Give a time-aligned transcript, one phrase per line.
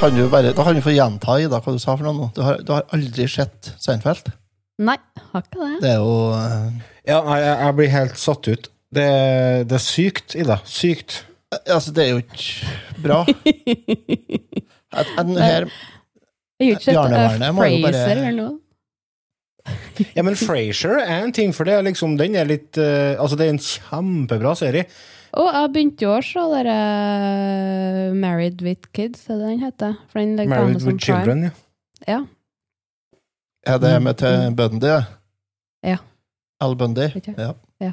[0.00, 2.28] Kan du bare, da kan du få gjenta Ida, hva du sa for noe nå.
[2.36, 4.30] Du har, du har aldri sett Seinfeld?
[4.80, 4.96] Nei,
[5.32, 5.74] har ikke det.
[5.82, 8.70] Det er jo eh, Ja, nei, jeg, jeg blir helt satt ut.
[8.90, 9.10] Det,
[9.68, 10.56] det er sykt, Ida.
[10.64, 11.18] Sykt.
[11.60, 13.20] Altså, det er jo ikke bra.
[14.90, 15.68] At, at, her,
[16.58, 18.56] Jeg har ikke sett Bjarnevernet uh, må jo bare- Fraser eller noe.
[20.16, 23.36] Ja, men Frasier er en ting, for det er liksom, den er litt eh, Altså,
[23.38, 24.88] det er en kjempebra serie.
[25.38, 29.96] Og jeg begynte jo å se der uh, Married with Kids, er det den heter?
[30.10, 31.42] For den Married Amazon with Children.
[31.44, 31.50] Ja.
[32.08, 32.20] Ja.
[33.74, 34.86] er det med til Bundy?
[34.86, 35.04] det?
[35.86, 35.96] Ja.
[36.60, 37.08] Al Bundy?
[37.36, 37.52] Ja.
[37.80, 37.92] Ja.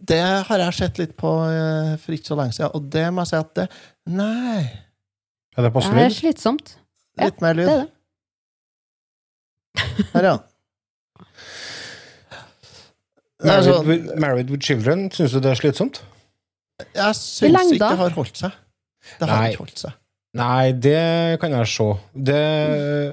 [0.00, 3.20] Det har jeg sett litt på eh, for ikke så lenge siden, og det må
[3.26, 3.66] jeg si at det
[4.10, 4.62] Nei.
[5.58, 6.70] Er det passe Det er slitsomt.
[6.72, 6.76] slitsomt.
[7.20, 7.72] Ja, Litt mer Det lyd.
[7.74, 7.90] er det.
[10.14, 10.36] Her, ja.
[13.44, 16.00] Married, altså, with, Married with Children, syns du det er slitsomt?
[16.94, 18.58] Jeg I syns ikke det har holdt seg.
[19.18, 19.50] Det har Nei.
[19.52, 19.96] ikke holdt seg.
[20.40, 21.86] Nei, det kan jeg se.
[22.14, 22.40] Det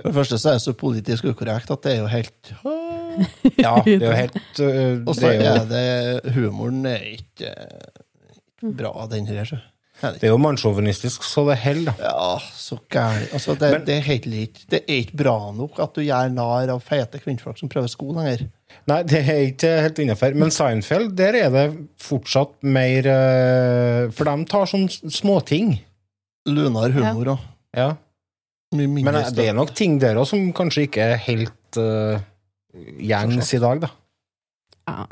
[0.04, 2.52] For det første så er det så politisk ukorrekt at det er jo helt
[3.66, 7.56] Ja, det er jo helt øh, Og så er jo, er det Humoren er ikke
[8.78, 9.44] bra, den her.
[9.50, 9.58] så.
[9.98, 12.12] Det det er jo mannssjåvinistisk, så det holder, da.
[12.12, 13.32] Ja, så gærent.
[13.34, 14.26] Altså, det, Men- det, er helt
[14.70, 18.12] det er ikke bra nok at du gjør narr av feite kvinnfolk som prøver sko
[18.14, 18.46] lenger.
[18.88, 20.36] Nei, det er ikke helt innafor.
[20.40, 21.66] Men Seinfeld, der er det
[22.02, 25.74] fortsatt mer øh, For de tar sånne småting.
[26.48, 27.48] Lunar humor òg.
[27.76, 27.88] Ja.
[27.88, 27.90] ja.
[28.78, 32.20] Men øh, det er nok ting der òg som kanskje ikke er helt uh,
[33.00, 33.92] gjengs i dag, da.
[34.88, 35.06] Ja.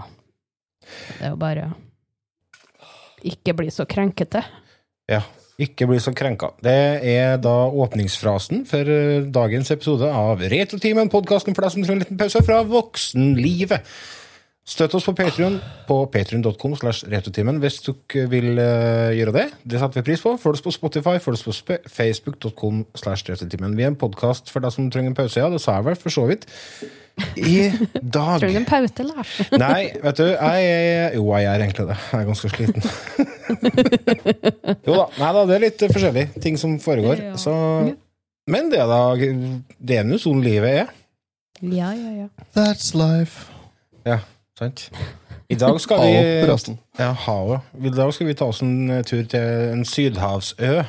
[0.86, 1.70] Det er jo bare
[3.26, 4.44] ikke bli så krenkete.
[5.10, 5.22] Ja.
[5.62, 6.50] Ikke bli så krenka.
[6.60, 6.76] Det
[7.08, 12.04] er da åpningsfrasen for eh, dagens episode av Retrotimen, podkasten for deg som trenger en
[12.04, 13.88] liten pause fra voksenlivet.
[14.66, 17.94] Støtt oss på Patreon på patrion.com slash retotimen hvis du
[18.34, 19.46] vil eh, gjøre det.
[19.64, 20.36] Det setter vi pris på.
[20.42, 23.78] Følg oss på Spotify, følg oss på facebook.com slash retotimen.
[23.78, 26.00] Vi er en podkast for deg som trenger en pause, ja, det sa jeg vel
[26.02, 26.50] for så vidt.
[27.40, 27.72] I
[28.02, 29.34] dag Trenger du en pause, Lars?
[29.64, 31.98] Nei, vet du, jeg er Jo, jeg er egentlig det.
[32.12, 32.82] Jeg er ganske sliten.
[34.84, 35.06] jo da.
[35.22, 37.22] Nei da, det er litt forskjellig ting som foregår.
[37.32, 37.36] Ja.
[37.40, 37.54] Så
[38.52, 39.00] Men det, da.
[39.16, 40.92] Det er nå sånn livet er.
[41.64, 42.28] Ja, ja, ja.
[42.58, 43.48] That's life.
[44.06, 44.20] Ja,
[44.60, 44.90] sant?
[45.50, 46.76] I dag skal vi.
[47.00, 47.72] Ja, havet.
[47.80, 50.82] I dag skal vi ta oss en tur til en sydhavsø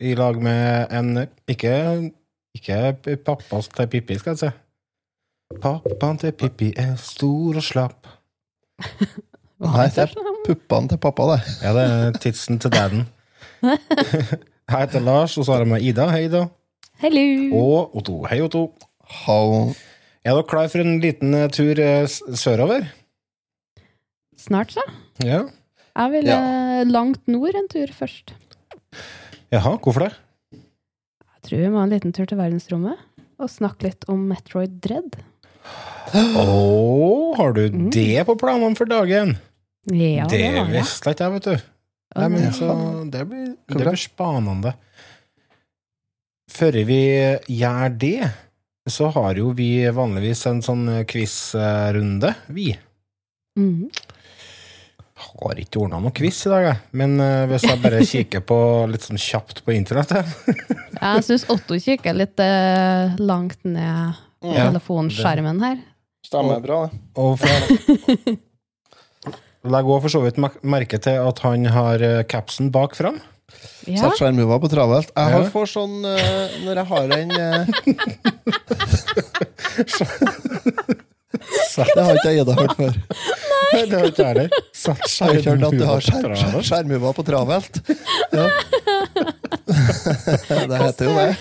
[0.00, 2.10] i lag med en Ikke,
[2.56, 4.50] ikke pappa til Pippi, skal jeg si.
[5.58, 8.06] Pappaen til Pippi er stor og slapp.
[9.60, 10.12] Nei, det er
[10.46, 11.40] puppene til pappa, det.
[11.64, 13.02] Ja, det er tidsen til daden.
[14.70, 16.04] Jeg heter Lars, og så har jeg med Ida.
[16.14, 16.44] Hei, Ida.
[17.02, 17.24] Hello!
[17.58, 18.20] Og Otto.
[18.30, 18.68] Hei, Otto.
[19.24, 19.72] How
[20.22, 22.04] Er dere klar for en liten eh, tur eh,
[22.38, 22.86] sørover?
[24.38, 24.84] Snart, så.
[25.26, 25.40] Ja.
[25.98, 26.36] Jeg vil Ja.
[26.38, 28.30] eh, langt nord en tur først.
[29.50, 30.12] Jaha, hvorfor det?
[30.54, 33.02] Jeg tror vi må ha en liten tur til verdensrommet
[33.40, 35.18] og snakke litt om Metroid Dread.
[36.10, 37.90] Å, har du Mm.
[37.94, 39.36] det på planene for dagen?
[39.86, 41.66] Ja, det, det visste ikke jeg, vet du.
[42.18, 42.74] Nei, men så,
[43.06, 44.72] det blir, det blir spanende.
[46.50, 47.00] Før vi
[47.46, 48.30] gjør det,
[48.90, 52.72] så har jo vi vanligvis en sånn quiz-runde, vi.
[53.58, 53.86] Mm.
[55.20, 56.80] Har ikke ordna noe quiz i dag, jeg.
[56.96, 58.58] Men uh, hvis jeg bare kikker på
[58.90, 65.60] litt sånn kjapt på internett Jeg syns Otto kikker litt uh, langt ned Ja, telefonskjermen
[65.64, 65.76] her.
[66.24, 66.96] Stemmer bra, det.
[67.20, 67.38] Og
[69.68, 73.18] Legg òg for så vidt merke til at han har eh, capsen bak fram.
[73.88, 73.98] Ja.
[74.04, 75.10] Satt skjermhuva på travelt.
[75.16, 75.48] Jeg har Ja.
[75.50, 77.66] får sånn uh, Når jeg har den uh,
[81.94, 82.94] Det har ikke jeg Ida hørt før.
[83.70, 84.48] Nei, det har ikke jeg heller.
[84.76, 85.08] Satt
[86.68, 87.74] skjermhuva på travelt.
[88.30, 88.46] Ja.
[90.70, 91.34] det heter jo det.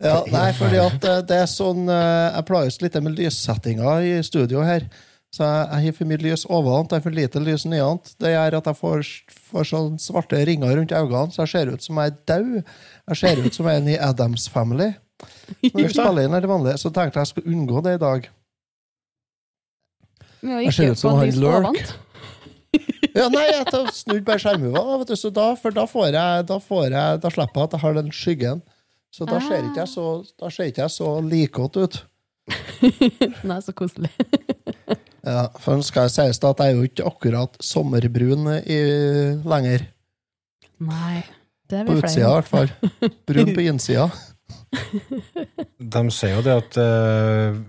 [0.00, 4.14] Ja, nei, fordi at eh, det er sånn eh, Jeg plages litt med lyssettinga i
[4.24, 4.86] studio her.
[5.30, 8.08] Så jeg, har for mye lys overant, jeg har for lite lys nedant.
[8.18, 9.10] Det gjør at jeg får,
[9.52, 12.72] får sånn svarte ringer rundt øynene, så jeg ser ut som jeg er død.
[13.12, 14.88] Jeg ser ut som en i Adams Family.
[15.68, 18.02] Når vi spiller inn er det vanlige, så tenkte jeg jeg skulle unngå det i
[18.02, 18.30] dag.
[20.50, 21.82] Jeg ser ut som han Lurk.
[23.10, 27.58] Ja, nei, jeg snudde bare da, for da får jeg, da får jeg, da slipper
[27.58, 28.60] jeg at jeg har den skyggen.
[29.10, 30.06] Så da ser ikke jeg så,
[30.38, 31.98] da ser ikke jeg så likete ut.
[33.48, 34.12] Nei, så koselig.
[35.20, 38.78] Ja, for nå skal jeg sies at jeg er jo ikke akkurat sommerbrun i,
[39.44, 39.82] lenger.
[40.80, 41.20] Nei.
[41.68, 42.72] Det er vi På utsida, i hvert fall.
[43.28, 44.06] Brun på innsida.
[45.92, 47.60] De sier jo det at eh,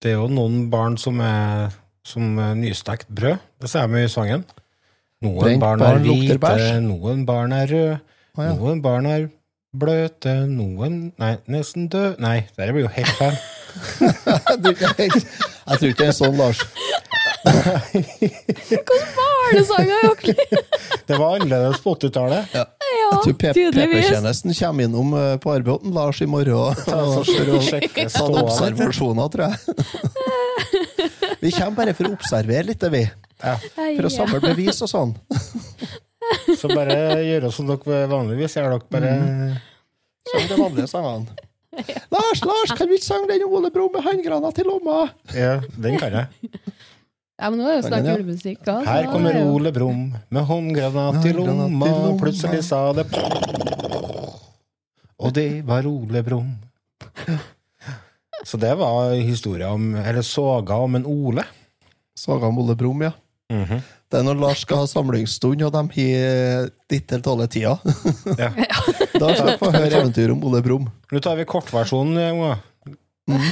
[0.00, 1.68] det er jo noen barn som er
[2.08, 3.36] som nystekt brød.
[3.60, 4.46] Det sier de i sangen.
[5.20, 8.00] Noen Brent barn barn er hvite, noen barn er røde,
[8.38, 8.54] ah, ja.
[8.56, 9.28] noen barn er
[9.76, 13.36] bløte, noen Nei, nesten død Nei, det blir jo helt feil.
[15.00, 16.62] Jeg tror ikke det er sånn, Lars.
[19.16, 20.34] Barnesanger, Jokli!
[21.06, 22.50] Det var annerledes på 80-tallet.
[22.54, 23.36] Ja, Jeg tror.
[23.44, 28.08] PP-tjenesten kommer innom eh, på arbeidet Lars i morgen og, tar Sjekke
[28.42, 29.54] observasjoner, tror jeg.
[31.44, 33.04] Vi kommer bare for å observere litt, det vi.
[33.40, 35.14] For å samle bevis og sånn.
[36.58, 38.74] Så bare gjøre som dere vanligvis gjør.
[38.76, 39.14] Dere bare
[40.30, 41.38] Som de vanlige sangene.
[42.14, 44.96] Lars, Lars, kan vi ikke synge den Ole Brumm med håndgrana i lomma?
[45.36, 46.50] Ja, den kan jeg.
[47.40, 48.58] Ja, men nå er det jo snart julemusikk.
[48.66, 51.92] også, Her kommer er Ole Brumm med håndgranat i lomma.
[52.20, 53.06] Plutselig sa det
[55.20, 56.50] Og det var Ole Brumm.
[58.44, 61.44] Så det var historia om Eller soga om en Ole.
[62.16, 63.12] Soga om Ole Brumm, ja.
[64.10, 67.76] Det er når Lars skal ha samlingsstund, og de har ditt til tolv tida.
[68.40, 68.48] Ja.
[69.14, 70.86] Da skal vi få høre eventyr om Ole Brumm.
[71.12, 72.56] Nå tar vi kortversjonen, unger.
[73.30, 73.48] Mm.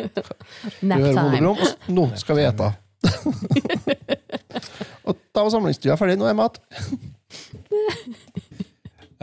[0.88, 1.52] Nap time.
[1.92, 2.68] Nå skal vi ete.
[5.04, 6.16] og da var samlingsstua ferdig.
[6.20, 6.56] Nå er mat.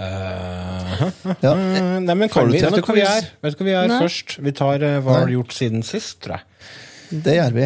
[0.02, 1.02] Eh,
[1.42, 1.54] Ja.
[1.56, 3.26] nei, men kan vi, vet du hva vi gjør?
[3.42, 4.38] Vet du hva vi gjør først?
[4.46, 6.46] Vi tar uh, Hva har gjort siden sist, tror jeg.
[7.26, 7.66] Det gjør vi.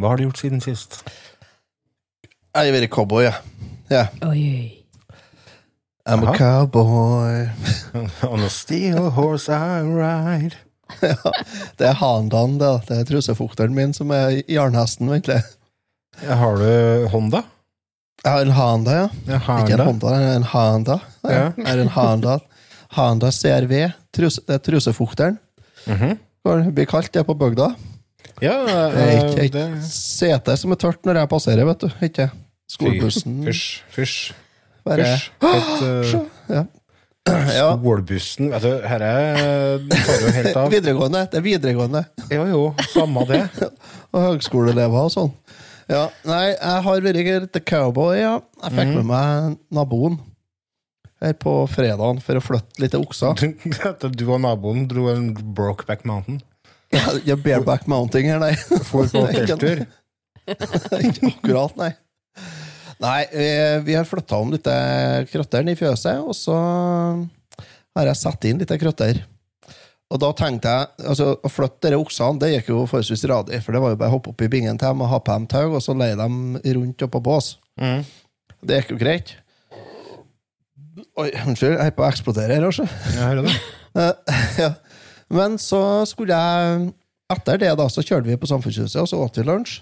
[0.00, 1.02] hva har du gjort siden sist?
[2.50, 3.34] Jeg har vært cowboy, jeg.
[3.90, 4.06] Ja.
[4.26, 4.80] Oi, oi.
[6.08, 7.46] I'm a cowboy.
[8.32, 10.56] On a steel horse I ride.
[11.78, 12.70] Det er Handan, det.
[12.88, 15.38] Det er trusefukteren min som er jarnhesten, egentlig.
[16.26, 17.44] Har du Honda?
[18.24, 19.06] Jeg har en Honda, ja.
[19.28, 20.98] Ja, Ikke en Honda, det en Honda.
[21.22, 21.44] Ja.
[21.56, 22.38] Jeg har en Honda.
[22.96, 23.76] Honda CRV.
[24.12, 25.38] Trus, det er trusefukteren.
[25.86, 26.18] Mm -hmm.
[26.64, 27.74] Det blir kalt det på bygda.
[28.40, 31.84] Ja, Det er ikke eh, et det sete som er tørt når jeg passerer, vet
[31.84, 31.88] du.
[32.06, 32.30] Ikke
[32.70, 33.40] skolebussen.
[33.46, 34.18] Fysj, fysj.
[34.86, 35.32] Bare fysj.
[35.50, 35.72] Et,
[36.56, 36.68] eh,
[37.58, 37.66] ja.
[37.76, 40.70] Skolebussen Vet du, dette tar jo helt av.
[40.76, 41.26] Videregående.
[41.30, 42.04] Det er videregående.
[42.32, 42.62] Jo, jo,
[42.94, 43.42] samme det.
[44.14, 45.30] Og høgskoleelever og sånn.
[45.90, 48.36] Ja, nei, jeg har vært litt cowboy, ja.
[48.62, 50.20] Jeg fikk med meg naboen
[51.20, 53.36] her på fredagen for å flytte litt okser.
[54.16, 56.40] Du og naboen dro en Brokeback Mountain.
[56.90, 58.54] Ja, bareback mounting her, nei.
[58.86, 59.84] For på telttur.
[61.06, 61.90] Ikke akkurat, nei.
[63.00, 64.66] Nei, eh, vi har flytta om litt
[65.30, 66.56] krøtteren i fjøset, og så
[67.96, 69.22] har jeg satt inn litt krøtter.
[70.10, 73.76] Og da tenkte jeg altså, Å flytte de oksene det gikk jo forholdsvis radig, for
[73.76, 75.46] det var jo bare å hoppe opp i bingen til dem og ha på dem
[75.50, 77.52] tau, og så leie dem rundt oppå bås.
[77.80, 78.02] Mm.
[78.66, 79.36] Det gikk jo greit.
[81.20, 82.84] Oi, unnskyld, jeg er på å eksplodere her, altså.
[83.14, 83.54] Jeg hører det.
[85.30, 86.90] Men så skulle jeg
[87.30, 89.76] Etter det da, så kjørte vi på Samfunnshuset, og så åt vi lunsj.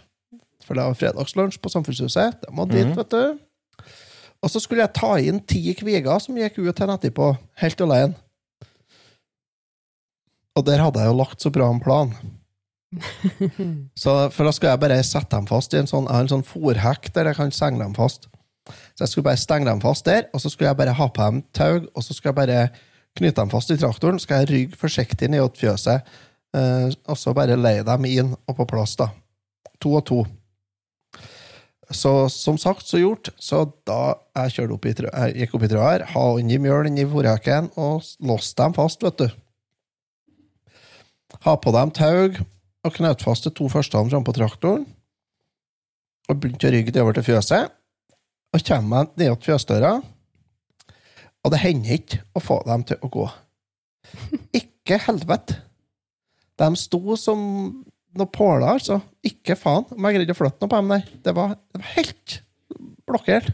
[0.67, 2.43] For det var fredagslunsj på Samfunnshuset.
[2.43, 3.38] Det må dit, vet du.
[4.45, 7.31] Og så skulle jeg ta inn ti kviger som gikk ut til etterpå,
[7.62, 8.19] helt alene.
[10.59, 12.12] Og der hadde jeg jo lagt så bra en plan.
[14.02, 17.11] Så, for da skulle jeg bare sette dem fast i en sånn, en sånn fòrhekk
[17.17, 18.28] der jeg kan stenge dem fast.
[18.97, 21.26] Så jeg skulle bare stenge dem fast der, og så skulle jeg bare ha på
[21.28, 22.62] dem tau, og så skulle jeg bare
[23.17, 26.11] knyte dem fast i traktoren, skal jeg rygge forsiktig ned til fjøset,
[26.57, 29.11] eh, og så bare leie dem inn og på plass, da.
[29.83, 30.21] To og to.
[31.91, 33.31] Så som sagt, så gjort.
[33.41, 37.07] Så da jeg opp i jeg gikk opp i trøa her, ha inni mjøl inni
[37.09, 39.29] fòrhekken og låste dem fast, vet du.
[41.45, 42.29] Ha på dem tau
[42.85, 44.85] og knøt fast de to første framme på traktoren.
[46.29, 47.73] Og begynte å rygge over til fjøset.
[48.53, 49.99] Og kommer meg ned til fjøsdøra,
[51.45, 53.28] og det hender ikke å få dem til å gå.
[54.57, 55.62] Ikke helvete!
[56.59, 57.38] De sto som
[58.18, 58.99] noen påler, altså.
[59.26, 61.00] Ikke faen om jeg greide å flytte noe på dem nei.
[61.23, 62.38] Det var, det var helt
[63.09, 63.52] blokkert.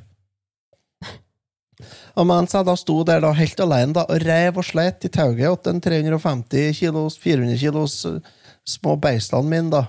[2.14, 5.10] Og mens jeg da sto der da helt alene da, og rev og sleit i
[5.12, 8.20] tauet til den 350 kilos, 400 kilos eh,
[8.64, 9.82] små beistene mine, da,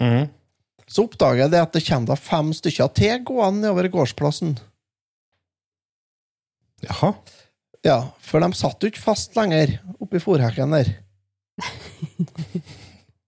[0.00, 0.24] mm.
[0.88, 4.56] så oppdager jeg det at det kommer da fem stykker til gående nedover gårdsplassen.
[6.84, 7.14] Jaha.
[7.86, 10.90] Ja, for de satt jo ikke fast lenger oppi fòrhekken der.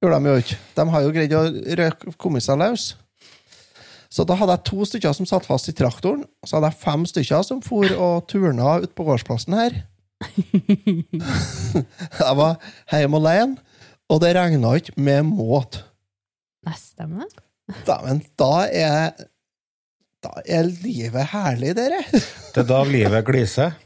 [0.03, 0.59] Gjorde de jo ikke.
[0.77, 2.91] De har jo greid å komme seg løs.
[4.09, 6.81] Så da hadde jeg to stykker som satt fast i traktoren, og så hadde jeg
[6.81, 9.83] fem stykker som for og turna ut på gårdsplassen her.
[12.19, 12.57] jeg var
[12.91, 13.61] hjemme alene,
[14.09, 15.85] og det regna ikke med måte.
[16.67, 17.29] Nei, stemmer?
[17.85, 19.29] Dæven, da er
[20.25, 22.01] Da er livet herlig, dere.
[22.55, 23.77] Det er da livet gliser.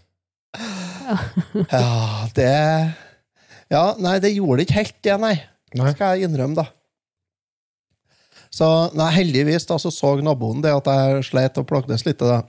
[0.52, 2.52] Ja, det
[3.72, 5.34] Ja, nei, det gjorde det ikke helt det, nei.
[5.72, 6.66] Det Skal jeg innrømme, da.
[8.52, 12.20] Så nei, heldigvis da, så, så naboen det at jeg slet og plagdes litt.
[12.20, 12.42] Da.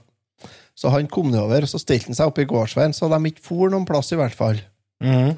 [0.76, 3.44] Så han kom nedover, og så stilte han seg opp i gårdsveien, så de ikke
[3.46, 4.60] for noen plass, i hvert fall.
[5.04, 5.32] Mm.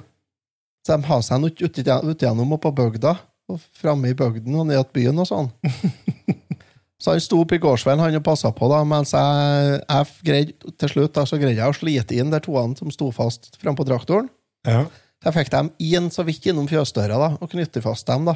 [0.86, 3.14] Så de har seg nok ut ut igjennom og på bygda,
[3.50, 5.52] og framme i bygden og ned til byen og sånn.
[7.06, 10.72] Så han sto oppe i gårdsveien han og passa på, da, mens jeg, jeg greide,
[10.74, 13.86] til slutt da, så greide jeg å slite inn de toene som sto fast frampå
[13.86, 14.26] traktoren.
[14.66, 14.80] Ja.
[15.22, 18.26] Jeg fikk dem inn så vidt innom fjøsdøra da, og knytte fast dem.
[18.26, 18.34] da.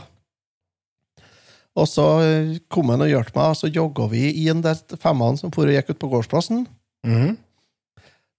[1.82, 5.42] Og så eh, kom han og hjalp meg, og så jogga vi inn de femmene
[5.42, 6.62] som for og gikk ut på gårdsplassen.
[7.10, 7.34] Mm.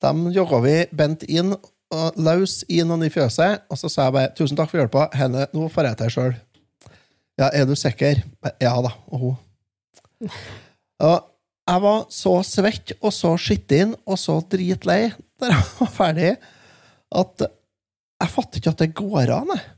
[0.07, 1.57] De jogga vi bent inn
[1.91, 5.09] og løs inn og i fjøset, og så sa jeg bare 'tusen takk for hjelpa,
[5.11, 6.41] henne, nå får jeg til sjøl'.
[7.35, 8.23] Ja, er du sikker?
[8.63, 8.95] Ja da.
[9.11, 9.39] Og hun.
[10.21, 11.17] Og
[11.71, 15.11] jeg var så svett og så skitten og så dritlei
[15.41, 16.31] da jeg var ferdig,
[17.11, 17.45] at
[18.21, 19.69] jeg fatter ikke at det går an, jeg.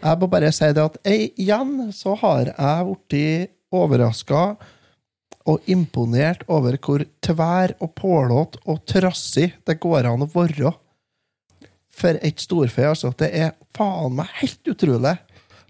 [0.00, 4.44] Jeg må bare si det at jeg, igjen så har jeg blitt overraska
[5.48, 10.72] og imponert over hvor tvær og pålåt og trassig det går an å være
[12.00, 12.86] for et storfe.
[12.86, 15.16] Altså, det er faen meg helt utrolig.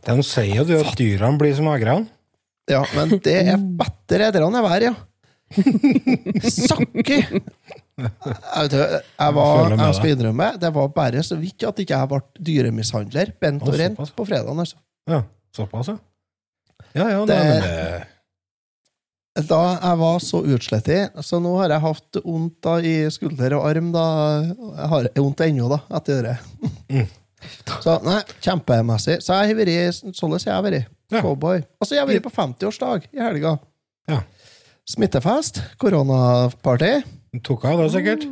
[0.06, 2.08] De sier jo at dyrene blir som agrene.
[2.70, 4.94] Ja, men det er bedre etter han er vær, ja.
[6.50, 7.18] Sakki!
[8.00, 12.20] Jeg, jeg, var, jeg skal innrømme, det var bare så vidt at ikke jeg ble
[12.48, 14.62] dyremishandler bent og rent på fredagen.
[14.62, 14.78] Altså.
[15.10, 15.18] Ja,
[15.56, 15.98] såpass, ja.
[16.96, 18.06] Ja, ja, Det- det
[19.50, 23.92] Da jeg var så utslettet, så nå har jeg hatt vondt i skulder og arm.
[23.92, 24.06] da.
[24.42, 26.36] Jeg har vondt ennå, da, etter det.
[26.90, 27.06] Mm.
[27.80, 29.20] Så nei, kjempemessig.
[29.22, 30.88] Så jeg har vært sånn som jeg vært.
[31.10, 31.20] Ja.
[31.24, 31.64] Cowboy.
[31.80, 33.56] Og så har vært på 50-årsdag i helga.
[34.10, 34.22] Ja.
[34.88, 35.60] Smittefest.
[35.78, 37.00] Koronaparty.
[37.46, 38.24] tok av, da, sikkert.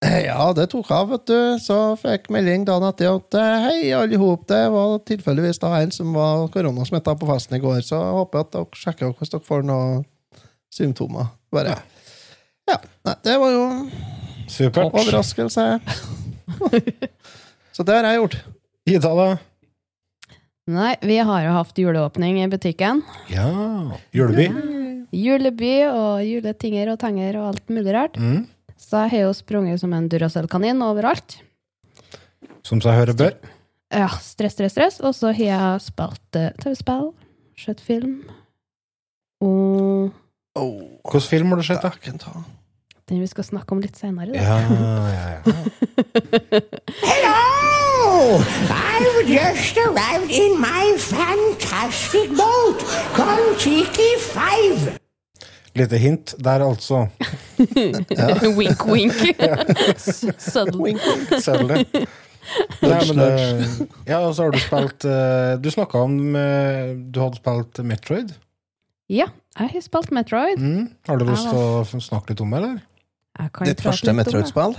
[0.00, 1.36] Ja, det tok av, vet du.
[1.60, 5.92] Så fikk melding dagen etter at eh, hei, alle hop, det var tilfeldigvis da en
[5.92, 9.44] som var koronasmitta på festen i går, så jeg håper at dere sjekker hvis dere
[9.44, 10.06] får noen
[10.72, 11.28] symptomer.
[11.52, 11.76] Bare.
[12.70, 12.78] Ja.
[13.04, 13.64] Nei, det var jo
[14.48, 14.88] Supert.
[14.88, 15.66] overraskelse.
[17.76, 18.38] så det har jeg gjort.
[18.88, 19.28] Ida, da?
[20.70, 23.02] Nei, vi har jo hatt juleåpning i butikken.
[23.32, 23.48] Ja.
[24.14, 24.48] Juleby?
[25.10, 28.18] Juleby og juletinger og tenger og alt mulig rart.
[28.20, 28.44] Mm.
[28.80, 31.40] Så jeg har jo sprunget som en Duracell-kanin overalt.
[32.66, 33.34] Som seg høre bør.
[33.90, 35.00] Ja, stress, stress, stress.
[35.02, 37.10] Og så har jeg spilt eh, TV-spill,
[37.58, 38.20] sett film,
[39.44, 40.10] og
[40.58, 42.30] Oh, Hvilken film har du sett, da?
[43.10, 44.32] Den vi skal snakke om litt senere.
[44.32, 44.40] Da.
[44.40, 44.58] Ja,
[45.10, 46.60] ja, ja.
[47.02, 48.38] Hello!
[48.70, 52.80] I've just arrived in my fantastic boat,
[53.16, 54.96] Kon-Tiki 5.
[55.78, 57.06] Lite hint der, altså.
[58.58, 59.14] wink, wink.
[59.96, 60.82] S- Subtle.
[60.82, 61.42] Wink, wink.
[61.42, 61.70] Selv.
[62.80, 63.20] Nei, men
[64.08, 68.32] Ja, og så har du spilt eh, Du snakka om eh, Du hadde spilt Metroid.
[69.12, 70.58] Ja, jeg har spilt Metroid.
[70.58, 70.88] Mm.
[71.06, 72.80] Har du lyst til å snakke litt om det, eller?
[73.40, 74.12] Jeg kan Ditt første.
[74.16, 74.76] Metroid-spill?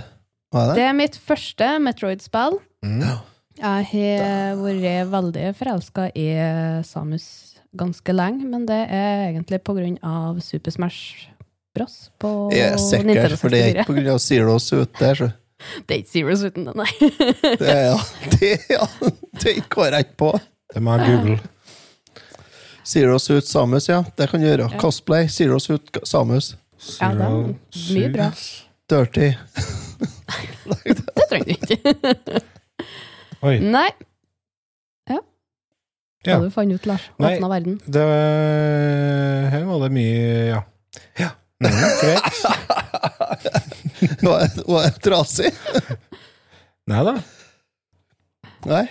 [0.52, 0.88] Hva er Det det?
[0.88, 2.58] er mitt første Metroid-spill.
[2.84, 3.02] Mm.
[3.62, 3.86] Jeg
[4.22, 6.26] har vært veldig forelska i
[6.88, 7.26] Samus
[7.76, 11.28] ganske lenge, men det er egentlig på grunn av Super Smash
[11.74, 12.10] Bros.
[12.20, 15.30] på Jeg er sikker, for det er ikke på grunn av Zero Suit der, så.
[15.86, 16.88] Det er ikke Zero Suit det, nei.
[17.62, 17.98] Det er, ja,
[18.34, 18.86] det, ja,
[19.44, 20.32] det går jeg ikke på.
[20.74, 21.38] Det må jeg google.
[22.84, 24.02] Zero Suit Samus, ja.
[24.18, 24.66] Det kan du gjøre.
[24.80, 25.28] Cosplay.
[25.30, 26.56] Zero Suit Samus.
[27.00, 27.34] Ja, det er
[27.94, 28.30] mye bra.
[28.90, 29.28] Dirty.
[30.82, 32.40] Det trenger du ikke.
[33.46, 33.56] Oi.
[33.62, 33.88] Nei.
[35.10, 35.18] Ja.
[36.26, 36.36] Ja.
[36.36, 37.04] hadde du fant ut, Lars?
[37.22, 37.32] Nei.
[37.36, 37.76] Åpna verden.
[37.86, 38.02] Det
[39.54, 40.60] Her var det mye Ja.
[41.20, 41.30] ja.
[41.62, 41.72] Nei,
[42.02, 42.42] greit.
[44.22, 45.50] Var jeg- var jeg trasig?
[46.90, 47.14] Nei da.
[48.66, 48.84] Nei.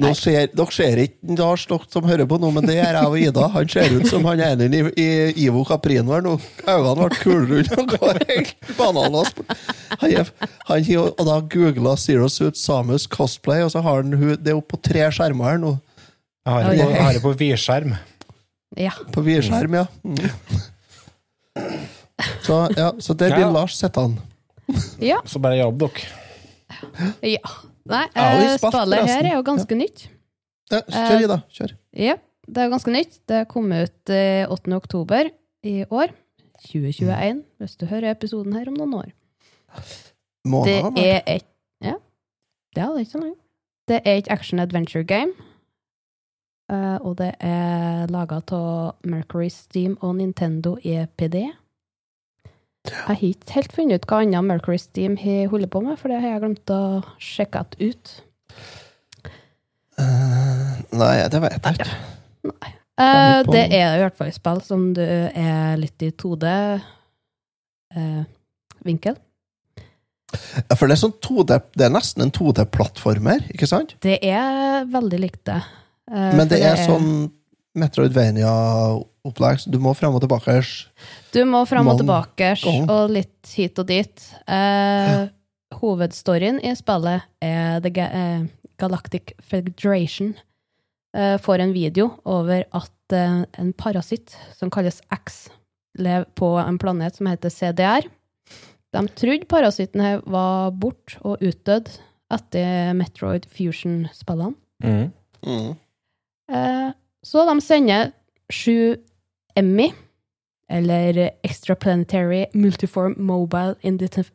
[0.00, 3.08] Nå ser, dere ser ikke Lars, dere som hører på nå, men det gjør jeg
[3.10, 3.42] og Ida.
[3.52, 5.08] Han ser ut som han ene i, i
[5.44, 6.38] Ivo Caprino her nå.
[6.64, 9.34] Øynene ble kulrunde og går helt bananas.
[10.00, 10.30] Han, er-
[10.70, 14.56] han, har- og da googla Zero Suit Samus cosplay, og så har han det er
[14.62, 15.74] oppe på tre skjermer her nå.
[16.48, 17.92] Jeg har det på, har det på vidskjerm.
[18.80, 18.94] Ja.
[19.12, 19.84] På vidskjerm, ja.
[20.08, 20.16] Mm.
[22.46, 22.88] Så, ja.
[22.98, 23.50] så der blir Ja.
[23.52, 24.24] Lars sittende.
[25.04, 25.20] ja.
[25.28, 26.08] Så bare jobb dere.
[27.34, 27.52] ja.
[27.92, 30.06] Nei, eh, spillet her er jo ganske nytt.
[30.72, 31.38] Ja, kjør, Ida.
[31.52, 31.74] Kjør.
[32.00, 32.16] Ja,
[32.48, 33.18] det er jo ganske nytt.
[33.28, 34.74] Det kom ut eh, 8.
[34.76, 35.30] oktober
[35.68, 36.14] i år.
[36.62, 39.08] 2021, hvis du hører episoden her om noen år.
[39.74, 41.04] Det Måneder, vel?
[41.04, 41.48] er et
[41.82, 41.96] Ja,
[42.74, 43.38] det er ikke så lenge.
[43.90, 45.34] Det er et action-adventure game.
[46.72, 51.50] Eh, og det er laga av Mercury Steam og Nintendo EPD.
[52.88, 56.06] Jeg har ikke helt funnet ut hva annet Mercury Steam har holder på med, for
[56.10, 56.80] det har jeg glemt å
[57.22, 58.04] sjekke ut.
[60.00, 61.92] Uh, Nei, det vet jeg ikke.
[62.50, 62.70] Nei.
[63.00, 69.16] Uh, det er i hvert fall et spill som du er litt i 2D-vinkel.
[70.68, 73.90] Ja, for det er, sånn 2D, det er nesten en 2D-plattformer, ikke sant?
[74.04, 75.60] det er veldig likt det.
[76.10, 77.10] Eh, Men det for er sånn
[77.78, 80.58] Metroidvania-opplegg, du må frem og tilbake.
[81.32, 82.52] Du må fram og tilbake
[82.84, 84.26] og litt hit og dit.
[84.44, 85.28] Eh,
[85.80, 88.42] Hovedstoryen i spillet er The Ga eh,
[88.82, 90.34] Galactic Federation
[91.16, 95.46] eh, får en video over at eh, en parasitt som kalles X,
[95.98, 98.08] lever på en planet som heter CDR.
[98.92, 101.88] De trodde parasitten her var bort og utdødd
[102.32, 104.56] etter Metroid Fusion-spillene.
[104.84, 105.08] Mm.
[105.46, 105.72] Mm.
[107.22, 108.10] Så de sender
[108.52, 108.96] sju
[109.54, 109.92] Emmy,
[110.72, 113.74] eller Extraplanetary Multiform Mobile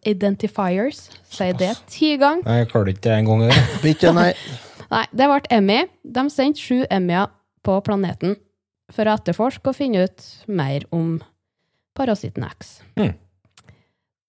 [0.06, 2.46] Identifiers, sier det ti ganger.
[2.46, 3.46] Jeg klarer ikke det en gang.
[3.48, 3.64] der.
[3.92, 4.32] Ikke, nei.
[4.88, 5.80] Nei, det ble Emmy.
[6.04, 7.32] De sendte sju Emmyer
[7.66, 8.38] på planeten
[8.94, 11.18] for å etterforske og finne ut mer om
[11.98, 12.78] parasitten X.
[13.00, 13.16] Mm.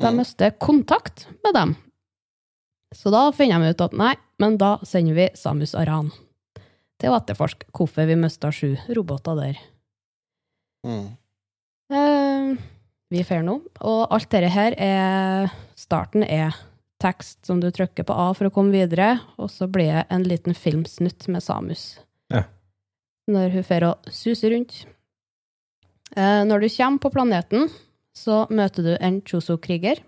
[0.03, 1.77] De mister kontakt med dem.
[2.97, 6.09] Så da finner de ut at nei, men da sender vi Samus Aran
[6.99, 9.61] til å etterforske hvorfor vi mista sju roboter der.
[10.87, 11.07] Mm.
[11.95, 12.59] Eh,
[13.11, 13.59] vi drar nå.
[13.81, 16.57] Og alt dette her er Starten er
[16.99, 20.27] tekst som du trykker på A for å komme videre, og så blir det en
[20.27, 22.01] liten filmsnutt med Samus.
[22.35, 22.45] Ja.
[23.31, 24.83] Når hun drar å suser rundt.
[26.17, 27.69] Eh, når du kommer på planeten,
[28.17, 30.03] så møter du en Choso-kriger.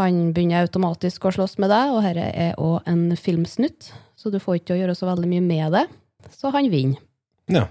[0.00, 4.40] Han begynner automatisk å slåss med deg, og dette er òg en filmsnutt, så du
[4.42, 5.84] får ikke å gjøre så veldig mye med det.
[6.34, 6.98] Så han vinner
[7.52, 7.68] Ja.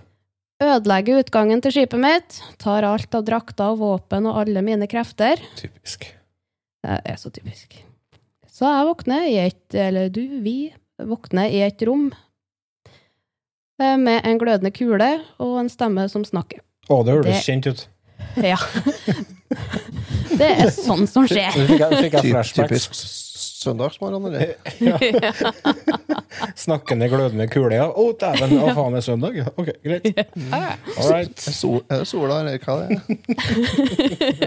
[0.64, 5.42] ødelegger utgangen til skipet mitt, tar alt av drakter og våpen og alle mine krefter.
[5.60, 6.08] Typisk.
[6.84, 7.76] Det er så typisk.
[8.48, 12.12] Så jeg våkner i et, eller du, vi, våkner i et rom
[13.82, 15.10] eh, med en glødende kule
[15.42, 16.62] og en stemme som snakker.
[16.88, 17.88] Å, det høres kjent ut.
[18.40, 18.56] Ja.
[20.40, 21.52] Det er sånn som Nå skjer.
[21.54, 22.70] fikk jeg, fikk jeg flashbacks.
[22.70, 23.20] typisk s-
[23.64, 24.56] søndagsmorgen, eller?
[26.60, 27.88] Snakkende, glødende kule, ja.
[27.90, 29.38] Å, dæven, å faen, det er søndag?
[29.40, 30.08] Ja, Ok, greit.
[30.52, 31.36] All right.
[31.48, 33.00] Er, sol, er det sola, eller hva det er?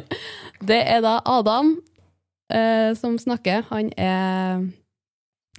[0.66, 1.74] Det er da Adam
[2.52, 3.66] eh, som snakker.
[3.68, 4.62] Han er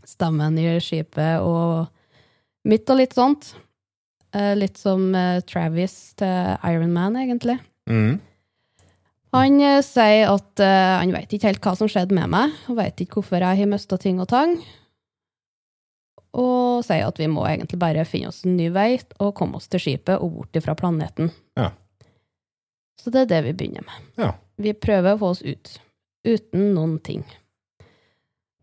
[0.08, 1.86] stemmen i skipet og
[2.68, 3.52] midt og litt sånt.
[4.36, 7.60] Eh, litt som eh, Travis til Iron Man, egentlig.
[7.90, 8.18] Mm.
[9.38, 12.80] Han eh, sier at uh, han vet ikke helt hva som skjedde med meg, og
[12.80, 14.58] vet ikke hvorfor jeg har mista ting og tang.
[16.38, 18.92] Og sier at vi må egentlig bare finne oss en ny vei
[19.24, 21.32] og komme oss til skipet og bort fra planeten.
[21.58, 21.72] Ja.
[23.02, 24.06] Så det er det vi begynner med.
[24.20, 24.32] Ja.
[24.58, 25.74] Vi prøver å få oss ut,
[26.28, 27.24] uten noen ting.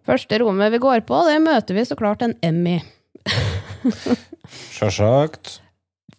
[0.04, 2.76] Første rommet vi går på, det møter vi så klart en Emmy.
[4.74, 5.63] Sjølsagt.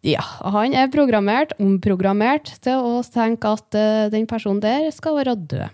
[0.05, 0.21] Ja,
[0.53, 5.71] han er programmert, omprogrammert, til å tenke at eh, den personen der skal være død.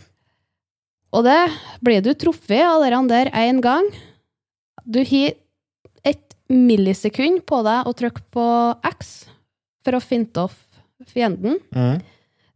[1.16, 1.38] Og det
[1.82, 3.88] blir du truffet av den der én gang.
[4.84, 5.32] Du har
[6.06, 8.46] et millisekund på deg å trykke på
[8.92, 9.14] X
[9.86, 10.58] for å finte off
[11.08, 11.56] fienden.
[11.72, 12.02] Mm.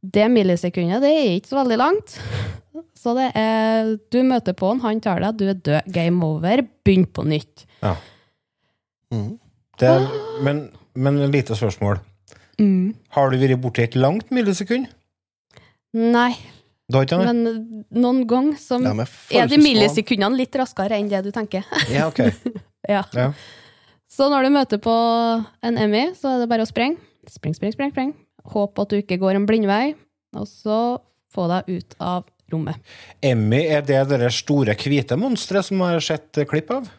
[0.04, 2.18] Det millisekundet, det er ikke så veldig langt.
[3.04, 5.88] Så det er Du møter på han, han tar deg, du er død.
[5.92, 6.62] Game over.
[6.86, 7.66] Begynn på nytt.
[9.12, 9.34] Mm.
[9.80, 10.08] Det er,
[10.46, 12.00] men, men et lite spørsmål.
[13.14, 14.86] Har du vært borti et langt millisekund?
[15.94, 16.32] Nei,
[16.90, 17.42] men
[17.94, 18.92] noen ganger så Ja,
[19.40, 21.64] er de millisekundene litt raskere enn det du tenker.
[21.90, 22.20] Ja, ok.
[22.94, 23.04] ja.
[23.14, 23.30] Ja.
[24.10, 24.94] Så når du møter på
[25.64, 27.00] en Emmy, så er det bare å sprenge.
[27.30, 27.90] Spreng, spring, spring.
[27.94, 28.12] spring.
[28.52, 29.94] Håp at du ikke går en blindvei,
[30.36, 31.00] og så
[31.32, 32.76] få deg ut av rommet.
[33.24, 36.90] Emmy, er det det store hvite monsteret som jeg har sett klipp av?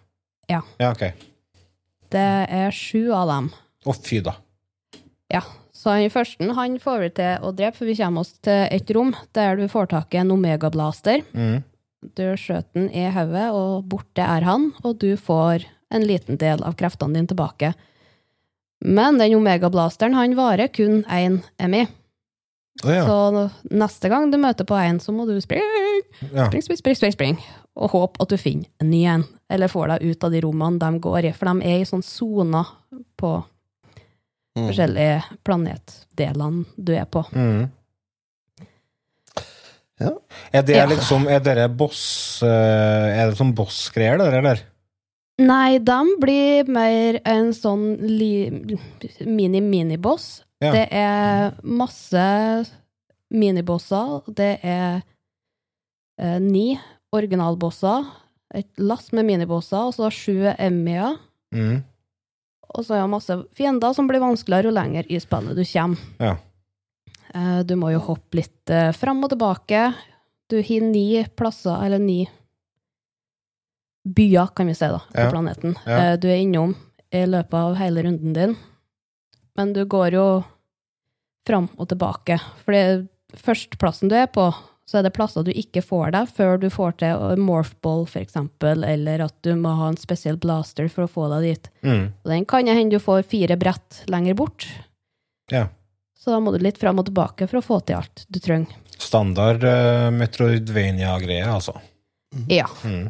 [0.50, 0.64] Ja.
[0.82, 1.12] Ja, ok.
[2.16, 3.52] Det er sju av dem.
[3.86, 4.38] Å, fy da.
[5.34, 5.44] Ja.
[5.76, 8.90] Så han første han får vi til å drepe, for vi kommer oss til et
[8.96, 11.22] rom der du får tak i en omegablaster.
[11.38, 11.60] Mm.
[12.18, 16.64] Du skjøter den i hodet, og borte er han, og du får en liten del
[16.66, 17.76] av kreftene dine tilbake.
[18.86, 21.86] Men den omegablasteren, han varer kun én Emmy.
[22.84, 23.06] Ja.
[23.08, 25.64] Så neste gang du møter på en, så må du springe,
[26.34, 26.50] ja.
[26.50, 27.38] spring, spring, spring, spring, spring,
[27.80, 30.80] og håpe at du finner en ny en, eller får deg ut av de rommene
[30.82, 32.66] de går i, for de er i sånn soner
[33.20, 33.38] på
[34.56, 34.70] Mm.
[34.70, 37.26] forskjellige planetdelene du er på.
[37.36, 37.66] Mm.
[40.00, 40.14] Ja.
[40.56, 42.48] Er det liksom Er dere boss eh,
[43.20, 44.62] Er det sånn boss-greier, der, eller?
[45.44, 47.98] Nei, de blir mer en sånn
[49.28, 50.45] mini-miniboss.
[50.64, 50.72] Ja.
[50.72, 52.22] Det er masse
[53.36, 54.22] minibosser.
[54.36, 55.02] Det er
[56.20, 56.80] eh, ni
[57.16, 58.06] originalbosser.
[58.56, 61.18] Et lass med minibosser, og så sju Emmyer.
[61.56, 61.82] Mm.
[62.76, 66.00] Og så er det masse fiender som blir vanskeligere jo lenger i spillet du kommer.
[66.20, 66.36] Ja.
[67.36, 69.90] Eh, Du må jo hoppe litt eh, fram og tilbake.
[70.50, 72.22] Du har ni plasser, eller ni
[74.06, 75.32] byer, kan vi si, da, på Ja.
[75.32, 75.76] planeten.
[75.88, 76.76] Eh, Du er innom
[77.12, 78.56] i løpet av hele runden din.
[79.56, 80.28] Men du går jo
[81.48, 82.40] fram og tilbake.
[82.66, 83.06] For
[83.46, 84.50] førsteplassen du er på,
[84.86, 89.24] så er det plasser du ikke får deg før du får til morphball, eksempel, eller
[89.26, 91.72] at du må ha en spesiell blaster for å få deg dit.
[91.82, 92.04] Mm.
[92.22, 94.68] Og den kan hende du får fire brett lenger bort.
[95.52, 95.68] Ja.
[96.18, 98.78] Så da må du litt fram og tilbake for å få til alt du trenger.
[98.96, 101.76] Standard uh, Metroidvania-greie, altså.
[102.50, 102.68] Ja.
[102.86, 103.10] Mm.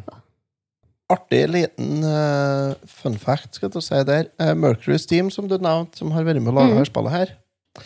[1.12, 4.30] Artig liten uh, fun fact, skal jeg si der.
[4.42, 6.88] Uh, Mercury Steam, som du nevnte, som har vært med å lage mm.
[6.92, 7.36] spillet her,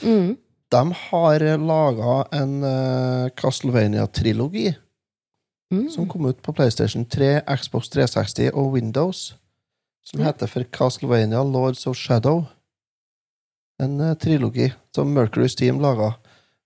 [0.07, 0.37] Mm.
[0.71, 4.71] de har laga en uh, Castlevania-trilogi
[5.71, 5.91] Mm.
[5.91, 9.37] som kom ut på PlayStation 3, Xbox 360 og Windows.
[10.03, 12.45] Som heter for Castlevania Lords of Shadow.
[13.81, 16.15] En uh, trilogi som Mercury Steam laga.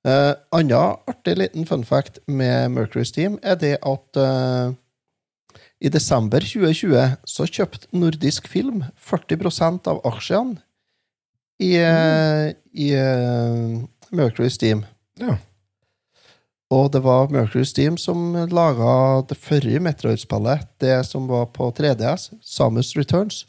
[0.04, 4.72] Uh, Anna artig liten fun fact med Mercury Steam er det at eh,
[5.85, 10.57] i desember 2020 så kjøpte Nordisk Film 40% av aksjene
[11.61, 12.55] i, mm.
[12.73, 13.83] i uh,
[14.14, 14.85] Mercury Steam.
[15.20, 15.37] Ja.
[16.75, 22.31] Og det var Mercury Steam som laga det forrige Metroid-spillet, det som var på 3DS,
[22.42, 23.44] Samus Returns.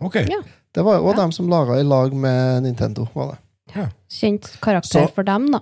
[0.00, 0.20] Ok.
[0.28, 0.42] Ja.
[0.70, 1.22] Det var òg Ja.
[1.24, 3.08] dem som laga i lag med Nintendo.
[3.14, 3.38] var det.
[3.74, 3.88] Ja.
[4.08, 5.60] Kjent karakter Så- for dem, da.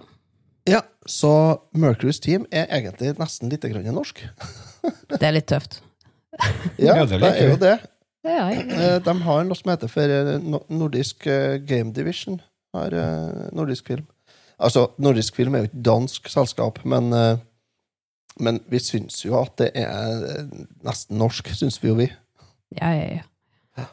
[0.66, 4.20] Ja, Så Mercury Steam er egentlig nesten litt grann norsk.
[5.08, 5.80] Det er litt tøft.
[6.78, 7.76] Ja, det, det er jo det.
[8.28, 10.34] Eh, De har noe som heter for eh,
[10.68, 12.40] Nordisk eh, Game Division.
[12.76, 12.92] Har
[13.56, 14.04] Nordisk Film.
[14.60, 17.08] Altså, Nordisk Film er jo et dansk selskap, men
[18.38, 20.44] Men vi syns jo at det er
[20.86, 22.06] nesten norsk, syns vi jo, vi.
[22.76, 23.06] ja, ja,
[23.80, 23.86] ja.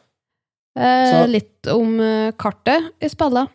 [0.78, 1.96] Eh, litt om
[2.38, 3.50] kartet i spillet.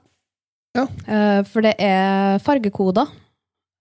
[0.75, 0.87] Ja.
[1.07, 3.07] Eh, for det er fargekoder,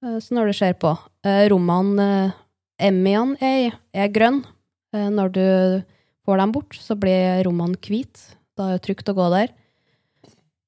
[0.03, 0.91] eh, så når du ser på
[1.25, 2.37] eh, rommene eh,
[2.89, 4.43] Emmyene er i, er grønn.
[4.95, 5.47] Eh, når du
[6.25, 8.37] får dem bort, så blir rommene hvite.
[8.57, 9.53] Da er det trygt å gå der.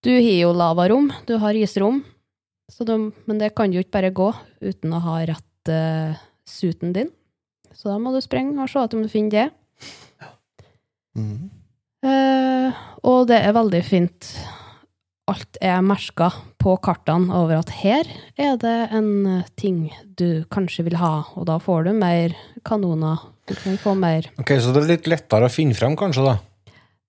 [0.02, 2.02] Du har jo lavarom, du har isrom,
[2.72, 4.32] så du, men det kan du jo ikke bare gå
[4.64, 7.12] uten å ha rett uh, suiten din.
[7.76, 9.48] Så da må du sprenge og se at om du finner det.
[11.20, 11.50] Mhm.
[12.02, 12.74] Uh,
[13.06, 14.32] og det er veldig fint.
[15.30, 16.32] Alt er merka
[16.62, 18.10] på kartene over at her
[18.42, 19.84] er det en ting
[20.18, 22.34] du kanskje vil ha, og da får du mer
[22.66, 23.22] kanoner.
[23.47, 26.38] Du kan få mer ok, Så det er litt lettere å finne frem, kanskje, da?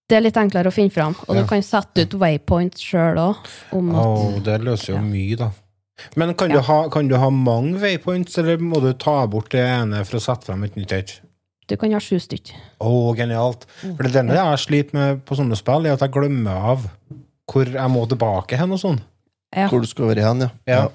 [0.08, 1.42] Det er litt enklere å finne fram, og Ja.
[1.42, 3.36] du kan sette ut waypoints sjøl òg,
[3.72, 5.00] Oh, det løser jo Ja.
[5.02, 5.50] mye, da.
[6.16, 6.56] Men kan, Ja.
[6.56, 10.16] du ha, kan du ha mange waypoints, eller må du ta bort det ene for
[10.18, 11.20] å sette frem et nytt et?
[11.68, 12.50] du kan ha sju stykk.
[12.82, 13.64] Å, genialt.
[13.80, 16.90] For det er denne jeg sliter med på sånne spill, er at jeg glemmer av
[17.48, 19.00] hvor jeg må tilbake hen og sånn.
[19.56, 19.68] Ja.
[19.68, 20.50] Hvor du skal være hen, ja.
[20.66, 20.88] Ja.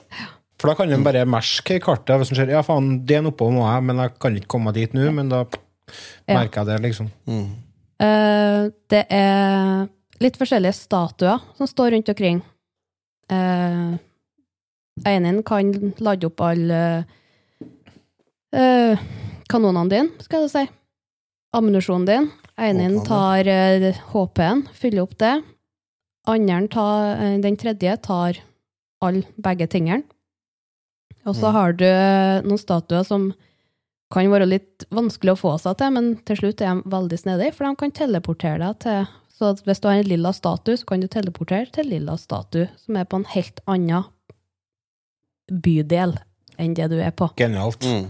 [0.58, 3.50] For da kan de bare merke kartet hvis de ser ja faen, det er oppå
[3.54, 5.06] må jeg, men jeg kan ikke komme dit nå.
[5.13, 5.43] Men da
[6.26, 7.12] merker jeg det, liksom.
[7.30, 7.48] Mm.
[8.02, 9.86] Uh, det er
[10.22, 12.41] litt forskjellige statuer som står rundt omkring.
[13.30, 13.98] Uh,
[15.06, 15.70] Einen kan
[16.02, 16.82] lade opp alle
[18.56, 19.06] uh,
[19.52, 20.65] kanonene dine, skal jeg si.
[21.58, 22.32] Ammunisjonen din.
[22.58, 25.36] Einen tar uh, HP-en, fyller opp det.
[26.28, 28.41] Andren tar, eh, den tredje tar
[29.00, 30.04] alle begge tingene.
[31.28, 31.54] Og så Mm.
[31.54, 33.34] har du eh, noen statuer som
[34.10, 37.54] kan være litt vanskelig å få seg til, men til slutt er de veldig snedige,
[37.54, 41.00] for de kan teleportere deg til Så hvis du har en lilla statue, så kan
[41.00, 44.04] du teleportere til lilla statue, som er på en helt annen
[45.52, 46.16] bydel
[46.58, 47.28] enn det du er på.
[47.38, 47.86] Genialt.
[47.86, 48.08] Mm.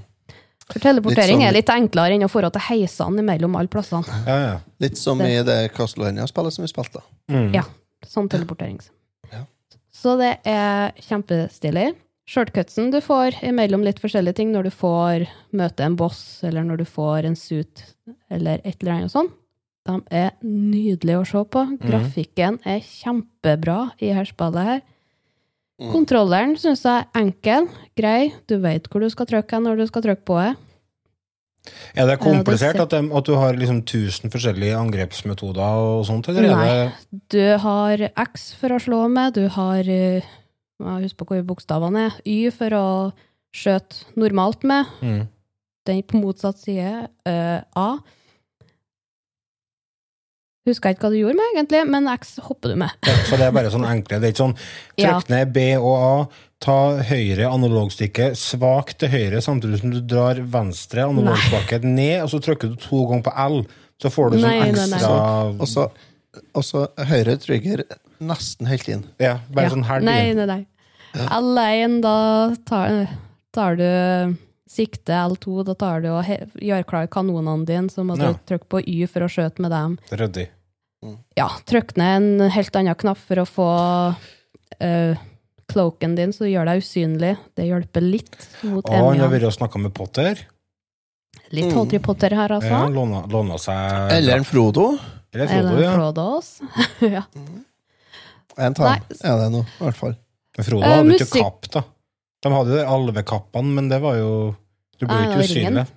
[0.71, 4.05] For teleportering Litt sånn- er litt enklere enn å få til heisene mellom alle plassene.
[4.25, 4.59] Ja, ja.
[4.79, 7.01] Litt som i det Castlevania-spillet som vi spilte.
[7.29, 7.53] Mm.
[7.53, 7.63] Ja,
[8.05, 8.79] sånn teleportering.
[9.31, 9.43] Ja.
[9.91, 11.93] Så det er kjempestilig.
[12.27, 16.81] Shortcutsen du får imellom litt forskjellige ting når du får møte en boss, eller når
[16.81, 17.83] du får en suit,
[18.27, 19.31] eller et eller annet sånt.
[19.87, 21.61] de er nydelige å se på.
[21.79, 24.81] Grafikken er kjempebra i her spillet her.
[25.79, 25.91] Mm.
[25.93, 28.33] Kontrolleren syns jeg er enkel, grei.
[28.49, 30.55] Du vet hvor du skal trykke når du skal trykke på det.
[31.95, 36.49] Er det komplisert at, de, at du har liksom 1000 forskjellige angrepsmetoder og sånt, eller
[36.49, 37.21] er Nei.
[37.31, 40.27] Du har X for å slå med, du har eh,
[40.79, 42.19] jeg husker på hvor bokstavene er.
[42.27, 42.85] Y for å
[43.55, 44.85] skjøte normalt med.
[45.01, 45.25] mm.
[45.87, 47.07] Den på motsatt side.
[47.25, 47.89] eh, A.
[50.67, 52.91] Husker jeg ikke hva du gjorde med, egentlig, men X hopper du med.
[53.07, 54.17] Ja, Så det er bare sånn enkle.
[54.19, 54.57] Det er ikke sånn
[54.99, 56.09] trykk ned B og A,
[56.59, 56.75] ta
[57.07, 62.73] høyre analogstikke svakt til høyre, samtidig som du drar venstre analogspakke ned, og så trykker
[62.73, 63.61] du to ganger på L.
[64.03, 64.99] Så får du sånn Nei, nei, nei.
[64.99, 65.21] ekstra
[65.55, 65.87] Og så,
[66.51, 67.85] og så høyre trigger
[68.19, 69.05] nesten helt inn.
[69.19, 69.69] Ja, bare Ja.
[69.75, 70.01] sånn her.
[70.01, 70.65] Nei, nei, nei.
[71.13, 73.07] L1, da tar,
[73.53, 74.37] tar du
[74.69, 75.13] sikte.
[75.13, 78.33] L2, da tar du og gjør klar kanonene dine, så må Ja.
[78.33, 79.97] du trykke på Y for å skjøte med dem.
[80.11, 80.49] Ryddig.
[81.37, 84.15] Ja, trykk ned en helt annen knapp for å få
[84.81, 85.15] uh,
[85.69, 87.37] cloaken din, så du gjør deg usynlig.
[87.55, 90.35] Det hjelper litt mot Å, han har vært og snakka med Potter.
[91.51, 91.77] Litt Mm.
[91.77, 92.67] Harry Potter her, altså.
[92.69, 94.97] Ja, låna, låna seg Eller en Frodo.
[95.33, 95.93] Eller Frodo, Eller ja.
[95.95, 96.61] Frodos.
[97.01, 97.23] ja.
[98.57, 98.99] En tam Nei.
[99.23, 100.15] er det nå, i hvert fall.
[100.57, 101.83] Men Frodo Eh, hadde jo ikke musikk- kapp, da.
[102.43, 104.31] De hadde jo alvekappene, men det var jo
[104.99, 105.77] Du ble jo det ikke var ringen.
[105.77, 105.87] usynlig.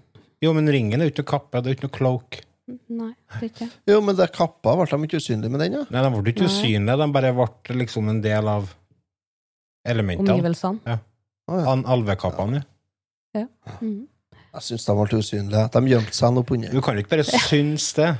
[0.42, 2.40] Jo, men ringen er jo ikke noe kappe, det er jo ikke noe cloak.
[2.88, 3.70] Nei, det er ikke.
[3.88, 5.84] Jo, men det kappa ble de ikke usynlige med den, ja.
[5.90, 6.52] Nei, de ble ikke Nei.
[6.52, 8.68] usynlige, de bare ble liksom en del av
[9.86, 10.34] elementene.
[10.36, 10.80] Omgivelsene.
[10.86, 10.98] Å,
[11.60, 11.66] ja.
[11.72, 12.64] An- Alvekappene.
[13.34, 13.46] ja.
[13.80, 14.06] Mm.
[14.52, 15.70] Jeg syns de ble usynlige.
[15.70, 16.70] De gjemte seg noe.
[16.70, 18.16] Du kan jo ikke bare synes det.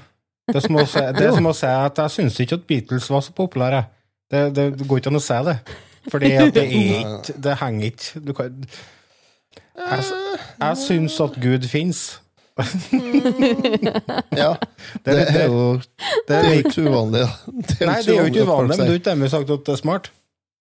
[0.46, 2.66] Det er som å si, det er som å si at jeg syns ikke at
[2.70, 3.84] Beatles var så populære.
[4.30, 5.56] Det, det, det går ikke an å si det.
[6.10, 8.54] Fordi at det er ikke Det henger ikke du kan,
[9.76, 10.04] Jeg,
[10.62, 12.00] jeg syns at Gud fins.
[14.36, 14.54] Ja,
[15.04, 15.80] Det, er jo
[16.28, 17.22] det er jo ikke uvanlig.
[17.24, 17.30] da.
[17.70, 19.66] Det nei, det er jo ikke uvanlig, men du har er ikke dermed sagt at
[19.66, 20.10] det er smart.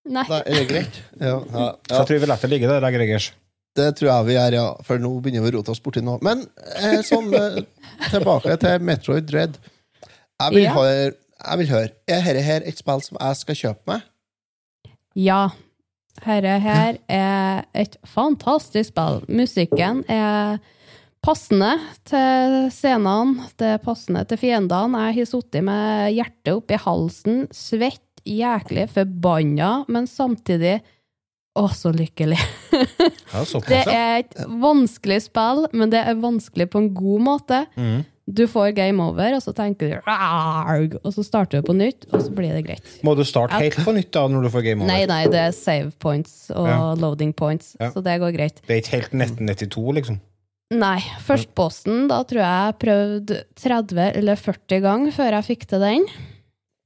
[0.09, 0.23] Nei.
[0.29, 0.99] Nei, er det greit?
[1.19, 1.97] Ja, ja, Så ja.
[1.99, 3.31] jeg tror vi lar det ligge der, Gregers.
[3.77, 4.67] Det tror jeg vi gjør, ja.
[4.87, 6.17] For nå begynner vi å rote oss borti noe.
[6.25, 6.45] Men
[6.79, 7.59] eh, sånn eh,
[8.09, 9.59] tilbake til Metroid Dread.
[10.39, 11.11] Jeg vil, Ja.
[11.39, 14.05] Jeg vil høre Er dette her et spill som jeg skal kjøpe meg?
[15.15, 15.49] Ja.
[16.23, 19.21] Herre her er et fantastisk spill.
[19.31, 20.59] Musikken er
[21.23, 21.71] passende
[22.07, 25.05] til scenene, det er passende til fiendene.
[25.09, 30.79] Jeg har sittet med hjertet oppi halsen, svett, jæklig forbanna, men samtidig
[31.59, 32.39] å, så lykkelig.
[33.67, 37.65] Det er et vanskelig spill, men det er vanskelig på en god måte.
[37.79, 38.07] Mhm.
[38.29, 42.05] Du får game over, og så tenker du "Arg", og så starter du på nytt,
[42.13, 42.89] og så blir det greit.
[43.03, 44.91] Må du starte helt på nytt da når du får game over?
[44.91, 46.93] Nei, nei, det er save points og Ja.
[46.93, 47.89] loading points, Ja.
[47.91, 48.61] så det går greit.
[48.67, 50.19] Det er ikke helt 1992, liksom?
[50.71, 55.79] Nei, førstbossen, da tror jeg jeg prøvde 30 eller 40 ganger før jeg fikk til
[55.79, 56.05] den.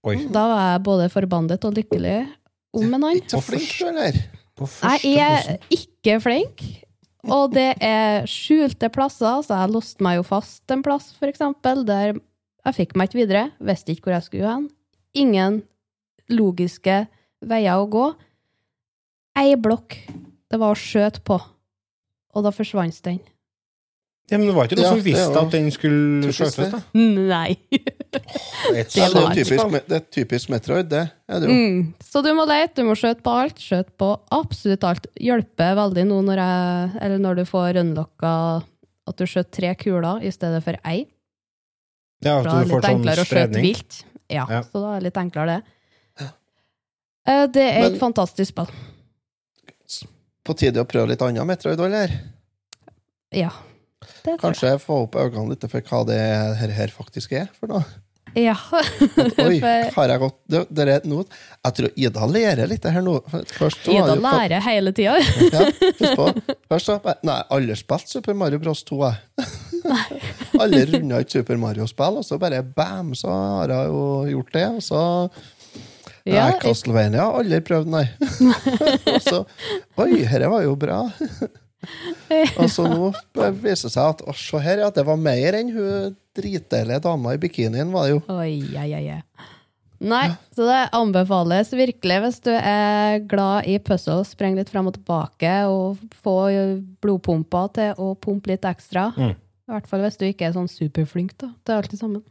[0.05, 0.15] Oi.
[0.31, 2.27] Da var jeg både forbannet og lykkelig
[2.73, 3.19] om en annen.
[3.21, 4.13] Ikke så flink du, eller?
[4.57, 5.17] Første Jeg
[5.49, 6.82] er ikke flink,
[7.31, 11.85] og det er skjulte plasser, så jeg låste meg jo fast en plass, for eksempel,
[11.87, 12.17] der
[12.63, 14.69] jeg fikk meg ikke videre, visste ikke hvor jeg skulle hen.
[15.19, 15.61] Ingen
[16.31, 17.03] logiske
[17.43, 18.05] veier å gå.
[19.39, 19.97] Ei blokk.
[20.51, 21.39] Det var å skjøte på,
[22.33, 23.19] og da forsvant den.
[24.31, 26.79] Ja, men det var ikke noe Ja, som visste at den skulle skjøtes, da?
[26.95, 27.57] Nei.
[28.13, 31.55] Et Det er det, er typisk, det er typisk Metroid, det er det jo.
[31.55, 31.81] Mm.
[32.03, 33.59] Så du må lete, du må skjøte på alt.
[33.61, 35.07] Skjøte på absolutt alt.
[35.19, 38.33] Hjelper veldig nå når, jeg, eller når du får unlocka
[39.09, 41.03] at du skjøter tre kuler i stedet for ei.
[42.23, 43.65] Ja, at du får sånn spredning.
[43.73, 44.03] vilt.
[44.31, 44.61] Ja, Ja.
[44.63, 46.29] så da er det litt enklere, det.
[47.25, 48.67] Eh, Det er Men- et fantastisk spill.
[50.43, 52.11] På tide å prøve litt annet Metroid, eller?
[53.31, 53.49] Ja.
[54.23, 54.39] Tror jeg.
[54.43, 56.19] Kanskje få opp øynene litt for hva det
[56.61, 57.83] her, her faktisk er for noe.
[58.33, 58.55] Ja.
[59.45, 59.59] Oi,
[59.95, 61.25] har jeg gått det, det er noe.
[61.67, 63.19] Jeg tror Ida lærer litt her nå.
[63.53, 65.19] Først Ida lærer hele tida.
[65.53, 66.29] Ja, husk på.
[66.73, 69.49] Først så Nei, alle spilte Super Mario Bros 2, jeg.
[70.63, 74.67] alle runda ikke Super Mario-spill, og så bare bam, så har jeg jo gjort det.
[74.79, 75.01] Og så
[76.23, 78.05] Ja, Nei, Castlevania har aldri prøvd, nei.
[79.11, 79.41] og så
[79.99, 81.01] Oi, dette var jo bra.
[82.59, 83.11] og så nå
[83.61, 87.35] viser det seg at å, se her, ja, det var mer enn hun dritdeilige dama
[87.35, 88.23] i bikinien, var det jo.
[88.33, 89.49] Oi, oi, oi, ei.
[90.03, 94.97] Nei, så det anbefales virkelig hvis du er glad i puzzle, spreng litt frem og
[94.97, 96.35] tilbake og få
[97.03, 99.11] blodpumpa til å pumpe litt ekstra.
[99.15, 99.37] Mm.
[99.63, 102.25] I hvert fall hvis du ikke er sånn superflink da, til alt sammen.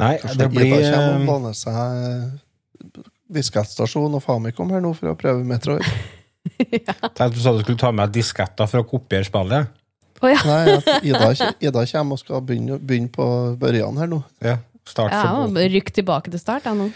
[0.00, 4.94] Nei, Kanskje det blir Ida kommer og eh, låner seg diskettstasjon og Famicom her nå
[4.96, 5.84] for å prøve Metroid.
[7.16, 9.78] Tenkte du sa du skulle ta med disketter for å kopiere spillet.
[10.22, 10.38] Oh, ja.
[10.46, 10.76] Nei,
[11.10, 13.26] Ida, Ida kommer og skal begynne, begynne på
[13.58, 14.20] børjan her nå.
[14.44, 15.32] Ja, start Ja.
[15.74, 16.92] Rykk tilbake til start, jeg nå.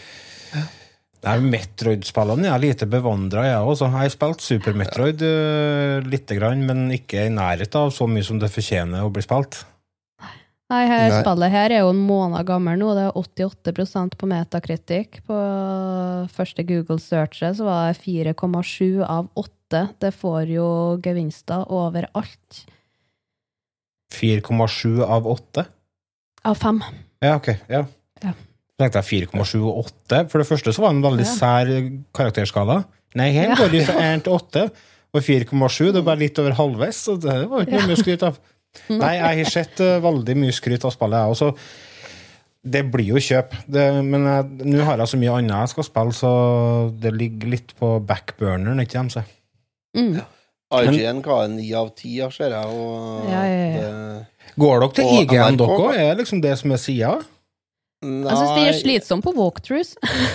[1.26, 3.80] Nei, Metroid-spillene er lite bevandra, jeg òg.
[3.80, 8.26] Jeg har spilt Super Metroid uh, lite grann, men ikke i nærheten av så mye
[8.26, 9.64] som det fortjener å bli spilt.
[10.66, 11.18] Nei, her, Nei.
[11.22, 12.88] spillet her er jo en måned gammel nå.
[12.96, 13.18] Det er
[13.70, 15.20] 88% på metakritikk.
[15.28, 15.36] På
[16.34, 19.84] første Google-searchet så var det 4,7 av 8.
[20.02, 20.66] Det får jo
[21.04, 22.64] gevinster overalt.
[24.14, 25.64] 4,7 av 8?
[26.46, 26.82] Av 5.
[27.22, 27.48] Ja, ok.
[27.70, 27.84] ja.
[28.22, 28.32] Ja.
[28.32, 30.24] Så tenkte jeg 4,7 og 8.
[30.30, 31.36] For det første så var det en veldig Ja.
[31.38, 31.70] sær
[32.14, 32.80] karakterskala.
[33.16, 34.66] Nei, her går det fra 1 til 8.
[35.16, 38.02] Og 4,7 det er bare litt over halvveis, så det var ikke noe mye å
[38.02, 38.38] skryte av.
[38.92, 41.50] Nei, jeg har sett uh, veldig mye skryt av spillet, jeg også.
[42.66, 43.52] Det blir jo kjøp.
[43.70, 44.26] Det, men
[44.66, 46.30] nå har jeg så mye annet jeg skal spille, så
[47.02, 49.36] det ligger litt på backburneren, ikke sant?
[49.96, 50.18] Mm.
[50.74, 52.66] IGN ga en ni av ti, jeg ser jeg.
[52.66, 53.86] Og Ja, ja, ja.
[53.86, 55.94] Det, Går dere til IGN, dere dere?
[55.94, 57.14] Er det liksom det som er sida?
[58.06, 59.94] nei, Jeg syns det er slitsomt på walkthroughs.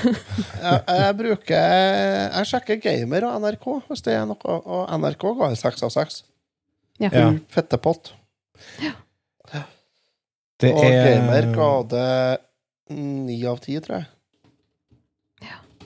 [0.65, 4.57] jeg, jeg bruker Jeg sjekker Gamer og NRK, hvis det er noe.
[4.61, 6.23] Og NRK ga en seks av seks.
[7.01, 7.31] Ja.
[8.81, 8.93] Ja.
[10.61, 12.09] Det Og er Gamer ga det
[12.93, 14.07] ni av ti, tror jeg.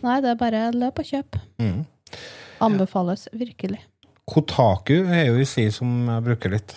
[0.06, 1.38] Nei, det er bare løp og kjøp.
[1.62, 1.86] mm.
[2.62, 3.80] Anbefales virkelig.
[4.30, 6.74] Kotaku er jo i side som jeg bruker litt.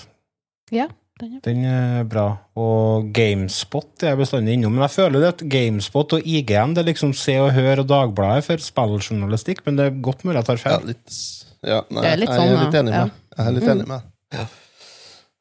[0.74, 0.86] Ja,
[1.20, 2.24] den er Den er bra.
[2.56, 4.72] Og Gamespot er jeg bestandig innom.
[4.74, 7.88] Men jeg føler det at Gamespot og IGN det er liksom Se og Hør og
[7.90, 11.18] Dagbladet for spilljournalistikk, men det er godt mulig jeg tar Ja, litt,
[11.62, 13.08] ja, nei, Det er litt jeg sånn, er litt enig med Ja.
[13.38, 13.74] Jeg er litt Mm.
[13.76, 14.02] enig med
[14.38, 14.46] ja.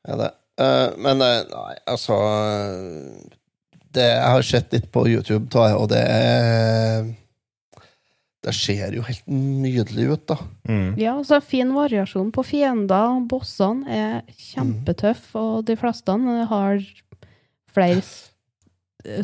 [0.08, 0.32] Ja, det.
[0.58, 3.38] Eh, men eh, nei, altså eh,
[3.94, 7.08] det, Jeg har sett litt på YouTube, tar jeg, og det er
[8.48, 10.38] Det ser jo helt nydelig ut, da.
[10.70, 10.94] Mm.
[11.02, 13.18] Ja, så fin variasjon på fiender.
[13.28, 16.16] Bossene er kjempetøffe, og de fleste
[16.52, 16.78] har
[17.74, 18.30] flere s-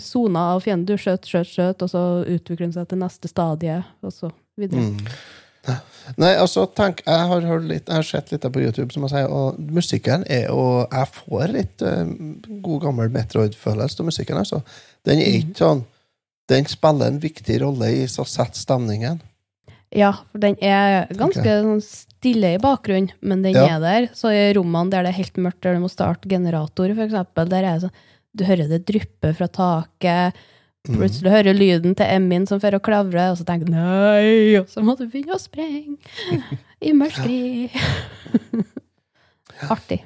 [0.03, 0.85] soner av fiender.
[0.97, 4.81] Du skjøt, skjøt, skjøt, og så utvikler den seg til neste stadie, og så videre.
[4.91, 5.15] Mm.
[6.19, 9.31] Nei, altså, tenk Jeg har, litt, jeg har sett litt på YouTube, som jeg sier,
[9.31, 12.03] og musikken er jo Jeg får litt uh,
[12.63, 14.63] god, gammel Metroid-følelse av musikken, altså.
[15.07, 15.83] Den er ikke sånn
[16.51, 19.21] Den spiller en viktig rolle i å sette stemningen.
[19.93, 23.77] Ja, for den er ganske sånn stille i bakgrunnen, men den Ja.
[23.77, 24.07] er der.
[24.17, 27.63] Så i rommene der det er helt mørkt, der du må starte generator, eksempel, der
[27.63, 28.01] er det sånn
[28.35, 30.33] Du hører det dryppe fra taket.
[30.83, 30.97] Mm.
[30.99, 34.67] Plutselig hører lyden til Emmin som fører og klavrer, og så tenker du nei, og
[34.67, 35.95] så må du begynne å sprenge
[36.83, 37.69] i mørkeri.
[39.71, 40.01] Artig.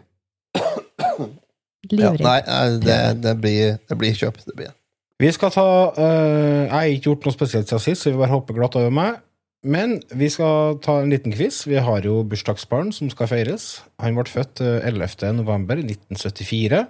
[1.88, 4.38] Ja, nei, eh, det, det, blir, det blir kjøp.
[4.46, 4.74] Det blir.
[5.18, 5.66] Vi skal ta
[5.98, 8.94] uh, Jeg har ikke gjort noe spesielt siden sist, så vi bare hopper glatt over
[8.94, 9.18] meg.
[9.66, 11.64] Men vi skal ta en liten quiz.
[11.66, 13.66] Vi har jo bursdagsbarn som skal feires.
[14.04, 15.32] Han ble født eh, 11.
[15.40, 16.86] november 1974.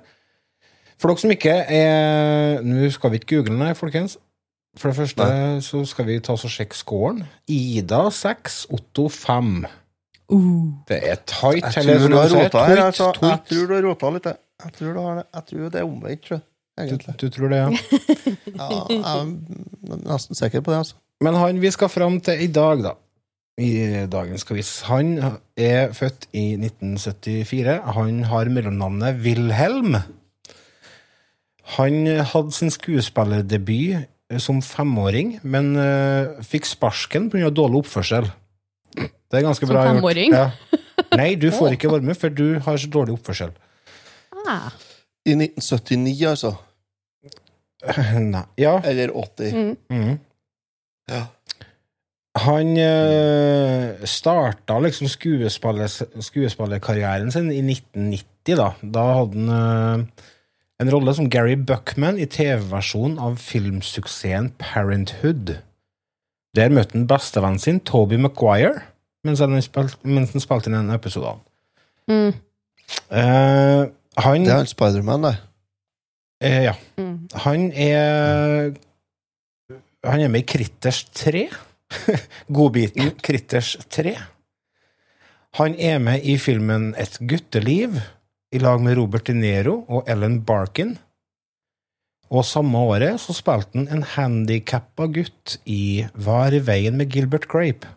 [0.98, 4.18] For dere som ikke er Nå skal vi ikke google, nei, folkens.
[4.78, 5.28] For det første
[5.66, 7.24] så skal vi ta oss og sjekke scoren.
[7.50, 9.66] Ida 6, Otto 5.
[10.90, 11.64] Det er tight.
[11.64, 12.84] Jeg tror som du har rota her.
[12.84, 14.30] Altså, jeg tror du har rota litt.
[14.30, 14.74] jeg.
[14.78, 15.26] Tror, du har det.
[15.34, 16.40] jeg tror det er omvendt, tror
[16.78, 17.70] jeg, Du, du tror det, ja?
[18.58, 20.98] Ja, jeg er nesten sikker på det, altså.
[21.26, 22.94] Men han vi skal fram til i dag, da.
[23.58, 24.84] I dagens quiz.
[24.90, 25.16] Han
[25.58, 27.80] er født i 1974.
[27.98, 29.98] Han har mellomnavnet Wilhelm.
[31.76, 34.08] Han hadde sin skuespillerdebut
[34.44, 37.50] som femåring, men uh, fikk sparken pga.
[37.50, 38.26] dårlig oppførsel.
[38.98, 39.90] Det er ganske Som bra gjort.
[39.90, 40.32] Som femåring?
[40.36, 40.50] Ja.
[41.16, 43.52] Nei, du får ikke være med, for du har så dårlig oppførsel.
[44.48, 44.70] Ah,
[45.28, 46.52] I 1979, altså.
[48.34, 48.44] Nei.
[48.60, 48.80] Ja.
[48.88, 49.56] Eller 80.
[49.56, 49.76] mm.
[49.92, 50.20] Mm.
[51.12, 51.24] Ja.
[52.38, 58.56] Han uh, starta liksom skuespillerkarrieren sin i 1990.
[58.56, 59.98] Da Da hadde han eh,
[60.80, 65.56] en rolle som Gary Buckman i TV-versjonen av filmsuksessen Parenthood.
[66.58, 68.84] Der møtte han bestevennen sin, Toby Maguire,
[69.26, 70.34] mens han spilte, mens
[70.70, 71.36] inn en episode.
[71.36, 71.42] av
[72.08, 72.34] Mm.
[73.12, 73.84] Eh,
[74.24, 75.38] han Det er han Spiderman, det.
[76.42, 76.74] eh, Ja.
[76.98, 77.28] Mm.
[77.44, 78.74] Han er
[80.06, 81.50] Han er med i Critters 3.
[82.54, 84.16] Godbiten Critters 3.
[85.58, 87.98] Han er med i filmen Et gutteliv
[88.56, 90.96] i lag med Robert De Niro og Ellen Barkin.
[92.28, 97.12] Og samme året så spilte han en handikappa gutt i Hva er i veien med
[97.12, 97.88] Gilbert Grape?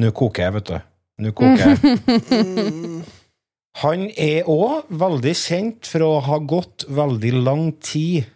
[0.00, 0.78] Nå koker jeg, vet du.
[1.22, 3.02] Nå koker jeg.
[3.82, 8.28] Han er òg veldig kjent for å ha gått veldig lang tid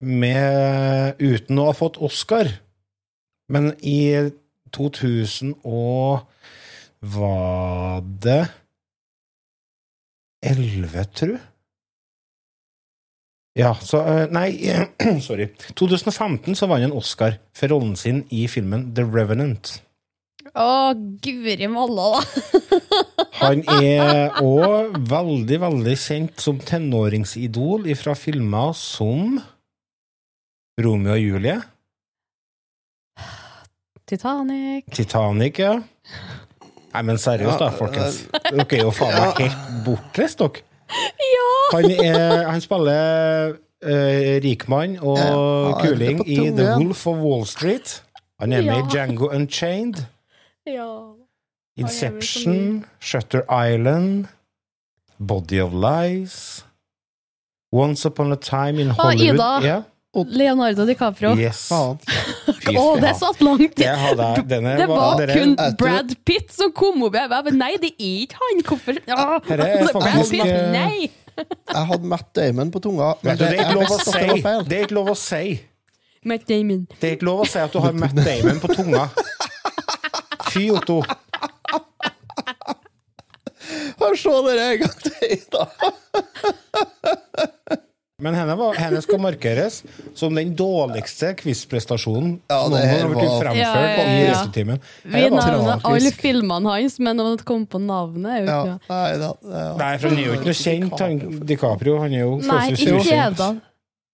[0.00, 2.52] med, uten å ha fått Oscar.
[3.50, 4.30] Men i
[4.70, 6.26] 2000 og
[7.00, 8.42] Var det
[10.46, 11.36] 11, tru?
[13.58, 14.54] Ja, så eh, Nei,
[15.26, 15.50] sorry.
[15.76, 19.80] 2015 så vant han en Oscar for rollen sin i filmen The Revenant.
[20.56, 22.22] Å, guri malla, da!
[23.40, 29.38] Han er òg veldig, veldig kjent som tenåringsidol fra filmer som
[30.80, 31.60] Romeo og Julie,
[34.10, 34.88] Titanic.
[34.90, 35.76] Titanic, ja.
[36.94, 38.24] Nei, men seriøst, da, folkens.
[38.50, 40.64] Dere er jo faen meg helt bortreist, dere.
[41.70, 46.72] Han, er, han spiller uh, rikmann og Ja, kuling i The?
[46.80, 48.00] Wolf of Wall Street.
[48.42, 50.02] Han er med i Django Unchained,
[50.66, 50.88] Ja.
[51.78, 54.26] Inception, Shutter Island,
[55.18, 56.64] Body of Lies,
[57.72, 59.34] Once Upon a Time in Hollywood.
[59.38, 59.60] Ida.
[59.62, 59.82] Yeah.
[60.26, 61.36] Leonardo DiCaprio.
[61.38, 61.70] Yes.
[62.50, 64.28] Å, det satt langt Det hadde.
[64.50, 67.14] Denne Det var dere- kun Brad Pitt som kom opp.
[67.18, 68.62] Jeg bare, nei, det er ikke han!
[68.68, 69.18] Hvorfor ja.
[69.48, 71.10] Her er Brad Pitt, nei!
[71.40, 74.24] Jeg hadde Matt Damon på tunga, men det, det er var si.
[74.68, 75.44] Det er ikke lov å si.
[76.28, 76.82] Matt Damon.
[77.00, 79.06] Det er ikke lov å si at du har Matt Damon på tunga.
[80.50, 81.00] Fy, Otto.
[84.20, 85.64] Se dere en gang til, da!
[88.20, 89.80] Men henne, var, henne skal markeres
[90.18, 94.76] som den dårligste quizprestasjonen Ja, noen har blitt fremført Ja, ja, ja, i ja.
[95.04, 98.60] Vi navnet nevner alle filmene hans, men om det kommer på navnet er jo Ja,
[98.76, 99.66] ikke nei, da, ja.
[99.80, 101.98] Nei, for han er jo ikke noe kjent, han DiCaprio.
[102.04, 103.50] Han er jo Nei, ikke.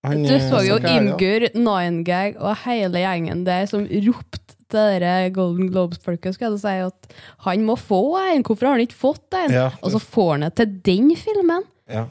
[0.07, 1.09] Du så jo så gæren.
[1.13, 6.63] Imgur, Nine Gag og hele gjengen der som ropte til dere Golden Globes-folket skal jeg
[6.63, 8.45] si at han må få en.
[8.47, 9.55] Hvorfor har han ikke fått en?
[9.55, 9.69] Ja.
[9.83, 11.67] Og så får han det til den filmen.
[11.91, 12.07] Ja.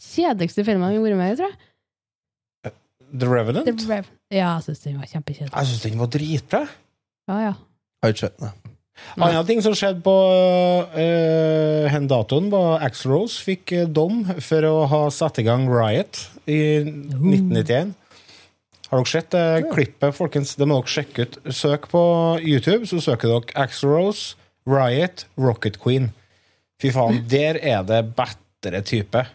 [0.00, 1.58] Kjedeligste filmen vi har vært med i, tror jeg.
[3.10, 3.66] The Revenant?
[3.66, 5.50] The Rev ja, jeg syns den var kjempekjedelig.
[5.50, 6.60] Jeg syns den var dritbra.
[7.30, 7.54] Ja, ja.
[8.00, 8.58] Har ikke sett den.
[9.16, 10.12] Annen ting som skjedde på
[10.92, 15.64] uh, hen datoen, var Axl Rose fikk eh, dom for å ha satt i gang
[15.72, 17.94] Riot i 1991.
[18.90, 20.54] Har dere sett det klippet, folkens?
[20.58, 21.40] Det må dere sjekke ut.
[21.54, 22.04] Søk på
[22.44, 24.36] YouTube, så søker dere Axl Rose,
[24.68, 26.10] Riot, Rocket Queen.
[26.82, 29.26] Fy faen, der er det bedre type.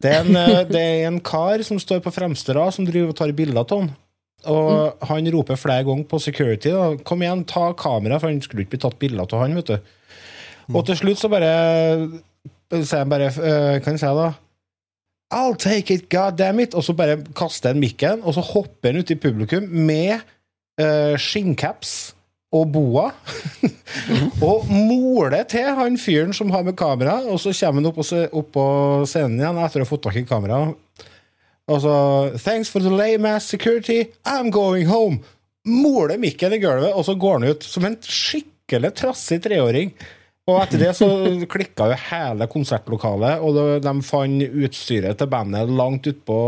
[0.00, 3.12] Det er, en, eh, det er en kar som står på fremste rad, som driver
[3.12, 3.90] og tar bilder av han.
[4.48, 6.70] Og han roper flere ganger på security.
[6.72, 6.96] Da.
[7.04, 9.54] 'Kom igjen, ta kamera', for han skulle ikke bli tatt bilder av han.
[9.54, 9.78] vet du.
[10.72, 11.50] Og til slutt så bare
[12.70, 14.32] sier han bare uh, Kan jeg si da?
[15.34, 16.74] I'll take it, god damn it!
[16.74, 20.18] Og så bare kaster han mikken, og så hopper han ut i publikum med
[20.80, 22.14] uh, skinncaps
[22.50, 23.08] og boa.
[24.46, 28.00] og moler til han fyren som har med kamera, og så kommer han opp,
[28.42, 28.66] opp på
[29.10, 30.64] scenen igjen etter å ha fått tak i kamera.
[31.70, 31.96] Og så
[32.42, 34.10] Thanks for the lame ass security.
[34.24, 35.20] I'm going home.
[35.68, 39.92] Moler mikken i gulvet, og så går han ut som en skikkelig trassig treåring.
[40.50, 41.06] Og etter det så
[41.52, 46.38] klikka jo hele konsertlokalet, og de, de fant utstyret til bandet langt utpå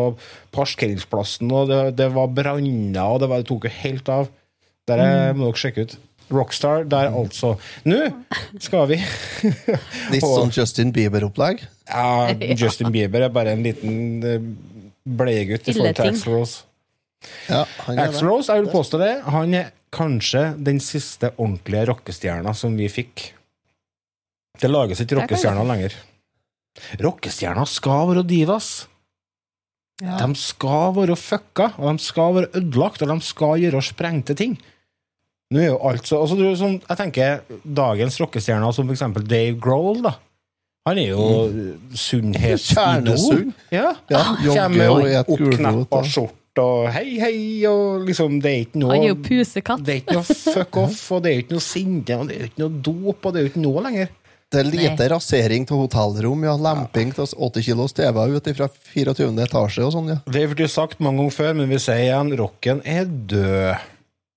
[0.57, 4.33] parkeringsplassen, og det, det var branner, og det, var, det tok jo helt av.
[4.91, 5.97] Der er- må dere sjekke ut.
[6.33, 7.59] Rockstar der, altså.
[7.85, 7.99] Nå
[8.63, 8.97] skal vi
[10.15, 11.63] Litt sånn Justin Bieber-opplegg.
[11.93, 14.41] Ja, Justin Bieber er bare en liten eh,
[15.05, 16.63] bleiegutt i forhold til Axel Rose.
[17.51, 18.23] Ja, Axl.
[18.25, 23.27] Rose, jeg vil påstå det, han er kanskje den siste ordentlige rockestjerna som vi fikk.
[24.63, 25.99] Det lages ikke rockestjerner lenger.
[27.03, 28.71] Rockestjerner skal være divas.
[30.01, 34.57] De skal være fucka, og de skal være ødelagt, og de skal gjøre sprengte ting.
[35.53, 39.27] Nå er jo alt så altså, du, som, Jeg tenker dagens rockestjerner, som for eksempel
[39.29, 40.17] Dave Grohl, da.
[40.89, 41.25] Han er jo
[41.95, 42.63] sunnhetsidol.
[42.75, 43.53] Kjernesunn.
[43.71, 43.93] Ja.
[44.11, 46.09] Ja, Kommer og gulrot.
[46.11, 49.85] skjorte og hei, hei, og liksom Det er ikke noe Han er jo pusekatt.
[49.87, 52.51] Det er ikke noe fuck off, og det er ikke noe sinne, og det er
[52.51, 54.11] ikke noe dop, og det er jo ikke noe lenger.
[54.53, 56.59] Det er lite rasering av hotellrom, ja.
[56.61, 59.31] Lemping av 80 kilos TV ut fra 24.
[59.47, 60.19] etasje og sånn, ja.
[60.27, 63.89] Det har vi sagt mange ganger før, men vi sier igjen rocken er død.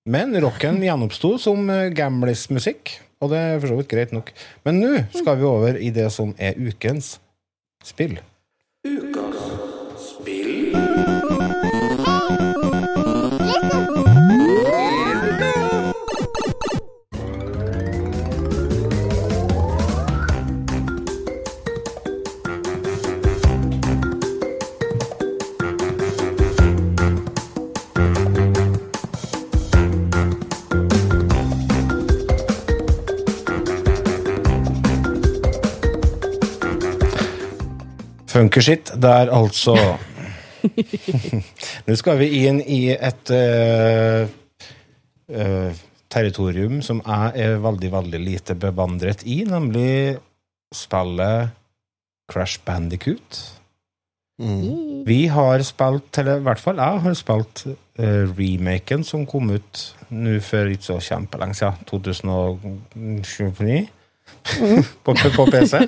[0.05, 2.91] Men rocken gjenoppsto som eh, gamlis-musikk,
[3.25, 4.27] og det er for så vidt greit nok.
[4.67, 7.15] Men nå skal vi over i det som er ukens
[7.81, 8.19] spill.
[38.36, 39.75] Funkershit, der altså
[41.88, 44.25] Nå skal vi inn i et uh,
[45.31, 50.17] uh, territorium som jeg er veldig, veldig lite bevandret i, nemlig
[50.75, 51.53] spillet
[52.31, 53.39] Crash Bandicoot.
[54.41, 55.05] Mm.
[55.07, 59.86] Vi har spilt, eller i hvert fall jeg har spilt uh, remaken som kom ut
[60.11, 63.79] nå for ikke så kjempelenge siden, 2009,
[65.05, 65.86] på, på PC.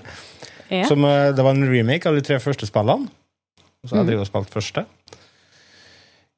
[0.70, 0.84] Ja.
[0.89, 3.07] Som, eh, det var en remake av de tre første spillene.
[3.86, 4.07] Så jeg Mhm.
[4.07, 4.86] driver og spilte første.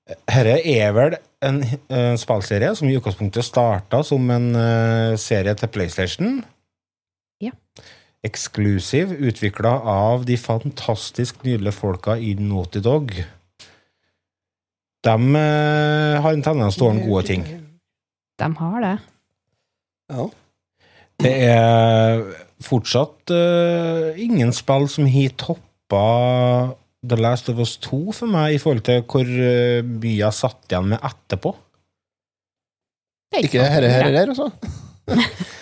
[0.10, 5.68] Dette er vel en en spillserie som i utgangspunktet starta som en uh, serie til
[5.68, 6.44] PlayStation.
[7.42, 7.52] Ja.
[8.26, 13.14] Eksklusiv, utvikla av de fantastisk nydelige folka i Naughty Dog.
[15.04, 17.46] De uh, har en tendens til å ordne gode ting.
[18.40, 19.00] De har det.
[20.10, 20.28] Ja.
[21.20, 22.24] Det er
[22.64, 26.04] fortsatt uh, ingen spill som har toppa
[27.00, 30.68] The Last of Us 2 for meg, i forhold til hvor uh, mye jeg satt
[30.68, 31.56] igjen med etterpå.
[33.30, 33.74] Det er Ikke sant.
[33.76, 34.50] herre, her, altså.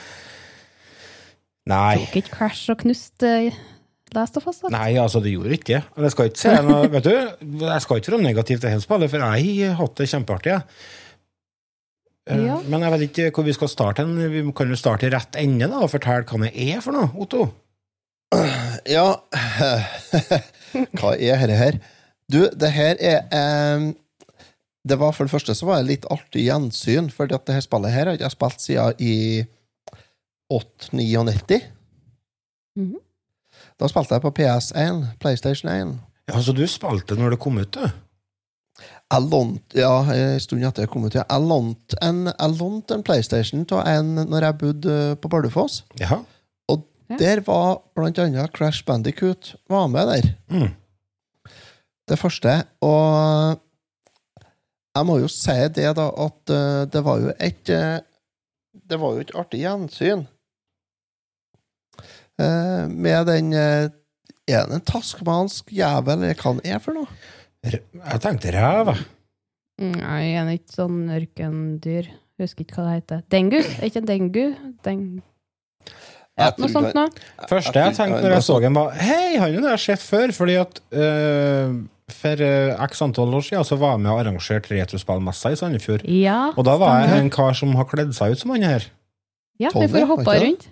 [1.67, 1.97] Nei.
[1.99, 3.51] Tok ikke Crash og knust uh,
[4.15, 4.61] Last of Us?
[4.63, 4.71] da?
[4.71, 5.81] Nei, altså, det gjorde ikke.
[5.83, 6.03] det.
[6.07, 7.15] jeg skal ikke si noe, vet du,
[7.67, 10.55] jeg skal ikke være negativ til hele spillet, for jeg har hatt det kjempeartig.
[10.55, 10.61] jeg.
[12.27, 12.57] Eh, Ja.
[12.67, 14.05] Men jeg vet ikke hvor vi skal starte.
[14.05, 17.11] Vi kan jo starte i rett ende da, og fortelle hva det er for noe,
[17.15, 17.47] Otto.
[18.87, 19.05] Ja
[20.99, 21.77] Hva er dette her?
[22.27, 23.85] Du, det her er eh,
[24.83, 27.95] Det var For det første så var det litt artig gjensyn, for det her spillet
[27.95, 29.45] her har jeg spilt siden i
[30.51, 31.61] 899.
[32.75, 33.01] Mm -hmm.
[33.79, 35.99] Da spilte jeg på PS1, PlayStation 1.
[36.27, 37.89] Ja, Så du spilte når det kom ut, du?
[39.07, 41.15] Jeg lånte Ja, en stund etter jeg kom ut.
[41.15, 45.83] Jeg lånte en, en PlayStation av en når jeg bodde på Bardufoss.
[46.01, 46.19] Ja.
[46.67, 47.15] Og Ja.
[47.21, 50.33] der var blant annet Crash Bandicoot var med der.
[50.51, 50.73] Mm.
[52.07, 52.65] Det første.
[52.83, 53.59] Og
[54.97, 57.99] jeg må jo si det, da, at eh, det var jo et eh,
[58.87, 60.25] Det var jo et artig gjensyn.
[62.39, 63.89] Eh, med den eh,
[64.47, 67.07] Er det en taskmansk jævel, eller hva han er for noe?
[67.71, 69.05] Jeg tenkte ræv, jeg.
[69.97, 72.07] Nei, en ikke sånn ørkendyr.
[72.41, 73.21] Husker ikke hva det heter.
[73.33, 73.57] Dengu?
[73.61, 74.45] Er ikke en dengu?
[74.85, 75.03] Deng...
[76.37, 77.47] Ja, Jeg noe sånt det- noe.
[77.49, 80.33] første jeg tenkte når jeg så den, var Hei, han har jeg sett før.
[80.37, 81.71] Fordi at øh,
[82.13, 86.05] for øh, x antall år siden så var jeg med og arrangerte retrospillmessa i Sandefjord.
[86.05, 88.85] Ja, Og da var jeg en kar som har kledd seg ut som han her.
[89.59, 90.67] Ja, Tony, vi får hoppa rundt.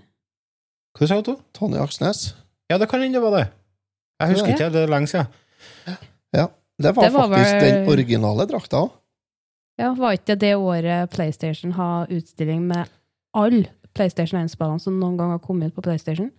[0.99, 1.33] Hva sa du?
[1.57, 2.21] Tonje Aksnes.
[2.69, 3.47] Ja, det kan hende det var det.
[4.21, 4.53] Jeg husker Ja.
[4.55, 5.27] ikke, det er lenge siden.
[6.35, 6.45] Ja.
[6.81, 8.91] Det var, Det var faktisk vel- den originale drakta òg.
[9.79, 12.87] Ja, Var ikke det året PlayStation har utstilling med
[13.35, 16.31] alle PlayStation 1-spillene som noen gang har kommet ut på PlayStation?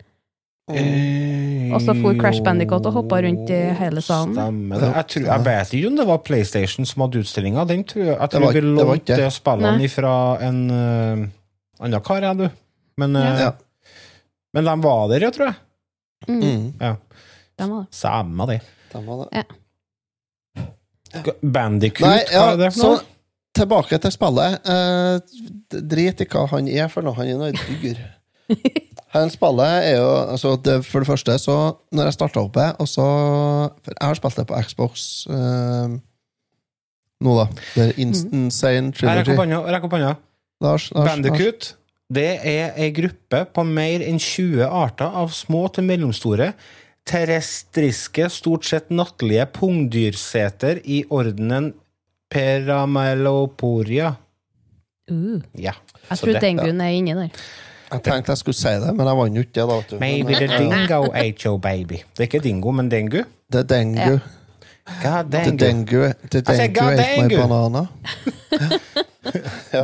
[0.67, 4.33] Og så for Crash Bandicoot og hoppet rundt i hele salen.
[4.35, 4.89] Stemmer det.
[4.95, 7.63] Jeg, tror, jeg vet ikke om det var PlayStation som hadde utstillinga.
[7.69, 9.19] Jeg, jeg tror vi det var lånte det.
[9.21, 10.13] det spillene fra
[10.47, 11.27] en uh,
[11.85, 12.47] annen kar, jeg, du.
[12.97, 13.51] Men, uh, Ja.
[14.53, 15.55] men de var der, ja, tror jeg.
[16.27, 16.73] Mm, Mm.
[16.81, 16.95] Ja.
[17.59, 17.87] de var det.
[17.95, 18.61] Samme det.
[18.93, 19.45] Den var det.
[21.41, 23.05] Bandicoot, Nei, hva er det for så
[23.57, 24.67] tilbake til spillet.
[24.69, 27.17] Eh, drit i hva han er for noe.
[27.17, 28.03] Han er noe dyr.
[29.15, 31.55] Han spillet er jo altså det, For det første, så
[31.95, 33.05] når jeg starta opp det, og så
[33.83, 35.95] For jeg har spilt det på Xbox eh,
[37.23, 37.47] nå, da.
[37.73, 39.71] Det er Insane Jeg rekker Trilogy.
[39.73, 40.13] rekk opp hånda.
[40.63, 41.71] Lars, Lars, Bandicoot
[42.07, 46.53] det er ei gruppe på mer enn 20 arter av små til mellomstore
[47.07, 51.73] terrestriske, stort sett nattlige pungdyrseter i ordenen
[52.31, 54.15] Perameloporia.
[55.11, 55.71] Uh, Ja.
[56.09, 57.29] jeg tror den denguen er inni der.
[57.91, 59.67] Jeg tenkte jeg skulle si det, men jeg vant jo ikke det.
[59.91, 59.99] da.
[60.01, 62.01] Maybe the dingo ate your baby.
[62.17, 63.23] Det er ikke dingo, men dengu.
[63.51, 64.19] Det er.
[65.03, 65.57] God dengu.
[65.57, 66.13] dengue.
[66.31, 67.47] Det er Jeg sier god ate my dengue.
[67.47, 67.87] banana.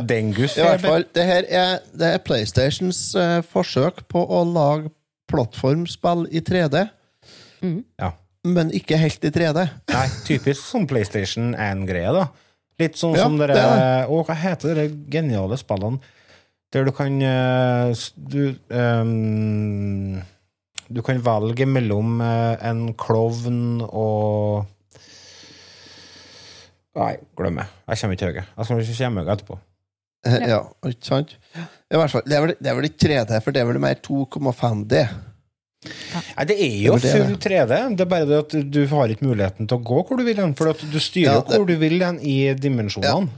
[0.08, 4.88] Dengus I hvert fall, det her er, det er PlayStations uh, forsøk på å lage
[5.28, 6.86] plattformspill i 3D,
[8.00, 8.10] Ja.
[8.44, 9.64] men ikke helt i 3D.
[9.92, 12.26] Nei, typisk som PlayStation 1-greie, da.
[12.82, 16.00] Litt sånn Ja, som dere det er Å, hva heter de geniale spillene
[16.74, 18.40] der du kan eh, Du
[18.74, 20.16] um,
[20.90, 24.66] Du kan velge mellom eh, en klovn og
[26.94, 27.64] Nei, glem det.
[27.90, 28.42] Jeg kommer ikke til høyre.
[28.54, 29.56] Jeg skal ikke komme høyre etterpå.
[30.28, 31.32] Eh, Ja, ikke sant?
[31.58, 33.98] I hvert fall, det vel, det er vel ikke 3D, for det er vel mer
[33.98, 35.00] 2,5D.
[35.84, 37.78] Nei, det er jo Det er full 3D.
[37.98, 40.40] Det er bare det at du har ikke muligheten til å gå hvor du vil
[40.40, 40.54] hen.
[40.58, 43.28] For at du styrer Ja, det- hvor du vil hen i dimensjonene.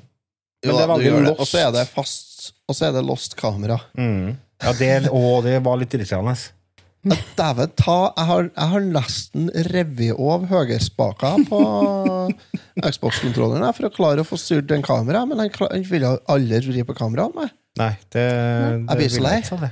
[0.65, 1.41] Jo, Men det er veldig lost.
[1.41, 3.81] Og så er det fast Og så er det lost kamera.
[3.99, 4.37] Mm.
[4.63, 6.37] Ja, det, å, det var litt irriterende.
[7.07, 11.61] Dæven ta, jeg har, jeg har nesten revet av høyrespaka på
[12.91, 16.97] Xbox-kontrolleren for å klare å få styrt den kameraet, men han, ville aldri vri på
[16.99, 17.55] kameraet med meg.
[17.77, 18.25] Nei, det,
[18.89, 19.71] det blir så lei.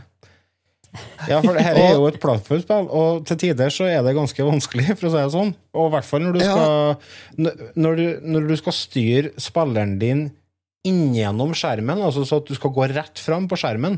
[1.26, 4.46] Ja, for dette her er jo et plattformspill, og til tider så er det ganske
[4.46, 5.52] vanskelig, for å si det sånn.
[5.74, 7.46] Og i hvert fall når du skal
[7.80, 10.26] når du, når du skal styre spilleren din
[10.86, 13.96] inngjennom skjermen, altså så at du skal gå rett fram på skjermen,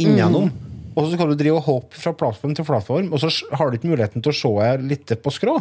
[0.00, 0.48] inngjennom,
[0.96, 3.76] og så skal du drive og hoppe fra plattform til plattform, og så har du
[3.78, 5.58] ikke muligheten til å se litt på skrå.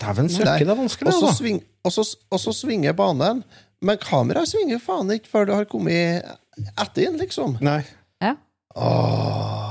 [0.00, 1.42] Dæven søkke, det er vanskelig, Og så, altså.
[1.42, 3.42] sving, og, så, og så svinger banen.
[3.84, 6.24] Men kameraet svinger faen ikke før du har kommet
[6.80, 7.58] etter inn, liksom.
[7.64, 7.82] Nei.
[8.24, 8.34] Ja.
[8.76, 9.69] Åh.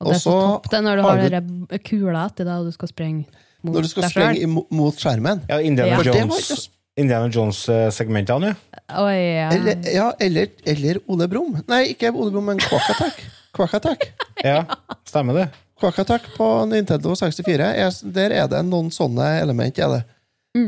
[0.00, 2.66] Og det er så topp det når du har har du- kula etter deg, og
[2.66, 3.24] du skal sprenge
[3.62, 5.40] mot Når du skal deg sprenge mot skjermen.
[5.48, 6.12] Ja, Indiana Ja.
[6.12, 8.80] Jones, Indiana Jones-segmentene, ja.
[8.98, 9.48] Oh, ja.
[9.54, 11.58] Eller, ja, eller, eller Ole Brumm.
[11.68, 13.24] Nei, ikke Ole Brumm, men Quack Attack.
[13.54, 14.08] Quack Attack.
[14.44, 14.60] Ja,
[15.04, 15.48] stemmer det.
[15.80, 19.78] Quack Attack på Nintendo 64, er, der er det noen sånne element.
[19.82, 20.04] Er det.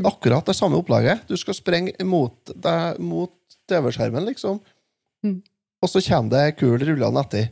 [0.07, 1.23] Akkurat det samme opplaget.
[1.27, 3.31] Du skal sprenge mot, deg- mot
[3.71, 4.59] TV-skjermen, liksom.
[5.25, 5.41] Mm.
[5.83, 7.49] Og så kommer det kul rullende etter.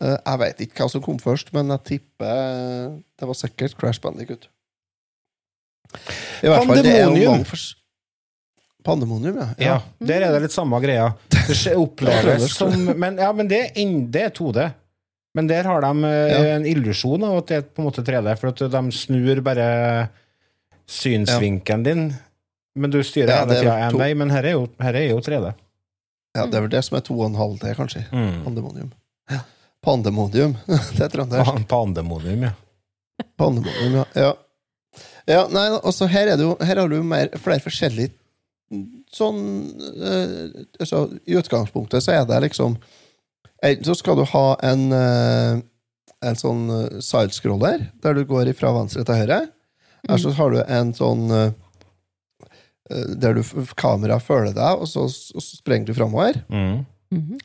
[0.00, 3.76] Eh, jeg vet ikke hva som kom først, men jeg tipper eh, det var sikkert
[3.78, 4.48] Crash Bandicut.
[6.42, 7.42] I hvert fall, det er jo Pandemonium.
[7.42, 7.78] mange
[8.82, 9.48] Pandemonium, ja.
[9.62, 11.10] Ja, der er det litt samme greia.
[11.30, 13.60] Det oppleves som Men, ja, men det,
[14.10, 14.64] det er 2D.
[15.36, 16.40] Men der har de eh, Ja.
[16.56, 19.68] en illusjon av at det er på en måte 3D, for at de snur bare
[20.90, 22.02] synsvinkelen din.
[22.74, 25.20] Men du styrer Ja, hele tida én vei, men her er jo, her er jo
[25.20, 25.52] 3D.
[26.36, 28.04] ja, det er vel det som er 2,5D, kanskje.
[28.12, 28.42] Mm.
[28.44, 28.90] Pandemonium.
[29.82, 30.56] Pandemonium.
[30.96, 31.66] det er trøndersk.
[31.70, 32.54] Pandemonium, ja.
[33.38, 34.06] Pandemonium, ja.
[34.26, 34.32] ja.
[35.26, 38.16] Ja, nei, altså her, er det jo, her har du mer, flere forskjellige
[39.12, 39.38] sånn
[40.00, 42.78] eh, altså, I utgangspunktet så er det liksom
[43.62, 45.60] Enten så skal du ha en eh,
[46.22, 49.42] en sånn eh, sidescroller, der du går fra venstre til høyre.
[50.06, 51.52] Eller så har du en sånn eh,
[52.90, 53.42] eh, der du
[53.78, 56.42] kameraet følger deg, og så, og så sprenger du framover.
[56.52, 56.82] Mm.
[57.12, 57.38] Mhm.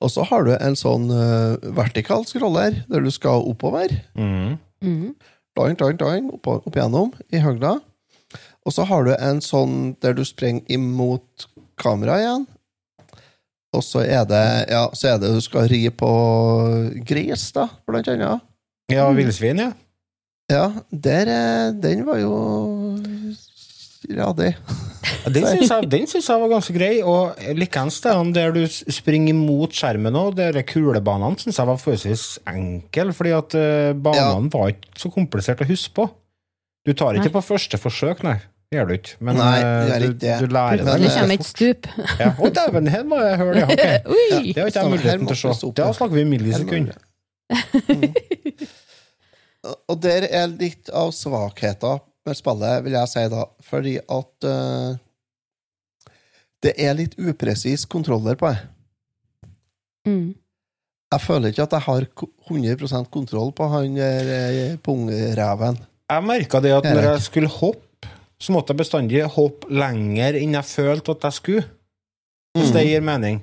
[0.00, 3.92] Og så har du en sånn uh, vertikal scroller, der du skal oppover.
[4.16, 4.56] Mm.
[4.80, 5.14] Mhm.
[5.58, 7.76] Doing, doing, doing, opp, opp igjennom i høgda.
[8.64, 11.48] Og så har du en sånn der du sprenger imot
[11.80, 12.46] kameraet igjen.
[13.76, 16.10] Og så er det ja, så er det du skal ri på
[17.06, 18.46] gris, da, blant annet.
[18.90, 19.70] Ja, villsvin, ja.
[20.50, 22.32] Ja, der, eh, den var jo
[24.08, 24.52] radig.
[24.54, 29.36] Ja, Den syns jeg, den jeg var ganske grei, og likeens det der du springer
[29.36, 34.72] mot skjermen òg, de kulebanene syns jeg var forholdsvis enkel, fordi at banene banene var
[34.74, 36.08] ikke så komplisert å huske på.
[36.86, 37.36] Du tar ikke Nei.
[37.36, 38.38] på første forsøk, nei.
[38.70, 39.14] Det gjør du ikke.
[39.26, 40.34] Men Nei, eh, det du, ikke det.
[40.38, 41.88] du lærer deg Det eh, kommer et stup.
[42.20, 42.28] Ja.
[42.38, 43.66] Å, dæven, her var jeg høl, ja.
[43.66, 43.96] Okay.
[43.98, 44.04] ja.
[44.06, 45.70] Det har ikke jeg Sånn, muligheten til å se.
[45.80, 47.00] Da snakker vi millisekunder.
[49.60, 49.72] Mm.
[49.90, 51.98] Og der er litt av svakheten
[52.30, 53.46] med spillet, vil jeg si, da.
[53.66, 54.98] Fordi at uh,
[56.64, 58.62] det er litt upresis kontroller på det.
[60.08, 60.30] Mm.
[61.10, 62.06] Jeg føler ikke at jeg har
[62.50, 65.80] 100% kontroll på han der eh, pungreven.
[66.10, 68.10] Jeg merka det at når jeg skulle hoppe,
[68.40, 71.64] så måtte jeg bestandig hoppe lenger enn jeg følte at jeg skulle.
[72.56, 73.42] Hvis det gir mening.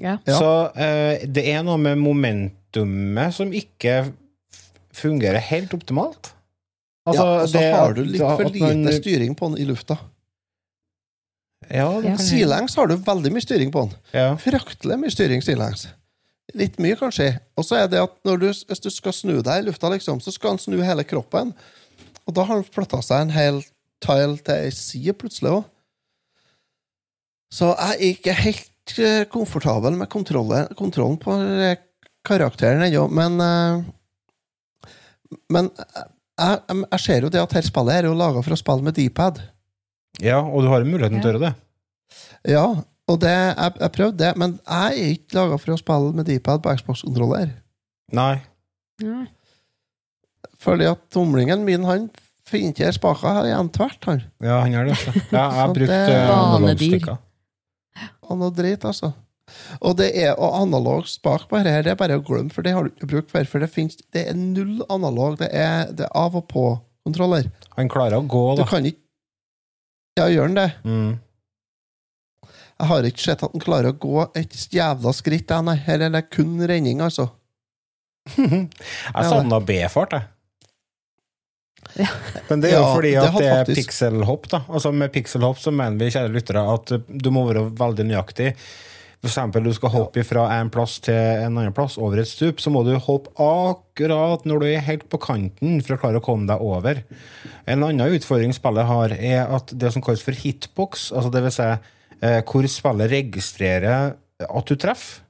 [0.00, 0.18] Ja.
[0.26, 0.36] Ja.
[0.36, 0.50] Så
[0.80, 4.02] eh, det er noe med momentumet som ikke
[4.94, 6.33] fungerer helt optimalt.
[7.12, 9.98] Ja, og så det har du litt for lite man- styring på den i lufta.
[11.68, 12.02] Ja, Ja.
[12.14, 13.98] kan Sidelengs har du veldig mye styring på den.
[14.12, 14.36] ja.
[14.36, 15.86] Fryktelig mye styring sidelengs.
[16.54, 17.40] Litt mye, kanskje.
[17.56, 20.20] Og så er det at når du, hvis du skal snu deg i lufta, liksom,
[20.20, 21.54] så skal han snu hele kroppen.
[22.26, 23.62] Og da har han flytta seg en hel
[24.00, 25.64] tile til ei side plutselig òg.
[27.52, 31.76] Så jeg er ikke helt eh, komfortabel med kontrollen, kontrollen på eh,
[32.24, 33.84] karakteren ennå, men eh,
[35.50, 35.70] Men
[36.40, 36.60] jeg,
[36.90, 39.42] jeg ser jo det at her spillet er jo laga for å spille med D-pad.
[40.22, 41.54] ja, og du har jo muligheten til å gjøre det.
[42.54, 42.64] Ja,
[43.10, 46.26] og det, jeg, jeg prøvde det, men jeg er ikke laga for å spille med
[46.30, 47.50] D-pad på Xbox-kontroller.
[48.14, 48.34] Nei.
[49.02, 49.24] Ja.
[50.64, 52.06] Fordi at tomlingen min, han
[52.48, 54.22] finner ikke spaka her igjen tvert, han.
[54.44, 54.96] Ja, han gjør det.
[54.96, 55.12] altså.
[55.32, 56.32] Ja, jeg har brukt Vanedyr.
[56.34, 57.20] analogstikker.
[58.30, 59.12] Han er drit, altså.
[59.84, 62.72] Og det er og analog spak på dette, det er bare å glemme, for det
[62.72, 63.44] har du ikke brukt for.
[63.50, 65.36] For det, finnes, det er null analog.
[65.42, 67.50] Det er, det er av og på-kontroller.
[67.76, 68.68] Han klarer å gå, Du da.
[68.70, 69.00] kan ikke
[70.16, 70.68] Ja, gjør han det?
[70.86, 71.14] Mm.
[72.74, 75.74] Jeg har ikke sett at han klarer å gå et jævla skritt, jeg, nei.
[75.86, 77.28] Her er det kun renning, altså.
[78.38, 80.30] Jeg savna B-fart, jeg.
[82.00, 82.08] Ja.
[82.48, 84.46] Men det er jo Ja, fordi det at det er faktisk- pikselhopp.
[84.50, 88.54] da Altså Med pikselhopp så mener vi kjære lyttere at du må være veldig nøyaktig.
[89.24, 92.58] For eksempel du skal hoppe fra en plass til en annen plass over et stup,
[92.60, 96.24] så må du hoppe akkurat når du er helt på kanten for å klare å
[96.24, 97.00] komme deg over.
[97.64, 101.54] En annen utfordring spillet har, er at det som kalles for hitbox, altså det vil
[101.56, 104.12] si eh, hvor spillet registrerer
[104.44, 105.22] at du treffer,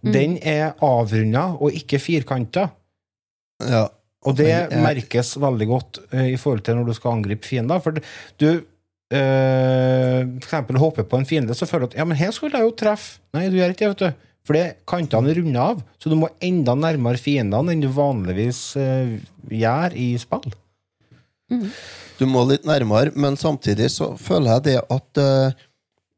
[0.00, 2.70] den er avrunda og ikke firkanta.
[3.68, 3.86] Ja.
[4.26, 7.78] Og det er- merkes veldig godt eh, i forhold til når du skal angripe fiender.
[7.84, 8.00] For
[8.40, 8.64] du
[9.10, 12.58] eh, for eksempel hopper på en fiende, så føler du at ja, men her skulle
[12.58, 13.20] jeg jo treffe.
[13.36, 14.26] Nei, du gjør ikke det, vet du.
[14.46, 18.62] For det er kantene runde av, så du må enda nærmere fiendene enn du vanligvis
[18.80, 19.18] uh,
[19.52, 20.48] gjør i spill.
[22.18, 25.66] Du må litt nærmere, men samtidig så føler jeg det at uh,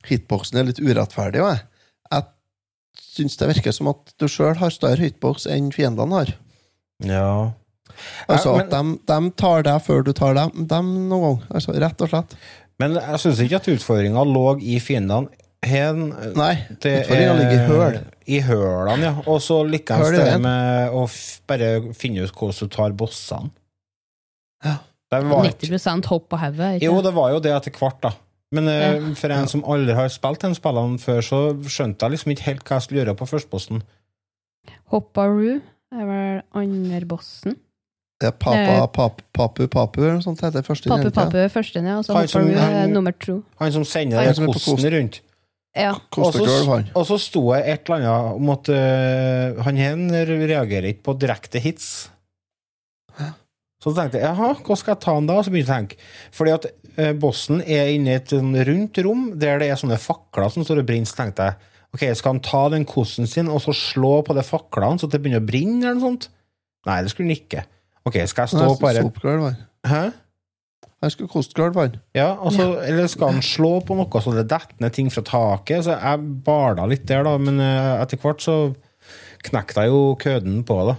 [0.09, 1.43] hitboxen er litt urettferdig.
[1.43, 1.65] Jeg,
[2.13, 6.35] jeg syns det virker som at du sjøl har større hitbox enn fiendene har.
[7.03, 7.33] Ja.
[8.31, 11.41] Altså Ja, at de, de tar deg før du tar dem, dem noen gang.
[11.53, 12.37] Altså, rett og slett.
[12.81, 15.29] Men jeg syns ikke at utfordringa lå i fiendene.
[15.63, 17.99] Hen, Nei, utfordringa ligger i høl.
[18.27, 19.13] I hølene, ja.
[19.31, 23.53] Og så lykkes det med å f bare finne ut hvordan du tar bossene.
[24.65, 24.79] Ja.
[25.13, 26.79] Det var 90 hopp på hodet.
[26.83, 28.15] Jo, det var jo det etter hvert, da.
[28.53, 29.15] Men eh, Ja.
[29.17, 32.65] for en som aldri har spilt den spillene før, så skjønte jeg liksom ikke helt
[32.65, 33.83] hva jeg skulle gjøre på førsteposten.
[34.93, 35.59] Hopparoo
[35.93, 37.57] er vel andre bossen.
[38.23, 40.89] Det er papa, pap, papu, papu, eller noe sånt heter det første.
[40.93, 41.11] Papu.
[41.17, 41.99] Papu første, ja.
[41.99, 43.43] Og så Han som- han- nummer to.
[43.59, 45.21] Han som sender Han den som er på kosten kost- rundt.
[45.75, 45.93] Ja.
[46.19, 46.89] Og så- han.
[46.95, 51.19] Og så sto jeg et eller annet om at eh, han her reagerer ikke på
[51.19, 52.09] direkte hits.
[53.83, 55.41] Så tenkte jeg jaha, hva skal jeg ta han da?
[55.41, 55.97] Og så begynte jeg å tenke.
[56.31, 56.67] Fordi at
[57.03, 60.63] eh, bossen er inne i et sånn rundt rom der det er sånne fakler som
[60.63, 61.09] står og brenner.
[61.11, 61.57] Så tenkte jeg
[61.93, 65.19] ok, skal han ta den kosten sin og så slå på de faklene så det
[65.21, 65.83] begynner å brenne?
[65.83, 66.29] eller noe sånt?
[66.87, 67.65] Nei, det skulle han ikke.
[68.09, 69.57] Ok, skal jeg stå på og bare sopgulv, han.
[69.87, 70.03] Hæ?
[71.03, 71.99] Her skal koste være.
[72.15, 75.85] Ja, altså, eller skal han slå på noe så det detter ned ting fra taket?
[75.89, 78.57] Så jeg barna litt der, da, men eh, etter hvert så
[79.43, 80.95] knekte jeg jo køden på det.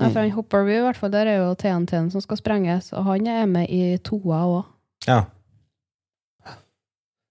[0.00, 3.04] Nei, for han Hopparoo, i hvert fall, der er jo TNT-en som skal sprenges, og
[3.10, 4.70] han er med i toa òg.
[5.08, 5.24] Ja.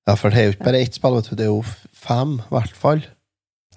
[0.09, 1.35] Ja, for det er jo ikke bare ett spill, vet du.
[1.39, 1.63] Det er jo
[1.95, 3.01] fem, i hvert fall.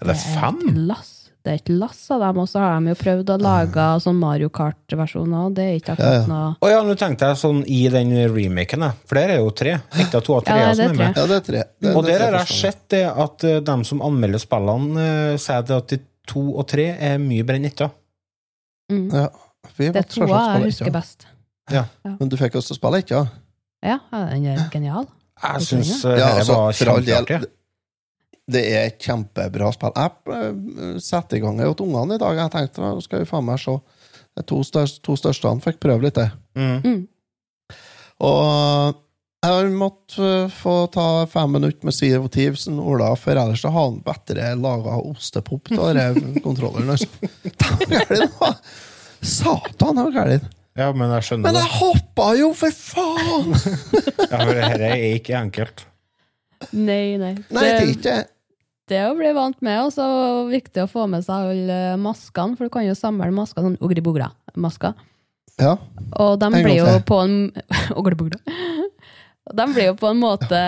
[0.00, 0.60] Er det fem?
[0.68, 1.21] Et lass.
[1.42, 4.46] Det et lass av dem, og så har de jo prøvd å lage sånn Mario
[4.54, 6.20] Kart-versjoner, og det er ikke Ja, ja.
[6.20, 8.94] akkurat noe Å ja, nå tenkte jeg sånn i den remaken, jeg.
[9.10, 9.72] For der er jo tre.
[10.04, 11.16] Ikke to av tre Ja, det er som er med.
[11.18, 11.64] Ja, det er tre.
[11.82, 15.08] Det, Og det er der har jeg sett det at uh, dem som anmelder spillene,
[15.34, 15.98] uh, sier det at de
[16.30, 17.90] to og tre er mye bedre enn etta.
[18.92, 19.08] mm.
[19.10, 19.26] Ja,
[19.78, 20.92] vi Det er toa jeg husker husker Ja.
[21.00, 21.26] best.
[22.20, 23.26] Men du fikk også spille ikke, ja?
[23.82, 25.06] Ja, ja, den er genial.
[25.42, 27.50] Jeg Det syns tror Ja, dette altså, var kjempeartig.
[28.50, 29.94] Det er et kjempebra spill.
[29.94, 32.40] Jeg eh, setter i gang til ungene i dag.
[32.40, 33.76] Jeg tenkte nå skal vi faen meg se.
[34.32, 36.30] De to, største, to største han fikk prøve litt, det.
[36.56, 36.78] Mm.
[36.82, 37.76] Mm.
[38.22, 38.98] Og
[39.42, 43.34] jeg har måttet eh, få ta fem minutter med Sea of Thieves en Ola, for
[43.34, 46.92] ellers så har han bedre laga ostepop av kontrolleren.
[46.94, 47.08] Altså.
[49.22, 50.50] Satan, det var gærent.
[50.78, 51.62] Ja, men jeg skjønner Men det.
[51.66, 53.50] jeg hoppa jo, for faen!
[54.32, 55.82] Ja, for dette er ikke enkelt.
[56.72, 57.34] Nei, nei.
[57.50, 58.14] Nei, det er det, ikke
[58.92, 60.04] det er å bli vant med, og så
[60.50, 64.94] viktig å få med seg alle maskene, for du kan jo samle masker, sånn ogri-bogra-masker.
[65.60, 65.76] Ja.
[66.20, 67.34] Og de blir jo på en
[67.98, 68.38] Ogri-bogra.
[69.50, 70.60] Og De blir jo på en måte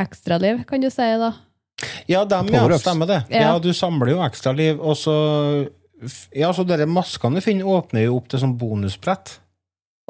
[0.00, 1.32] ekstraliv, kan du si, da.
[2.08, 2.64] Ja, dem, ja.
[2.80, 3.18] Stemmer det.
[3.32, 3.50] Ja.
[3.50, 5.16] Ja, du samler jo ekstraliv, og så
[6.36, 9.38] Ja, så dere maskene du finner, åpner jo opp til sånn bonusbrett.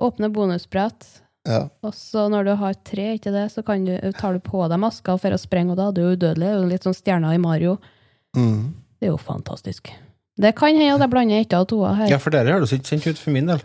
[0.02, 1.06] Åpne bonusbrett.
[1.46, 1.60] Ja.
[1.86, 4.80] Og så når du har tre, ikke det, så kan du, tar du på deg
[4.82, 6.50] maska for å sprenge, og da er du udødelig.
[6.50, 7.76] Du er Litt sånn stjerna i Mario.
[8.36, 8.74] Mm.
[8.98, 9.92] Det er jo fantastisk.
[10.36, 12.10] Det kan hende at jeg blander etter og toa her.
[12.12, 13.62] Ja, for dere høres ikke kjent ut for min del.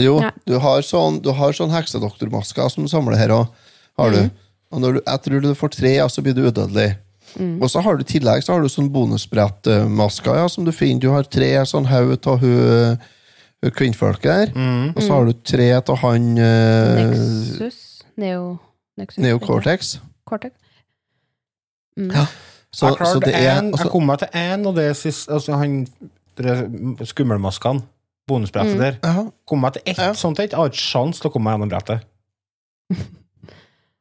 [0.00, 0.32] Jo, Nei.
[0.48, 3.66] du har sånn, du har sånn heksedoktormasker som du samler her òg.
[4.00, 4.22] Har du.
[4.74, 6.94] Og når du, jeg tror du får tre, ja, så blir du udødelig.
[7.62, 11.02] Og så har du i tillegg så har du sånn bonusbrettmasker ja, som du finner.
[11.02, 12.98] Du har tre sånn haug av hun
[13.70, 14.92] kvinnfolket der.
[14.96, 18.02] Og så har du tre av han eh, Nexus.
[18.16, 18.56] Neo...
[18.98, 19.18] Nexus.
[19.22, 19.96] Neo Cortex.
[20.26, 20.52] Cortex.
[21.98, 22.10] Mm.
[22.14, 22.26] Ja.
[22.74, 24.92] Så, jeg, så det er en, altså, jeg kom meg til én, og det er
[24.98, 25.86] sist, altså han
[27.06, 27.82] Skummelmaskene.
[28.26, 28.80] Bonusbrettet Mm.
[28.80, 29.30] der.
[29.46, 30.12] Kom meg til ett Ja.
[30.14, 30.38] sånt.
[30.38, 32.00] Jeg har ikke sjans til å komme meg gjennom brettet.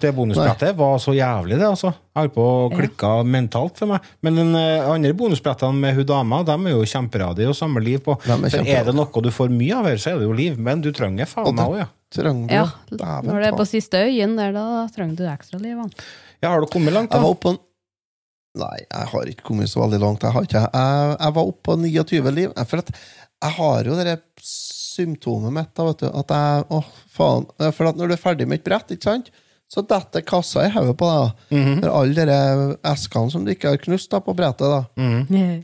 [0.02, 1.94] Det bonusbrettet var så jævlig, det, altså.
[1.94, 2.78] Jeg holdt på å Ja.
[2.78, 4.02] klikke mentalt for meg.
[4.26, 8.00] Men den eh, andre bonusbrettene med hun dama, de er jo kjemperadige å samle liv
[8.04, 8.18] på.
[8.26, 10.34] De er For er det noe du får mye av her, så er det jo
[10.34, 10.58] liv.
[10.60, 11.88] Men du trenger faen meg òg, ja.
[12.52, 12.66] Ja,
[13.24, 15.78] når det er på siste øyen der, da trenger du ekstra liv.
[16.44, 16.50] ja.
[16.50, 17.38] Har du kommet langt, Jeg var da?
[17.38, 17.58] oppe en...
[18.56, 20.22] Nei, jeg har ikke kommet så veldig langt.
[20.22, 20.62] Jeg, har ikke.
[20.74, 22.52] jeg, jeg var oppe på 29 liv.
[22.68, 26.84] For at jeg har jo det symptomet mitt da, vet du, at jeg Å,
[27.16, 27.48] faen.
[27.74, 29.32] For at når du er ferdig med et brett, ikke sant,
[29.74, 31.24] så detter kassa i hodet på deg.
[31.24, 31.56] da.
[31.82, 32.36] For alle de
[32.92, 34.84] eskene som du ikke har knust da, på brettet, da,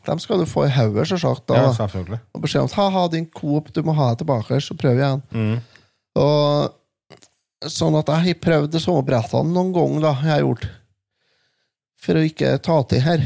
[0.09, 1.43] dem skal du få i hodet, selvsagt.
[1.51, 2.19] da, Ja, selvfølgelig.
[2.33, 5.21] Og beskjed om ha-ha, din Coop, du må ha det tilbake, så prøv igjen.
[6.17, 6.73] Og
[7.69, 10.67] sånn at jeg har prøvd de samme brettene noen ganger, da, jeg har gjort.
[11.99, 13.25] For å ikke ta til her.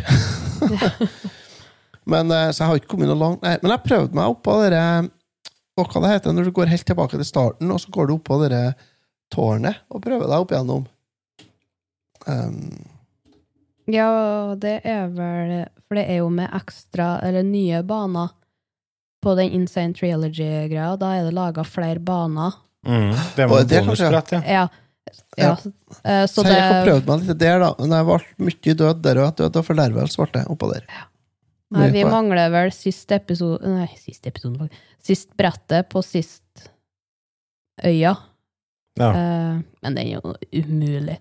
[2.12, 3.44] men, eh, så jeg har ikke kommet noe langt.
[3.46, 5.10] Nei, men jeg prøvde meg oppå dere
[5.78, 8.38] Hva det heter når du går helt tilbake til starten, og så går du oppå
[8.44, 8.74] dere
[9.34, 10.86] tårnet og prøver deg opp igjennom.
[12.28, 12.86] Um,
[13.92, 15.50] Ja, det er vel
[15.90, 18.30] For det er jo med ekstra, eller nye baner
[19.24, 20.94] på den Insane Trilogy-greia.
[21.00, 22.56] Da er det laga flere baner.
[22.88, 23.12] Mm.
[23.36, 24.42] Det var det kanskje- bonusbrett, ja.
[24.48, 24.64] Ja.
[25.38, 25.52] ja.
[26.04, 27.70] eh, Så så jeg har prøvd meg litt der, da.
[27.80, 29.36] Men jeg ble mye død der òg.
[29.40, 30.88] Død og fordervelse ble det oppå der.
[31.74, 34.82] Nei, vi mangler vel sist episode Nei, sist episode faktisk.
[35.04, 36.68] Sist brettet på sist
[37.84, 38.16] øya.
[39.00, 39.10] Ja.
[39.10, 41.20] Uh, men den er jo umulig.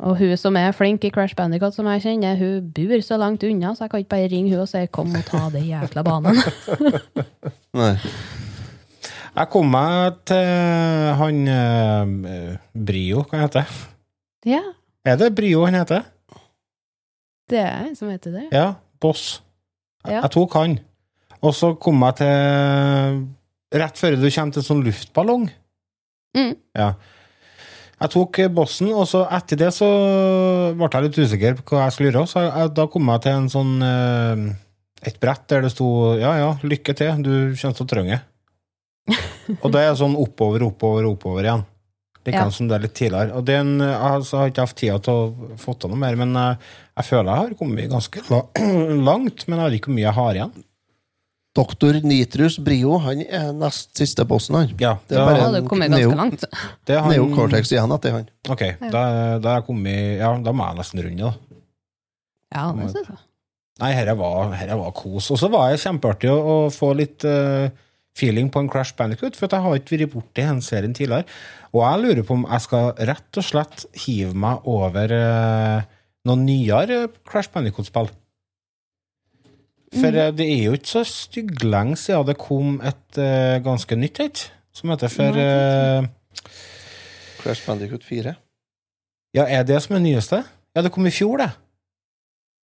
[0.00, 3.42] Og hun som er flink i Crash Bandicoot, som jeg kjenner, hun bor så langt
[3.44, 6.02] unna, så jeg kan ikke bare ringe hun og si 'kom og ta den jækla
[6.02, 6.40] banen'.
[7.80, 7.96] Nei.
[9.36, 10.46] Jeg kom meg til
[11.20, 13.68] han eh, Brio, hva heter det?
[14.46, 14.62] ja,
[15.04, 16.02] Er det Brio han heter?
[17.50, 18.48] det er en som heter det.
[18.52, 19.42] Ja, Boss.
[20.06, 20.20] Ja.
[20.22, 20.78] Jeg tok han.
[21.42, 23.26] Og så kom jeg til
[23.80, 25.50] Rett før du kommer til en sånn luftballong.
[26.36, 26.52] Mm.
[26.78, 26.92] Ja.
[28.00, 29.88] Jeg tok eh, bossen, og så etter det så
[30.78, 32.26] ble jeg litt usikker på hva jeg skulle gjøre.
[32.30, 34.44] Så jeg, da kom jeg til en sånn eh,
[35.10, 35.88] et brett der det sto
[36.20, 38.20] Ja, ja, lykke til, du kommer til å trenge
[39.64, 41.62] og det er sånn oppover, oppover, oppover igjen.
[42.28, 42.56] Likeens Ja.
[42.58, 43.32] som det er litt tidligere.
[43.34, 44.20] Og den, jeg har-
[44.50, 46.58] ikke hatt tida til å få til noe mer, men jeg,
[47.00, 48.22] jeg føler jeg har kommet ganske
[49.08, 49.48] langt.
[49.48, 50.52] Men jeg vet ikke hvor mye jeg har igjen.
[51.60, 54.70] Doktor Nitrus Brio han er nest siste bossen, han.
[54.80, 56.44] Ja, Det er da- bare Ja, kommer neo- ganske langt.
[56.88, 58.28] det er han- Neo Cortex igjen etter han.
[58.48, 59.02] Ok, da,
[59.38, 61.34] da er kommet Ja, da må jeg nesten runde, da.
[62.54, 63.18] Ja, det synes jeg.
[63.80, 65.30] Nei, herre var, herre var kos.
[65.32, 67.70] Og så var det kjempeartig å, å få litt uh,
[68.18, 71.24] feeling på en Crash Bandicoot, for at jeg har ikke vært borti den serien tidligere.
[71.72, 75.80] Og jeg lurer på om jeg skal rett og slett hive meg over uh,
[76.28, 78.10] noen nyere Crash Bandicoot-spill.
[79.94, 80.36] For mm.
[80.38, 84.92] det er jo ikke så stygglenge siden det kom et uh, ganske nytt et, som
[84.92, 86.06] heter for uh,
[87.40, 88.36] Crash Bandicoot 4.
[89.34, 90.44] Ja, er det som er nyeste?
[90.76, 91.50] Ja, det kom i fjor, det.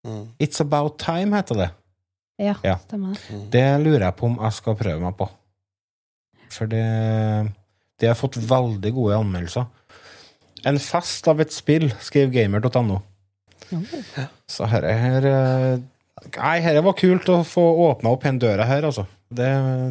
[0.06, 0.28] Mm.
[0.42, 1.70] It's About Time heter det.
[2.38, 2.78] Ja, Ja.
[2.84, 3.52] stemmer det.
[3.54, 5.30] Det lurer jeg på om jeg skal prøve meg på.
[6.52, 7.54] For det
[8.00, 9.66] Det har fått veldig gode anmeldelser.
[10.66, 13.00] En fest av et spill, skriver gamer.no.
[14.48, 15.80] Så her, her eh,
[16.38, 19.04] Nei, dette var kult å få åpna opp den døra her, altså.
[19.36, 19.48] Det,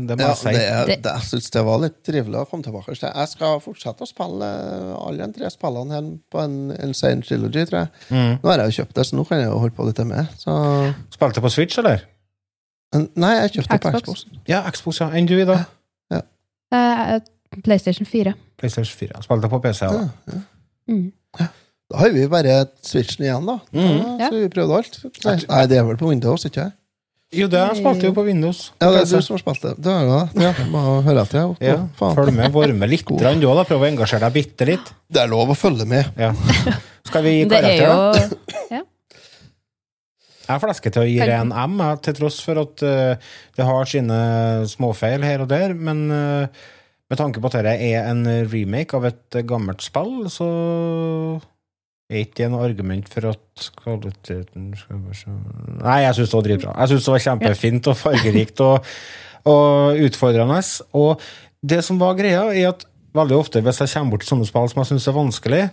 [0.08, 0.52] det må Ja, jeg si.
[0.54, 3.10] det, Det- det, jeg syns det var litt trivelig å komme tilbake til.
[3.12, 4.48] Jeg skal fortsette å spille
[4.96, 6.56] alle de tre spillene her på en
[6.86, 7.90] Insane Trilogy, tror jeg.
[8.10, 8.38] Mm.
[8.42, 10.28] Nå har jeg jo kjøpt det, så nå kan jeg jo holde på litt med.
[10.40, 12.06] Så, Spilte på Switch, eller?
[12.94, 14.24] nei, jeg kjøpte det på Xbox.
[14.24, 14.40] Xbox.
[14.48, 15.10] Ja, Xbox, ja.
[15.10, 15.66] Enn du, Ida?
[16.74, 17.20] Uh,
[17.62, 18.32] PlayStation 4.
[18.58, 19.20] PlayStation 4.
[19.22, 20.08] Spilte på PC, ja.
[20.32, 20.40] ja.
[20.88, 21.12] Mm.
[21.92, 23.58] Da har vi bare Switchen igjen, da.
[23.72, 24.20] da Mm.
[24.20, 24.30] Ja.
[24.30, 24.96] Så vi prøvde alt.
[25.26, 26.76] Nei, nei, det er vel på Windows, ikke jeg?
[27.34, 28.68] Jo, det spilte jo på Windows.
[28.78, 29.72] Ja, det er du som har spilt det.
[29.82, 30.44] Det er jo det.
[30.44, 31.40] Ja, må høre etter.
[31.64, 31.74] Ja.
[31.74, 33.08] Ja, Følg med, varme litt,
[33.42, 33.64] du òg, da.
[33.68, 34.92] Prøv å engasjere deg bitte litt.
[35.10, 36.12] Det er lov å følge med.
[36.20, 36.30] Ja.
[37.08, 38.52] Skal vi gi Det er karakter, da?
[38.70, 38.82] jo
[40.44, 43.64] Jeg flesker flaske til å gi det en M, til tross for at uh, det
[43.64, 44.18] har sine
[44.68, 45.72] småfeil her og der.
[45.72, 46.64] Men uh,
[47.10, 48.22] med tanke på at dette er en
[48.52, 50.48] remake av et gammelt spill, så
[52.12, 55.36] er ikke det noe argument for at kvaliteten skal være så
[55.80, 56.74] Nei, jeg syns det var dritbra.
[56.80, 58.90] Jeg syns det var kjempefint og fargerikt og,
[59.50, 60.60] og utfordrende.
[61.00, 61.24] Og
[61.64, 62.84] det som var greia, er at
[63.14, 65.64] veldig ofte hvis jeg kommer bort til sånne spill som jeg syns er vanskelig,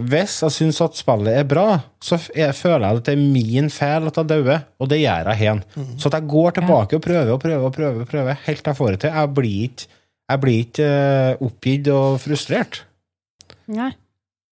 [0.00, 1.66] hvis jeg syns at spillet er bra,
[2.00, 5.32] så jeg føler jeg at det er min feil at jeg dauer, og det gjør
[5.32, 5.64] jeg hen.
[6.00, 8.78] Så at jeg går tilbake og prøver og prøver og prøver, prøver helt til jeg
[8.78, 9.18] får det til.
[9.18, 9.98] Jeg blir ikke,
[10.30, 12.84] jeg blir ikke eh, oppgitt og frustrert.
[13.68, 13.90] Nei.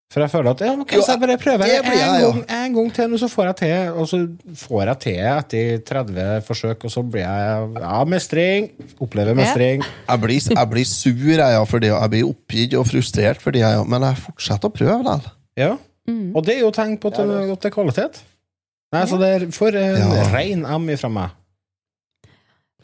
[0.09, 2.21] For jeg føler at ja, okay, så jeg bare prøver jeg, en, jeg, ja.
[2.25, 4.21] gang, en gang til, og så får jeg til, og så
[4.57, 8.71] får jeg til etter 30 forsøk, og så blir jeg ja, mestring.
[9.05, 9.85] Opplever mestring.
[9.85, 13.77] Jeg blir, jeg blir sur, jeg, ja, fordi jeg blir oppgitt og frustrert, fordi jeg,
[13.77, 15.29] ja, men jeg fortsetter å prøve likevel.
[15.61, 15.75] Ja.
[16.09, 16.31] Mm.
[16.33, 18.23] Og det er jo tegn på at det, at det er kvalitet.
[18.97, 20.25] Nei, så det er for en Ja.
[20.33, 21.37] rein M ifra meg.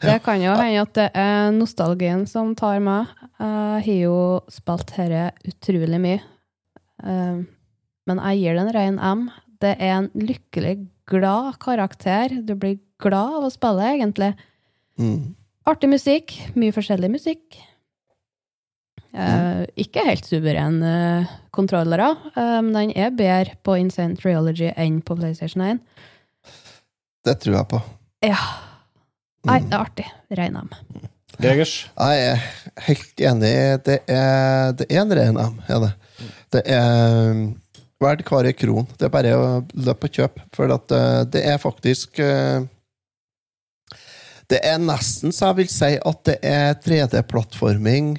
[0.05, 3.09] Det kan jo hende at det er nostalgien som tar meg.
[3.39, 4.17] Jeg har jo
[4.51, 6.21] spilt dette utrolig mye.
[7.03, 7.43] Eh,
[8.05, 9.21] Men jeg gir det en ren M.
[9.59, 10.75] Det er en lykkelig,
[11.09, 12.29] glad karakter.
[12.45, 14.35] Du blir glad av å spille, egentlig.
[15.01, 15.33] Mm.
[15.65, 16.35] Artig musikk.
[16.53, 17.57] Mye forskjellig musikk.
[19.15, 24.99] Eh, ikke helt suveren eh, kontrollere, eh, men den er bedre på Insane Triology enn
[25.05, 25.79] på PlayStation 1.
[27.25, 27.79] Det tror jeg på.
[28.27, 28.39] Ja.
[29.47, 30.07] Nei, det er artig.
[30.35, 30.69] Rein M.
[31.39, 31.77] Gregers?
[31.95, 32.43] Jeg er
[32.89, 33.53] helt enig.
[33.85, 35.93] Det er, det er en rein M, er det.
[36.53, 37.33] Det er
[38.01, 38.87] verdt hver kron.
[38.97, 42.65] Det er bare å løpe og kjøpe, for at eh, det er faktisk eh,
[44.45, 48.15] Det er nesten så jeg vil si at det er 3D-plattforming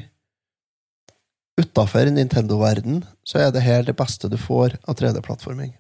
[1.57, 5.71] utafor Nintendo-verden, så er det her det beste du får av 3D-plattforming.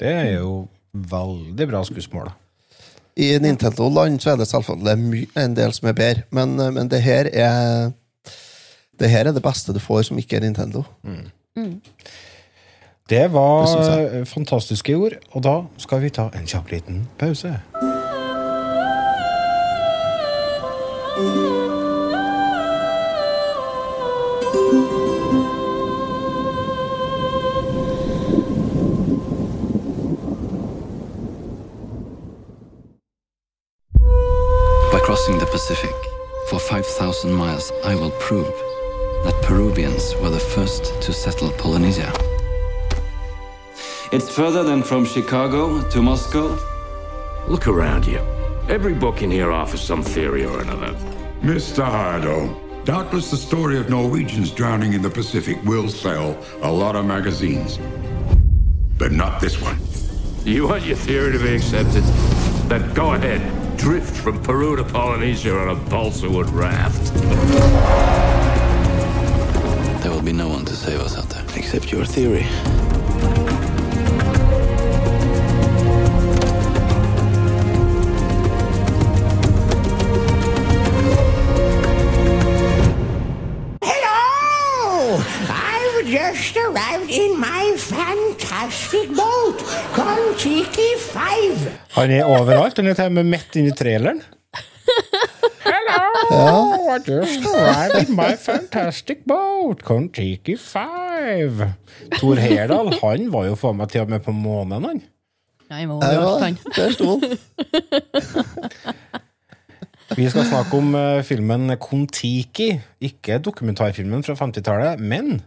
[0.00, 2.30] Det er jo veldig bra skussmål.
[3.20, 7.02] I Nintendo-land så er det selvfølgelig en del som er bedre, men, eh, men det
[7.04, 7.90] her er
[9.00, 10.84] det her er det beste du får som ikke er Nintendo.
[13.10, 17.56] Det var Det eh, fantastiske ord, og da skal vi ta en kjapp liten pause.
[34.92, 35.94] By crossing the Pacific
[36.48, 38.69] for 5,000 miles, I will prove
[39.24, 42.12] that Peruvians were the first to settle Polynesia.
[44.12, 46.58] It's further than from Chicago to Moscow.
[47.46, 48.18] Look around you.
[48.68, 50.92] Every book in here offers some theory or another.
[51.42, 51.84] Mr.
[51.84, 57.04] Hardo, doubtless the story of Norwegians drowning in the Pacific will sell a lot of
[57.04, 57.78] magazines.
[58.98, 59.78] But not this one.
[60.44, 62.02] You want your theory to be accepted?
[62.68, 63.40] Then go ahead.
[63.76, 68.39] Drift from Peru to Polynesia on a balsa wood raft.
[70.02, 71.44] There will be no one to save us out there.
[71.56, 72.46] Except your theory.
[83.82, 85.20] Hello!
[85.48, 89.58] I've just arrived in my fantastic boat,
[89.94, 91.68] Kon-Tiki 5.
[91.96, 92.76] Han er overalt.
[92.76, 94.22] Han er til og med midt inni traileren.
[96.30, 96.94] Hello!
[96.94, 101.62] I just arrived in my fantastic boat, Kon-Tiki 5.
[102.20, 105.00] Tor Herdal han var jo faen meg til og med på månen, han.
[105.70, 106.56] Nei, overalt, han.
[106.76, 107.22] der sto han.
[110.18, 112.70] Vi skal snakke om eh, filmen Kon-Tiki.
[113.10, 115.40] Ikke dokumentarfilmen fra 50-tallet, men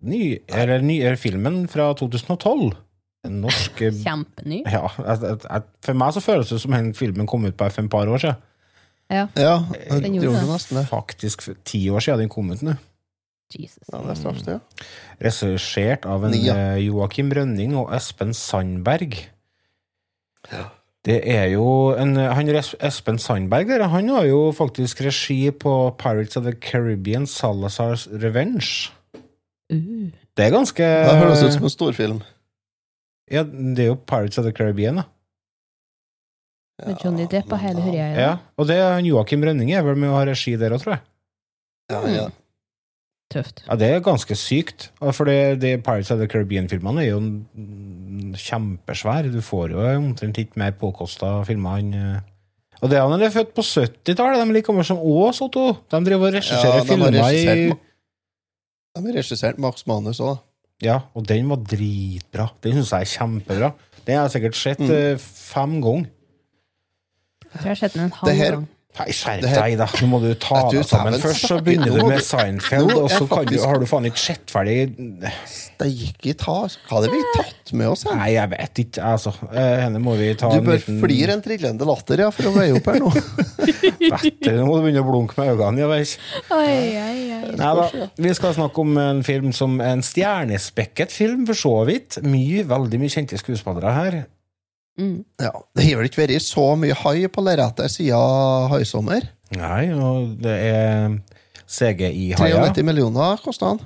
[0.00, 2.72] ny, eller nyere filmen fra 2012.
[3.28, 4.62] En norsk eh, Kjempeny.
[4.64, 4.84] ja,
[5.84, 8.18] For meg så føles det som den filmen kom ut bare for et par år
[8.24, 8.36] siden.
[9.10, 9.26] Ja.
[9.34, 9.56] Ja,
[9.90, 10.86] Den gjorde nesten det.
[10.90, 12.76] Faktisk ti år siden den kom ut nå.
[13.50, 13.82] Jesus.
[13.90, 14.86] Ja, det er straks det, ja.
[15.26, 16.54] Regissert av en ja.
[16.54, 19.16] eh, Joakim Rønning og Espen Sandberg.
[21.06, 26.36] Det er jo en han, Espen Sandberg der, han har jo faktisk regi på Pirates
[26.38, 28.92] of the Caribbean Salazar's Revenge.
[29.72, 30.10] Uh.
[30.36, 32.20] Det er ganske Det høres ut som en storfilm.
[33.30, 35.08] Ja, det er jo Pirates of the Caribbean, da.
[36.86, 38.18] Med Johnny Depp og hele hurriet.
[38.18, 40.96] Ja, og det er Joakim Rønninge er vel med å ha regi der òg, tror
[40.96, 41.02] jeg.
[41.90, 42.26] Ja, ja.
[43.30, 43.62] Tøft.
[43.68, 44.88] Ja, det er ganske sykt.
[45.14, 49.30] For det, det Pirates of the Caribbean-filmene er jo mm, kjempesvære.
[49.30, 52.26] Du får jo omtrent ikke mer påkosta filmer enn eh.
[52.80, 54.40] Og det er han er født på 70-tallet.
[54.40, 55.66] De er like gamle som Ås, Otto.
[55.92, 57.74] De driver og regisserer ja, filmer i
[58.98, 60.40] de har regissert Max Manus òg.
[60.82, 62.48] Ja, og den var dritbra.
[62.64, 63.68] Den syns jeg er kjempebra.
[64.06, 64.90] Den har jeg sikkert sett Mm.
[64.96, 66.08] eh, fem ganger.
[67.52, 68.68] Jeg tror jeg har sett den en Det halv her- gang.
[68.98, 69.86] Nei, skjerp Det her- deg, da.
[70.02, 71.12] Nå må du ta Nei, du, deg sammen.
[71.14, 73.28] dæven, Først så snakker- begynner nå du må med du- Seinfeld, nå og så kan
[73.28, 76.56] du, faktisk- har du faen ikke sett ferdig Steike ta.
[76.66, 78.02] Hva hadde vi tatt med oss?
[78.02, 78.16] her?
[78.16, 79.32] Nei, jeg vet ikke, altså.
[79.54, 82.74] Eh, Henne må vi ta Du bør flire en trillende latter, ja, for å veie
[82.76, 83.12] opp her nå.
[83.60, 85.78] Dette, Nå må du begynne å blunke med øynene.
[85.78, 86.06] Ja, vel.
[86.50, 87.56] Oi, oi, oi.
[87.56, 88.08] Nei da.
[88.18, 92.18] Vi skal snakke om en film som en stjernespekket film, for så vidt.
[92.26, 94.26] Mye, veldig mye kjente skuespillere her.
[95.00, 95.24] Mm.
[95.40, 99.28] Ja, Det har vel ikke vært så mye hai på lerretet siden haisommer?
[99.56, 101.18] Nei, og det er
[101.70, 102.60] CGI-haier.
[102.70, 103.80] 93 millioner kosta han.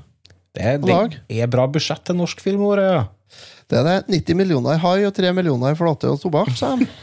[0.54, 2.66] Det, det er bra budsjett til norsk film.
[2.78, 3.06] Ja.
[3.70, 3.94] Det er det.
[4.12, 6.86] 90 millioner i hai og 3 millioner i flate og tobakk, sa de.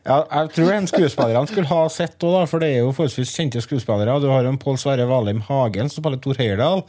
[0.00, 3.60] Ja, jeg tror den skuespillerne skulle ha sett òg, for det er jo forholdsvis kjente
[3.60, 4.14] skuespillere.
[4.22, 6.80] Du har jo en Pål Sverre Valheim Hagen som spiller Tor Heyerdahl.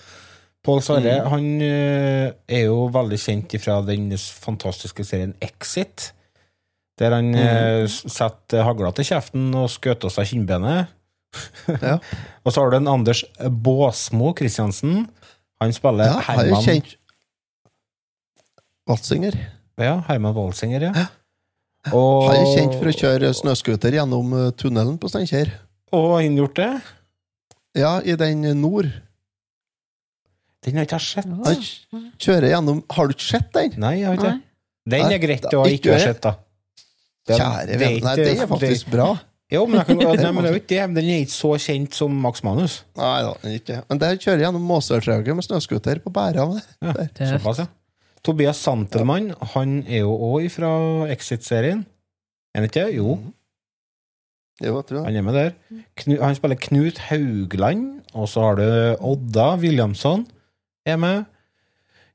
[0.61, 6.11] Pål Sverre han eh, er jo veldig kjent fra den fantastiske serien Exit.
[7.01, 7.87] Der han mm.
[7.89, 10.91] s- setter hagla til kjeften og skjøter seg kinnbenet.
[11.81, 11.95] Ja.
[12.43, 15.07] og så har du en Anders Båsmo Christiansen.
[15.63, 16.93] Han spiller Ja, er Herman kjent
[18.89, 19.37] Walsinger.
[19.81, 21.07] Ja, Herman Walsinger, ja.
[21.89, 25.49] Og, Han er kjent for å kjøre snøscooter gjennom eh, tunnelen på Steinkjer.
[25.95, 26.71] Og har han gjort det?
[27.81, 28.91] Ja, i den nord.
[30.65, 31.25] Den har ikke jeg sett.
[31.91, 33.73] Han kjører gjennom Har du ikke sett den?
[33.81, 34.41] Nei, jeg har ikke det.
[34.93, 36.35] Den er greit å ikke ha sett, da.
[37.29, 37.99] Den- Kjære det er venn.
[38.05, 39.09] Nei, det er faktisk bra.
[39.51, 40.85] Jo, men, jeg kan, nei, men det er ikke.
[40.95, 42.77] Den er ikke så kjent som Max Manus.
[42.97, 43.81] Nei da, ikke.
[43.89, 46.45] Men der kjører jeg gjennom Måsøytrauget med snøscooter på bæra.
[46.81, 46.93] Ja,
[47.33, 47.67] såpass, ja.
[48.23, 50.71] Tobias Santelmann han er jo òg fra
[51.11, 51.83] Exit-serien.
[52.55, 52.85] Er han ikke?
[52.95, 53.17] Jo,
[54.61, 55.05] Jo, jeg tror det.
[55.07, 55.53] han er med der.
[56.03, 58.65] Knu, han spiller Knut Haugland, og så har du
[59.09, 60.27] Odda Williamson
[60.85, 61.25] er med.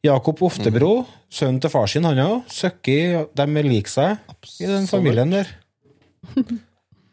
[0.04, 2.44] Jakob Oftebro, sønnen til far sin, han òg.
[2.52, 2.98] Søkki,
[3.36, 5.50] de liker seg i den familien der.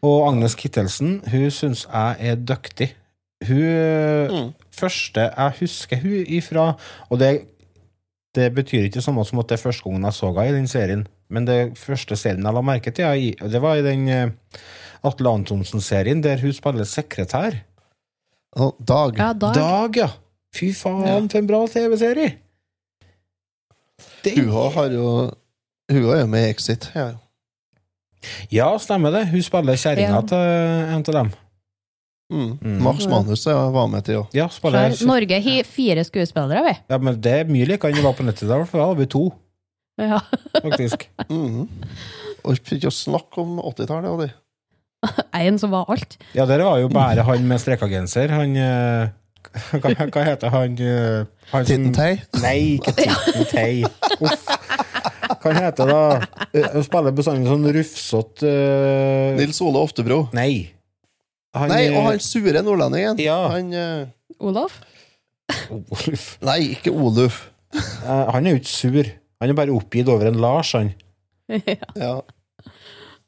[0.04, 2.92] Og Agnes Kittelsen, hun syns jeg er dyktig.
[3.48, 6.62] Hun første jeg husker hun ifra
[7.12, 7.32] Og det,
[8.32, 10.56] det betyr ikke det samme som at det er første gangen jeg så henne i
[10.56, 14.08] den serien, men det første serien jeg la merke til, jeg, det var i den
[14.08, 14.32] eh,
[15.04, 17.60] Atle Antonsen-serien der hun spiller sekretær.
[18.56, 19.18] Og Dag.
[19.18, 19.56] Ja, Dag.
[19.58, 20.10] Dag, ja!
[20.54, 22.36] Fy faen, for en bra TV-serie!
[24.24, 24.36] Det...
[24.38, 25.08] Hun har jo
[25.92, 26.90] Hun er jo med i Exit.
[26.96, 27.10] Ja.
[28.54, 29.26] Ja, stemmer det.
[29.34, 30.22] Hun spiller kjerringa Ja.
[30.30, 31.32] til en av dem.
[32.34, 32.52] Mm.
[32.62, 32.78] Mm.
[32.82, 34.30] Max Manus var med til òg.
[34.34, 36.76] Ja, spiller Norge har fire skuespillere, vi.
[36.90, 38.48] Ja, men det er mye likere enn det var på nettet.
[38.50, 39.26] Da for da hadde vi to,
[40.02, 40.20] Ja.
[40.62, 41.10] faktisk.
[41.30, 41.68] Mm.
[42.44, 44.32] Og fikk jo snakke om 80-tallet og de.
[45.36, 46.18] En som var alt.
[46.36, 48.32] Ja, der var jo bare han med strekagenser.
[48.36, 49.12] Han eh,
[49.52, 52.18] hva, hva heter han eh, han Tittentei.
[52.42, 53.84] Nei, ikke Tittentei.
[54.24, 54.48] Uff.
[55.44, 56.02] Hva han det, da?
[56.54, 59.36] Hun Han spiller bestandig sånn rufsete uh...
[59.38, 60.20] Nils Ole Oftebro.
[60.36, 60.74] Nei.
[61.58, 63.20] Han, Nei, eh, og han sure nordlendingen.
[63.22, 63.40] Ja.
[63.54, 64.44] Han uh...
[64.44, 64.80] Olaf?
[65.70, 66.28] Oluf.
[66.46, 67.44] Nei, ikke Oluf.
[67.74, 69.12] Eh, Han er jo ikke sur.
[69.42, 70.94] Han er bare oppgitt over en Lars, han.
[72.00, 72.16] Ja.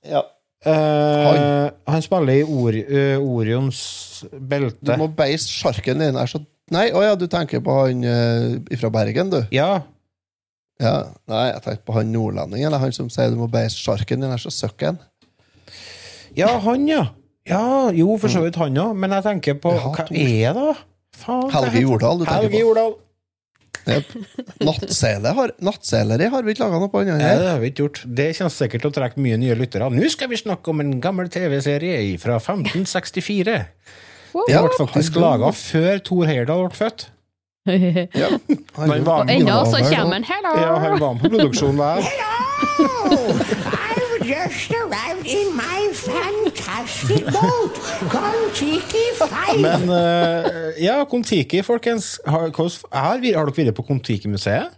[0.05, 0.21] ja.
[0.65, 3.79] Eh, han spiller i Or uh, Orions
[4.33, 6.17] Du må beise sjarken din.
[6.17, 6.41] Er så
[6.73, 9.37] Nei, å ja, du tenker på han uh, fra Bergen, du?
[9.53, 9.83] Ja.
[10.81, 10.95] Ja.
[11.29, 12.71] Nei, jeg tenkte på han nordlendingen.
[12.71, 14.33] Eller han som sier du må beise sjarken din.
[14.33, 14.97] Er så søkken.
[16.33, 17.03] ja, han, ja.
[17.45, 20.53] Ja, jo, for så vidt han òg, men jeg tenker på Ja, Hva er det,
[20.57, 20.71] da?
[21.15, 22.61] Faen, Helge Jordal, du tenker Helge på.
[22.63, 22.95] Jordal.
[23.85, 24.05] Yep.
[24.65, 27.19] Har, vi ikke laga noe på annet.
[27.21, 27.99] Nei, det har vi ikke gjort.
[28.17, 29.89] Det kommer sikkert til å trekke mye nye lyttere.
[29.93, 33.43] Nå skal vi snakke om en gammel TV-serie fra 1564.
[34.35, 37.05] Det Ja, ble faktisk laga før Thor Heyerdahl ble født.
[37.65, 38.27] Ja.
[38.77, 40.51] Han Men gjorde- Og ennå så kommer han hello!
[40.61, 42.01] Ja, han var med på produksjonen der.
[44.25, 47.77] Just arrived in my fantastic boat,
[48.09, 49.59] Kon-Tiki 5.
[49.61, 52.15] Men uh, ja, Kon-Tiki, folkens.
[52.25, 54.73] Har, har, har dere vært på Kon-Tiki-museet?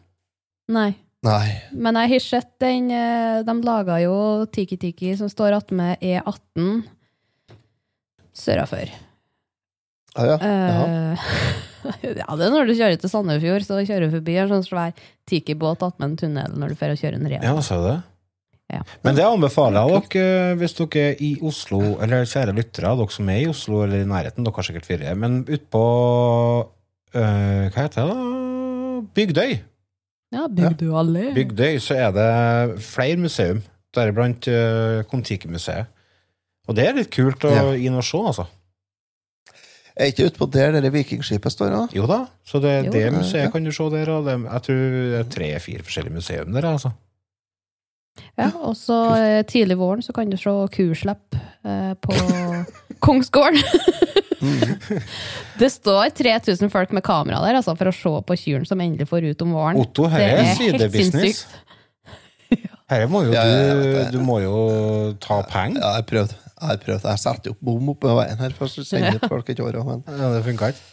[0.68, 0.90] Nei.
[1.24, 1.46] Nei.
[1.72, 4.18] Men jeg har sett den eh, De laga jo
[4.54, 6.84] Tiki Tiki som står attmed E18
[8.36, 8.92] sørafor.
[10.18, 10.36] Ah, ja.
[10.44, 11.32] Uh,
[12.20, 15.08] ja, det er når du kjører til Sandefjord, så kjører du forbi en sånn svær
[15.30, 17.48] Tiki-båt attmed en tunnel når du får å kjøre en rev.
[17.48, 17.98] Ja, så det?
[18.74, 18.82] Ja.
[19.06, 23.14] Men det anbefaler jeg dere eh, hvis dere er i Oslo, eller kjære lyttere, dere
[23.16, 25.84] som er i Oslo eller i nærheten, dere har sikkert fire, men utpå
[27.16, 29.08] øh, Hva heter det, da?
[29.16, 29.56] Bygdøy.
[30.36, 31.34] Ja, Bygdøy Ja.
[31.38, 33.62] Bygdøy så er det flere museum,
[33.96, 35.88] deriblant uh, Kon-Tiki-museet.
[36.68, 37.64] Og det er litt kult å Ja.
[37.80, 38.46] inn og se, altså.
[39.96, 41.72] Er ikke utpå der det vikingskipet står?
[41.72, 41.88] da?
[41.96, 43.12] Jo da, så det, Jo, det ja.
[43.16, 46.68] museet kan du se der, og det, jeg tror det er tre-fire forskjellige museum der,
[46.76, 46.92] altså.
[48.38, 52.16] Ja, og så eh, tidlig våren så kan du se kurslepp eh, på
[53.06, 53.62] Kongsgården.
[55.58, 59.10] det står 3000 folk med kamera der altså, for å se på kyrne som endelig
[59.10, 59.80] får ut om våren.
[59.82, 61.46] Otto, her Det er er sidebusiness.
[62.88, 64.60] Her må jo Ja, ja, du, du må jo
[65.20, 65.82] ta penger.
[65.84, 66.38] Ja, jeg prøvde.
[66.58, 67.04] Jeg har prøvd.
[67.10, 69.28] Jeg satte opp bom oppe ved veien her for å sende ja.
[69.28, 69.76] folk et år.
[69.84, 70.86] Men Ja, det funka ikke.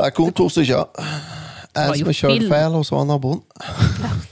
[0.00, 0.88] det kom to stykker.
[1.76, 3.44] En som kjørte feil, og så var naboen.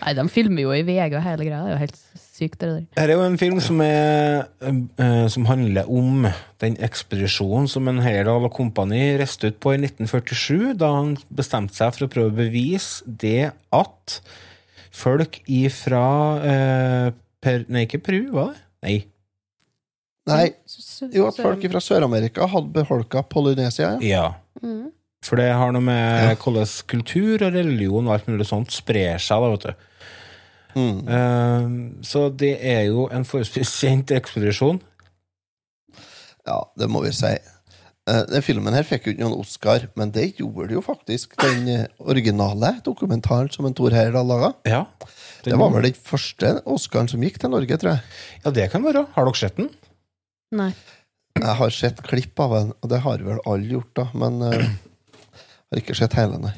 [0.00, 1.62] Nei, de filmer jo i VG og hele greia.
[1.64, 2.00] Det er jo helt
[2.34, 2.84] sykt, det der.
[2.98, 6.26] Her er jo en film som, er, eh, som handler om
[6.62, 11.76] den ekspedisjonen som en Heyerdahl og kompani reiste ut på i 1947, da han bestemte
[11.78, 14.18] seg for å prøve å bevise det at
[14.94, 16.06] folk ifra
[16.42, 17.08] eh,
[17.44, 18.62] per, Nei, ikke Peru, var det?
[18.84, 18.98] Nei.
[20.24, 20.44] Nei,
[21.12, 23.98] jo, at folk fra Sør-Amerika hadde beholka Polynesia.
[24.00, 24.14] Ja.
[24.14, 24.28] Ja.
[24.64, 24.92] Mm.
[25.24, 29.40] For det har noe med hvordan kultur og religion og alt mulig sånt sprer seg,
[29.40, 29.90] da, vet du.
[30.74, 31.00] Mm.
[31.06, 34.80] Uh, så det er jo en forholdsvis kjent ekspedisjon.
[36.44, 37.32] ja, det må vi si.
[38.04, 41.38] Uh, Den filmen her fikk jo ikke noen Oscar, men det gjorde det jo faktisk
[41.40, 44.50] den eh, originale dokumentaren som en Tor Heyerdahl laga.
[44.68, 44.82] Ja.
[45.44, 48.04] Det var vel den første Oscaren som gikk til Norge, tror jeg.
[48.44, 49.06] Ja, det kan være.
[49.14, 49.70] Har dere sett den?
[50.56, 50.70] Nei.
[51.34, 54.68] Jeg har sett klipp av den, og det har vel alle gjort, da, men eh,
[55.74, 56.52] har ikke sett hele, nei.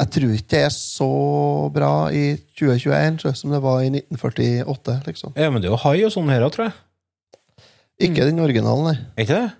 [0.00, 1.08] Jeg tror ikke det er så
[1.74, 2.22] bra i
[2.56, 5.34] 2021 som det var i 1948, liksom.
[5.36, 6.76] Ja, men det er jo hai og sånn her òg, tror jeg.
[8.08, 8.96] Ikke den originalen, nei.
[9.18, 9.50] Er ikke det?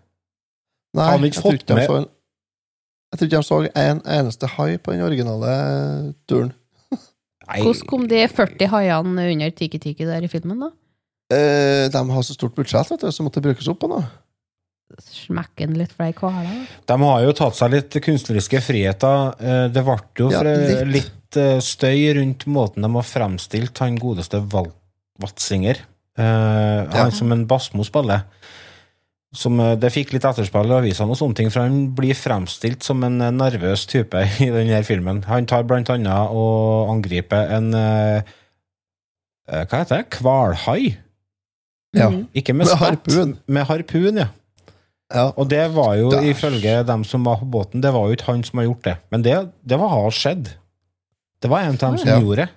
[0.97, 1.99] nei Har de jeg ikke tror fått med- så
[3.11, 6.53] Jeg tror ikke de så en eneste hai på den originale turen.
[7.51, 10.71] Nei, Hvordan kom de 40 haiene under Tiki Tiki der i filmen, da?
[11.35, 14.05] Eh, de har så stort budsjett, vet du, så måtte det brukes opp på noe.
[14.99, 16.67] Smekken litt fra ei kvele?
[16.87, 19.35] De har jo tatt seg litt kunstneriske friheter.
[19.41, 20.93] Eh, Det ble jo Ja, eh, litt.
[20.95, 24.41] litt eh, støy rundt måten de har fremstilt han godeste
[25.21, 25.77] Watzinger.
[26.19, 28.25] Eh, Han som en Basmo spiller.
[29.33, 33.05] Som, det fikk litt etterspill i avisene, og sånne ting, for han blir fremstilt som
[33.07, 35.23] en nervøs type i denne filmen.
[35.31, 38.25] Han tar blant annet og angriper en Hva
[39.85, 40.19] heter det?
[40.21, 40.97] Hvalhai?
[41.95, 42.09] Ja.
[42.35, 43.39] Ikke med Med spett, harpun.
[43.47, 44.27] med harpun, ja.
[45.11, 45.27] Ja.
[45.37, 46.23] Og det var jo, Der.
[46.31, 48.97] ifølge dem som var på båten, det var jo ikke han som har gjort det.
[49.11, 50.53] Men det, det var har skjedd.
[51.43, 52.21] Det var en av dem som Ja.
[52.21, 52.49] gjorde det.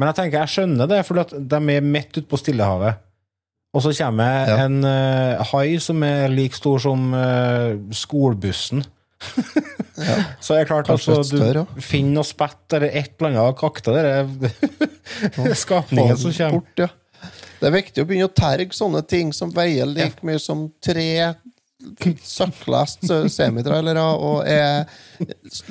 [0.00, 2.94] Men jeg tenker, jeg skjønner det, for de er midt ute på Stillehavet.
[3.74, 4.56] Og så kommer Ja.
[4.64, 8.84] en uh, hai som er like stor som uh, skolebussen.
[10.40, 11.82] Så er det klart Kanskje altså, litt større, du ja.
[11.84, 13.98] finner noe spett eller et eller annet og kakter
[15.36, 16.54] den skapningen som kommer.
[16.62, 16.86] Bort, ja.
[17.60, 21.34] Det er viktig å begynne å terge sånne ting som veier like mye som tre
[22.24, 24.84] søkklast semitrailere og er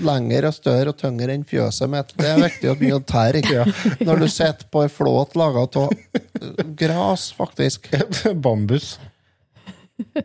[0.02, 2.14] lengre og større og tyngre enn fjøset mitt.
[2.18, 3.66] Det er viktig å begynne å terge
[4.06, 5.94] når du sitter på ei flåt laga av
[6.82, 7.91] gras, faktisk.
[8.34, 8.95] Bambus.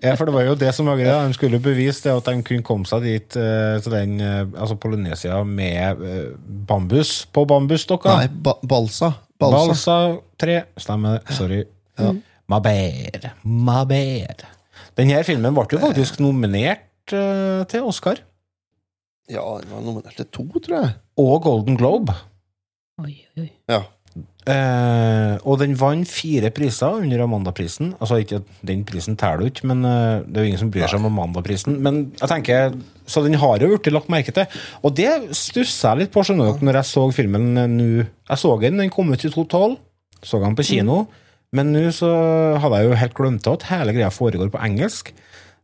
[0.01, 1.23] Ja, for det var jo det som var greia.
[1.27, 4.77] De skulle bevise det at de kunne komme seg dit eh, til den, eh, altså
[4.81, 6.29] Polynesia med eh,
[6.69, 8.19] bambus på bambusstokka.
[8.21, 9.15] Nei, ba balsa.
[9.41, 9.65] Balsa.
[9.73, 9.97] Balsa
[10.41, 10.61] tre.
[10.81, 11.39] Stemmer det.
[11.39, 11.63] Sorry.
[12.51, 13.31] Bad.
[13.43, 14.47] My bad.
[14.99, 18.21] Denne filmen ble jo faktisk nominert til Oscar.
[19.31, 20.95] Ja, den var nominert til to, tror jeg.
[21.21, 22.15] Og Golden Globe.
[23.03, 23.49] Oi, oi.
[23.71, 23.83] Ja.
[24.45, 27.95] Eh, og den vant fire priser under Amanda-prisen.
[27.97, 30.85] Altså ikke Den prisen teller du ikke, men uh, det er jo ingen som bryr
[30.91, 31.79] seg om Amanda-prisen.
[31.85, 32.77] Men jeg tenker,
[33.07, 34.45] Så den har jo blitt lagt merke til.
[34.85, 38.07] Og det stussa jeg litt på skjønner dere, når jeg så filmen eh, nå.
[38.29, 39.79] Jeg så den, den kom ut i 2012.
[40.25, 41.07] Så den på kino.
[41.55, 42.11] Men nå så
[42.61, 45.13] hadde jeg jo helt glemt at hele greia foregår på engelsk.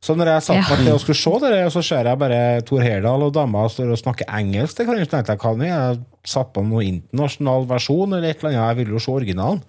[0.00, 0.64] Så når jeg satt Ja.
[0.70, 3.92] meg til å skulle se det, så ser jeg bare Tor Heyerdahl og dama står
[3.92, 4.76] og snakker engelsk.
[4.78, 5.68] Det kan jeg ikke tenke jeg.
[5.68, 8.68] Jeg satt på noen internasjonal versjon eller et eller annet.
[8.70, 9.60] Jeg ville jo se originalen.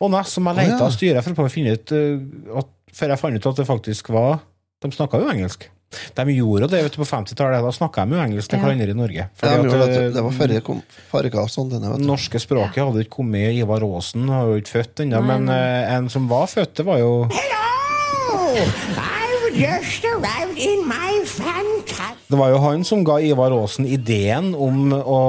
[0.00, 2.68] Og nest som jeg leita og styra for å prøve å finne ut uh, at,
[2.98, 4.38] Før jeg fant ut at det faktisk var
[4.82, 5.66] De snakka jo engelsk.
[6.14, 7.64] De gjorde det vet du, på 50-tallet.
[7.64, 8.64] Da snakka de jo engelsk til Ja.
[8.66, 9.28] hverandre i Norge.
[9.42, 11.70] Ja, at, uh, det var før det kom farga og sånn.
[11.72, 12.06] Denne, vet du.
[12.06, 13.56] norske språket hadde ikke kommet.
[13.56, 17.00] Ivar Aasen har jo ikke født ennå, men uh, en som var født, det var
[17.00, 19.14] jo Hello!
[19.48, 22.28] I've just arrived in my fantastic.
[22.28, 25.20] Det var jo han som ga Ivar Aasen ideen om å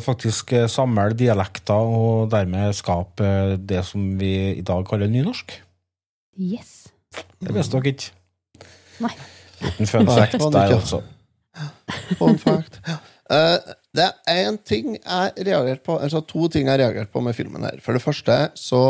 [0.00, 5.52] faktisk eh, samle dialekter og dermed skape eh, det som vi i dag kaller nynorsk.
[6.40, 6.88] Yes.
[7.44, 8.64] Det visste dere ikke.
[9.04, 9.12] Nei.
[9.66, 11.04] Liten fun fact der, altså.
[12.16, 12.80] Fun fact.
[12.88, 17.36] Eh, det er én ting jeg reagerte på Altså to ting jeg reagerte på med
[17.36, 17.84] filmen her.
[17.84, 18.84] For det første så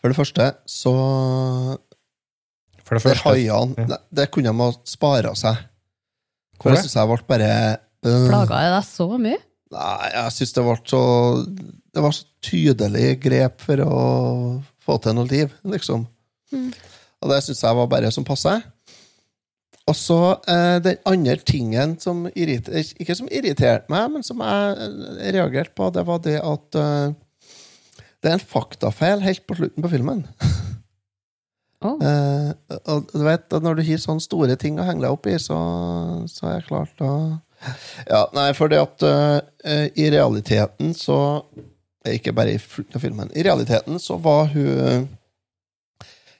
[0.00, 0.96] For det første så
[2.82, 5.60] For det Det første haiene det, det kunne de ha spara seg.
[6.62, 7.52] For jeg syns jeg ble bare
[8.06, 9.40] øh, Plaga jeg deg så mye?
[9.72, 11.02] Nei, jeg syns det ble så
[11.48, 13.96] Det var så tydelig grep for å
[14.82, 16.06] få til noe liv, liksom.
[17.22, 18.54] Og det syns jeg var bare som passe.
[19.90, 20.18] Og så
[20.50, 24.90] eh, den andre tingen som irriter, Ikke som irriterte meg, men som jeg
[25.34, 27.14] reagerte på, det var det at eh,
[28.22, 30.26] det er en faktafeil helt på slutten på filmen.
[31.82, 31.92] Å.
[32.08, 35.38] Eh, og du vet, når du har sånne store ting å henge deg opp i,
[35.42, 35.58] så,
[36.30, 37.12] så er jeg klart da
[38.10, 41.18] Ja, nei, for det at eh, i realiteten så
[42.10, 43.30] Ikke bare i filmen.
[43.38, 45.10] I realiteten så var hun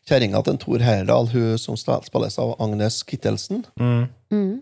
[0.09, 3.63] kjerringa til Thor Heyerdahl, hun som spilles av Agnes Kittelsen.
[3.79, 4.09] Mm.
[4.35, 4.57] Mm.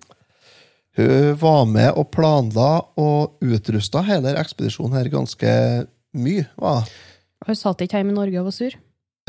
[1.00, 5.54] Hun var med og planla og utrusta hele ekspedisjonen her ganske
[6.12, 6.44] mye.
[6.60, 6.80] Va?
[7.46, 8.76] Hun satt ikke hjemme i Norge og var sur?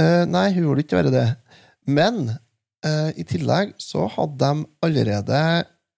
[0.01, 1.27] Eh, nei, hun gjorde ikke bare det.
[1.89, 5.41] Men uh, i tillegg så hadde de allerede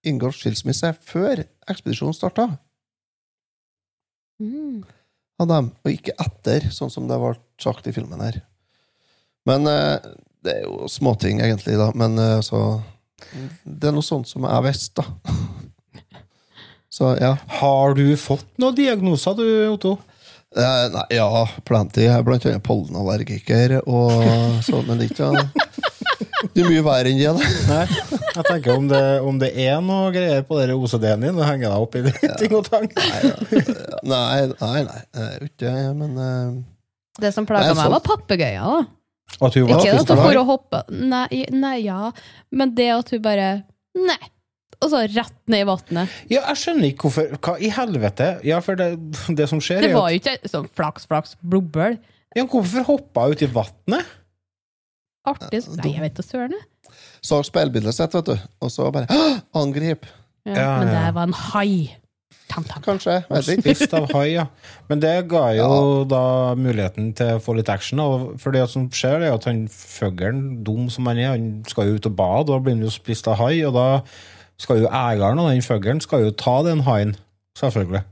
[0.04, 2.48] inngått skilsmisse før ekspedisjonen starta.
[4.42, 4.82] Mm.
[5.40, 8.40] Hadde de, og ikke etter, sånn som det ble sagt i filmen her.
[9.48, 9.96] Men uh,
[10.44, 11.88] det er jo småting, egentlig, da.
[11.96, 12.82] Men så
[13.64, 15.38] Det er noe sånt som jeg visste, da.
[16.94, 17.32] Så ja.
[17.58, 19.96] Har du fått noen diagnoser, du, Otto?
[20.54, 21.28] Eh, nei, ja,
[21.66, 22.04] plenty.
[22.06, 24.12] Jeg er blant annet pollenallergiker, og
[24.62, 25.30] så, men det er ikke
[26.54, 27.30] Det er mye verre enn det.
[27.32, 27.46] da.
[27.72, 31.72] Nei, jeg tenker om det, om det er noe greier på OCD-en din, og henger
[31.72, 32.86] deg opp i de ting og tang.
[32.94, 33.22] Nei,
[34.04, 34.82] nei, nei.
[34.86, 36.60] nei, er ikke det, men uh,
[37.18, 38.60] Det som plaga meg, var papegøyer.
[38.60, 38.84] da.
[39.40, 42.10] At hun var Ikke at hun for å hoppe Nei, nei, ja.
[42.54, 43.48] Men det at hun bare
[43.96, 44.20] Nei.
[44.84, 46.16] Og så rett ned i vannet.
[46.28, 48.26] Ja, jeg skjønner ikke hvorfor Hva i helvete?
[48.44, 48.90] Ja, for det,
[49.38, 51.96] det som skjer, Det er var jo ikke sånn flaks, flaks, blubbel.
[52.36, 54.12] ja, Hvorfor hoppa hun ut i vannet?
[55.24, 55.62] Artig.
[55.80, 56.52] Nei, jeg vet da søren.
[56.58, 56.94] jeg.
[57.24, 60.04] så speilbildet sitt, vet du, og så bare «Åh, Angrip!
[60.44, 61.04] Ja, Ja, men ja.
[61.06, 61.70] det var en hai.
[62.52, 62.82] Tam, tam.
[62.84, 63.14] Kanskje.
[63.30, 63.72] Vet ikke.
[63.72, 64.44] Spist av hai, ja.
[64.90, 66.20] Men det ga jo da
[66.60, 68.02] muligheten til å få litt action.
[68.04, 71.88] Og for det som skjer, er at han fuglen, dum som han er, han skal
[71.88, 73.86] jo ut og bade, og da blir han jo spist av hai, og da
[74.60, 77.12] skal jo eieren av den fuglen skal jo ta den haien.
[77.58, 78.02] Selvfølgelig.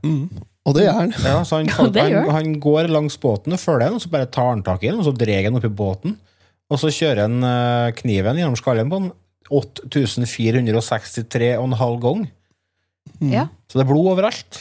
[0.63, 1.11] Og det gjør han.
[1.23, 2.53] Ja, så han, Ja, det gjør han, han.
[2.63, 5.07] går langs båten og følger den, og så bare tar han tak i den, og
[5.07, 6.11] så drar han opp i båten.
[6.71, 9.11] Og så kjører han eh, kniven gjennom skallen på den
[9.53, 12.29] 8463,5 ganger.
[13.33, 13.45] Ja.
[13.69, 14.53] Så det er blod overalt.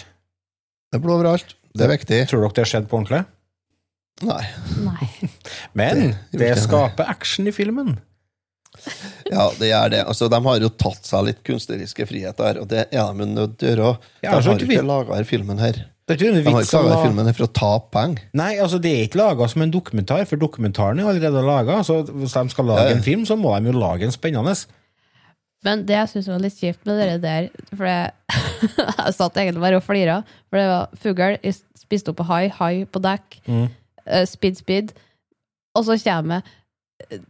[0.90, 1.50] Det er blod overalt.
[1.72, 2.18] Det er viktig.
[2.28, 3.22] Tror dere det skjedde på ordentlig?
[4.26, 4.44] Nei.
[4.84, 5.06] Nei.
[5.78, 5.96] Men
[6.34, 6.58] Det det.
[6.60, 7.94] skaper action i filmen.
[9.30, 10.02] Ja, det gjør det.
[10.10, 13.56] Altså, de har jo tatt seg litt kunstneriske friheter, og det er de jo nødt
[13.60, 14.12] til å gjøre.
[14.22, 15.80] De altså, har ikke laga denne filmen her.
[16.02, 18.22] Det er ikke De vits ikke å filmen her for å tape penger.
[18.36, 21.78] Nei, altså det er ikke laga som en dokumentar, for dokumentaren er allerede laga.
[21.86, 24.56] Så hvis de skal lage en film, så må de jo lage en spennende.
[25.62, 28.10] Men det jeg syns var litt kjipt med det der For jeg,
[28.98, 30.18] jeg satt egentlig bare og flira.
[30.50, 33.66] For det var fugl spiste spist opp på hai, hai på dekk, Mm.
[34.06, 34.92] uh, speed, speed.
[35.76, 36.42] Og så kommer
[37.10, 37.22] eh,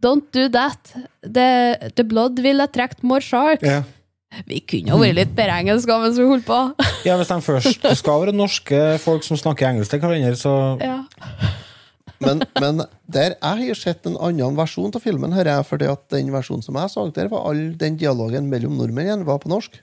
[0.00, 0.92] Don't do that.
[1.22, 3.66] The, the blood will attract more sharks.
[3.66, 3.82] Ja.
[4.46, 6.58] Vi kunne jo vært litt bedre engelsk mens vi holdt på.
[7.08, 10.54] ja, Hvis de først det skal være norske folk som snakker engelsk til hverandre, så
[10.80, 11.00] Ja.
[12.20, 16.02] Men, men der, jeg har sett en annen versjon av filmen, hører jeg, fordi at
[16.12, 19.78] den versjonen som jeg så, der var all den dialogen mellom nordmennene var på norsk.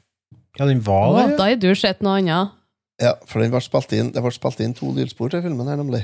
[0.60, 1.31] Ja, den var det.
[1.39, 2.53] da har du sett noe annet.
[3.02, 5.81] Ja, for den var spilt inn, det ble spilt inn to lydspor til filmen her,
[5.81, 6.03] nemlig.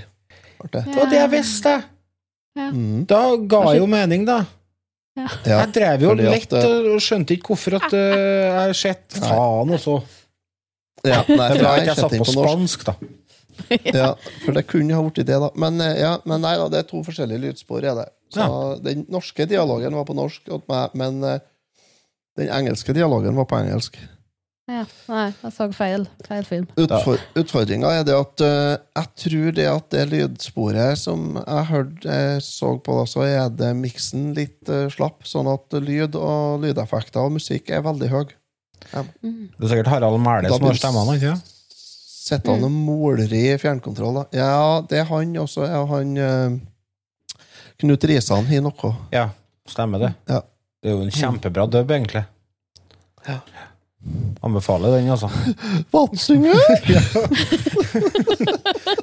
[0.74, 1.78] Det var det jeg visste!
[2.56, 3.06] Mhm.
[3.10, 4.44] Da ga jeg jo mening, da.
[5.14, 8.74] Ja, Jeg drev jo fordi at, lett og skjønte ikke hvorfor at eh, jeg har
[8.78, 10.00] sett faen også.
[11.06, 12.48] Ja, nei, for jeg jeg satt på på norsk.
[12.50, 12.96] spansk, da.
[13.94, 14.08] Ja,
[14.46, 15.52] for det kunne ha blitt det, da.
[15.60, 17.86] Men, eh, ja, men nei da, det er to forskjellige lydspor.
[17.86, 18.08] Er det.
[18.34, 18.48] Så
[18.82, 20.50] Den norske dialogen var på norsk,
[20.98, 21.40] men eh,
[22.40, 24.00] den engelske dialogen var på engelsk.
[24.64, 26.06] Ja, nei, jeg så feil.
[26.24, 26.68] Feil film.
[26.80, 32.14] Utfor, Utfordringa er det at uh, jeg tror det at det lydsporet som jeg hørte
[32.14, 36.64] eh, så på, da, så er det miksen litt uh, slapp, sånn at lyd og
[36.64, 38.24] lydeffekter og musikk er veldig høy.
[38.94, 41.52] Det er sikkert Harald Mæhle som har stemmene, ikke sant?
[42.24, 44.24] Sitter han og moler i fjernkontroll, da?
[44.32, 45.66] Ja, det er han også.
[45.68, 47.44] Er han uh,
[47.84, 48.94] Knut Risan har noe.
[49.12, 49.26] Ja,
[49.68, 50.14] stemmer det.
[50.32, 50.40] Ja.
[50.80, 52.24] Det er jo en kjempebra dub, egentlig.
[53.28, 53.42] Ja.
[54.44, 55.30] Anbefaler den, altså.
[55.94, 56.60] Valsinger!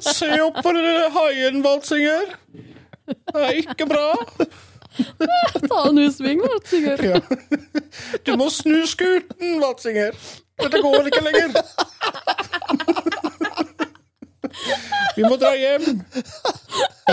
[0.17, 2.25] Se opp for den haien, Valsinger!
[3.07, 4.07] Det er ikke bra!
[5.69, 6.99] Ta en U-sving, Valsinger.
[7.09, 7.17] Ja.
[8.27, 10.13] Du må snu skuten, Valsinger!
[10.61, 11.49] Dette går ikke lenger!
[15.15, 16.03] Vi må dra hjem!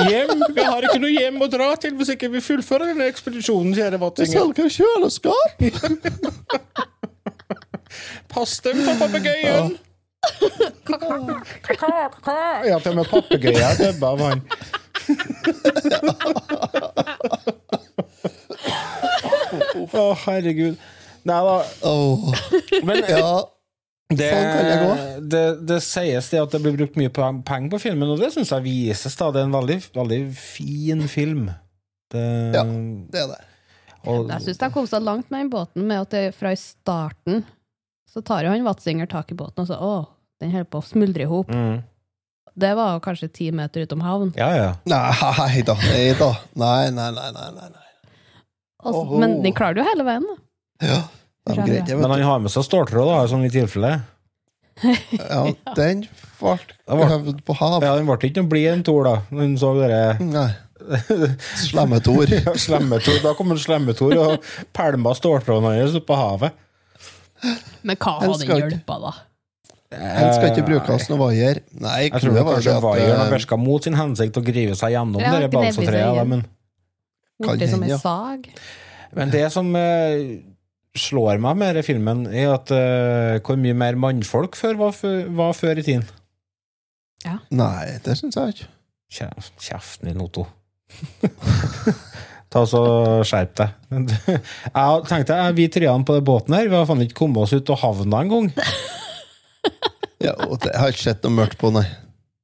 [0.08, 0.42] Hjem?
[0.54, 3.98] Vi har ikke noe hjem å dra til hvis ikke vi fullfører denne ekspedisjonen, kjære
[4.28, 5.48] skal ikke selger kjøleskap!
[8.32, 9.76] Pass dem for papegøyen!
[12.68, 14.42] Ja, til og med papegøyen dubba av han.
[19.92, 20.76] Å, herregud.
[21.28, 21.54] Nei da.
[21.88, 22.28] Oh.
[22.86, 23.30] Men ja,
[24.08, 28.12] det, sånn det, det sies det at det blir brukt mye pe- penger på filmen,
[28.14, 29.16] og det syns jeg vises.
[29.20, 31.48] da Det er en veldig, veldig fin film.
[32.12, 32.24] Det,
[32.56, 32.64] Ja.
[32.64, 33.40] det er det.
[34.06, 36.60] og, Jeg syns de kom seg langt med den båten, med at det fra i
[36.60, 37.44] starten
[38.18, 39.92] så tar jo han Watzinger tak i båten og så Å,
[40.42, 41.48] den holder på å smuldre i hop.
[41.54, 41.78] mm,
[42.58, 44.32] Det var kanskje ti meter utom havn.
[44.36, 44.70] ja, ja.
[44.90, 45.76] Nei da.
[45.78, 46.32] Nei da.
[46.58, 47.30] Nei, nei, nei.
[47.38, 47.86] nei, nei,
[48.82, 49.18] Også.
[49.22, 50.36] Men den klarte jo hele veien, da.
[50.88, 51.00] Ja,
[51.50, 54.00] de greit, Men han har med seg ståltråd, da, sånn i tilfelle.
[55.18, 55.40] Ja,
[55.74, 56.04] den
[56.38, 57.82] ble høvd på hav.
[57.82, 59.14] Ja, Den ble ikke noe blid, en Tor, da.
[59.34, 60.48] Når hun så dere Nei.
[61.66, 62.30] Slemmetor.
[62.30, 63.18] Ja, Slemmetor.
[63.24, 64.46] Da kom en Slemmetor og
[64.76, 66.54] pælma ståltråden hans opp på havet.
[67.86, 69.12] Men hva hadde den hjelpa, da?
[69.88, 71.62] Den skal ikke brukes noe vaier.
[71.80, 74.74] Nei, Jeg tror det var kanskje vaieren at, eh, virka mot sin hensikt å grive
[74.76, 76.26] seg gjennom Ja, det balsatreet.
[76.28, 76.44] Men,
[77.40, 77.96] Borti som ja.
[78.02, 78.48] sag?
[79.16, 80.42] men det som eh,
[80.98, 84.98] slår meg med denne filmen, er at eh, hvor mye mer mannfolk før var,
[85.38, 86.04] var før i tiden.
[87.50, 88.68] Nei, det syns jeg ikke.
[89.14, 90.44] Kjef- Kjeften din, Otto.
[92.52, 92.80] Ta så
[93.28, 93.74] Skjerp deg.
[94.32, 97.74] Jeg tenkte Vi treene på den båten her, vi har faen ikke kommet oss ut
[97.74, 98.52] og havna engang.
[100.18, 101.84] Ja, det har ikke sett noe mørkt på, nei.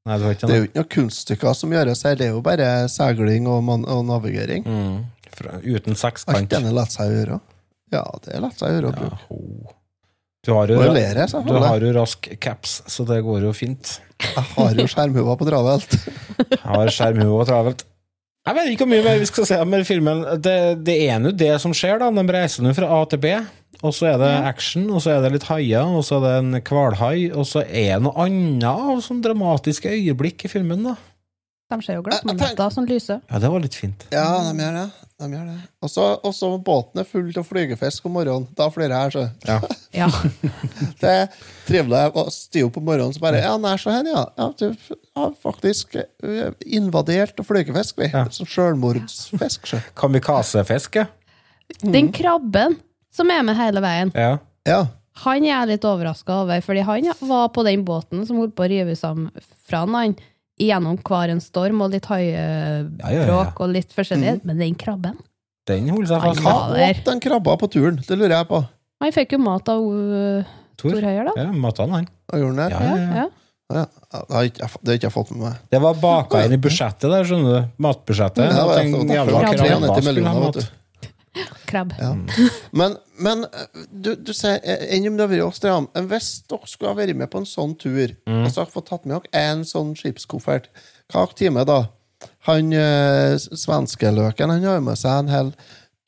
[0.07, 2.69] Nei, det, Det er jo ikke noen kunststykker som gjøres her, det er jo bare
[2.93, 4.63] seiling og, og navigering.
[4.63, 5.01] Mm.
[5.35, 6.51] Fra, uten Alt sekskant.
[6.53, 7.41] denne lar seg gjøre.
[7.91, 9.41] Ja, det lar seg gjøre å bruke.
[10.45, 13.97] Du har jo, lere, du har jo rask caps, så det går jo fint.
[14.23, 15.97] Jeg har jo skjermhua på travelt.
[16.53, 17.87] Jeg har skjermhua på travelt.
[18.45, 20.19] Jeg vet ikke hvor mye mer vi skal se den filmen.
[20.45, 22.11] Det, det er nå det som skjer, da.
[22.13, 23.33] De reiser nå fra A til B.
[23.85, 26.35] Og så er det action, og så er det litt haier, og så er det
[26.41, 30.95] en hvalhai, og så er det noe annet av sånn dramatiske øyeblikk i filmen, da.
[31.75, 33.21] De ser jo glassmaneter som lyser.
[33.31, 34.07] Ja, det var litt fint.
[34.15, 34.87] Ja, de gjør det.
[35.23, 35.57] De gjør det.
[35.83, 38.47] Og så så båten er full av flygefisk om morgenen.
[38.59, 39.27] Da flirer jeg, her, så.
[39.49, 39.61] Ja.
[39.95, 40.09] Ja.
[41.01, 41.35] Det er
[41.69, 44.25] trivelig å stige opp om morgenen så bare Ja, nær så hen, ja.
[44.35, 44.65] ja du
[45.15, 48.11] har faktisk eh, invadert og flygefisk, vi.
[48.35, 49.79] Sånn sjølmordsfisk, sjø.
[50.01, 51.07] Kamikazefisk, ja.
[51.85, 52.75] Den krabben
[53.15, 54.37] som er med hele veien, ja.
[54.67, 54.81] Ja.
[55.23, 58.67] han er jeg litt overraska over, fordi han var på den båten som holdt på
[58.67, 59.31] å rive sammen
[59.69, 60.17] fra han
[60.61, 63.47] gjennom hver en storm og litt haiebråk Ja, ja, ja.
[63.59, 64.41] og litt forskjellig.
[64.47, 65.17] Men den krabben
[65.69, 66.45] Den holder seg fast.
[66.45, 68.03] Hva åt den krabba på turen?
[68.05, 68.61] Det lurer jeg på.
[69.03, 70.99] Han fikk jo mat av uh, Tor.
[70.99, 71.35] Høyer, da.
[71.39, 72.07] Ja, mat han, han.
[72.33, 72.69] Gjorde den det?
[72.75, 73.25] Ja, ja, ja.
[73.25, 73.31] Ja.
[73.73, 75.61] Ja, det har ikke jeg, det har ikke jeg fått med meg.
[75.73, 77.71] Det var baka inn i budsjettet der, skjønner du.
[77.83, 78.45] Matbudsjettet.
[78.45, 80.67] Ja, det var jævla derfor det var 93 skulle ha
[81.67, 81.93] Krabb.
[81.99, 82.13] Ja.
[82.73, 85.63] Men, men eh, du, du sier eh, enn om det har vært oss
[86.13, 88.45] Hvis dere skulle ha vært med på en sånn tur, Mm.
[88.45, 90.69] og så har dere fått tatt med dere en sånn skipskoffert,
[91.13, 91.79] hva har dere da?
[92.49, 95.51] Han øh, svenskeløken han har med seg en hel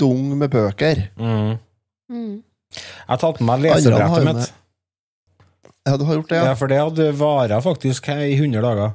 [0.00, 1.08] dung med bøker.
[1.18, 1.56] Mm.
[2.12, 2.36] Mm.
[2.76, 4.52] Jeg har tatt med meg jo mitt.
[5.86, 6.54] Ja, du har gjort det, Ja, ja?
[6.58, 8.94] for det hadde vara faktisk i 100 dager.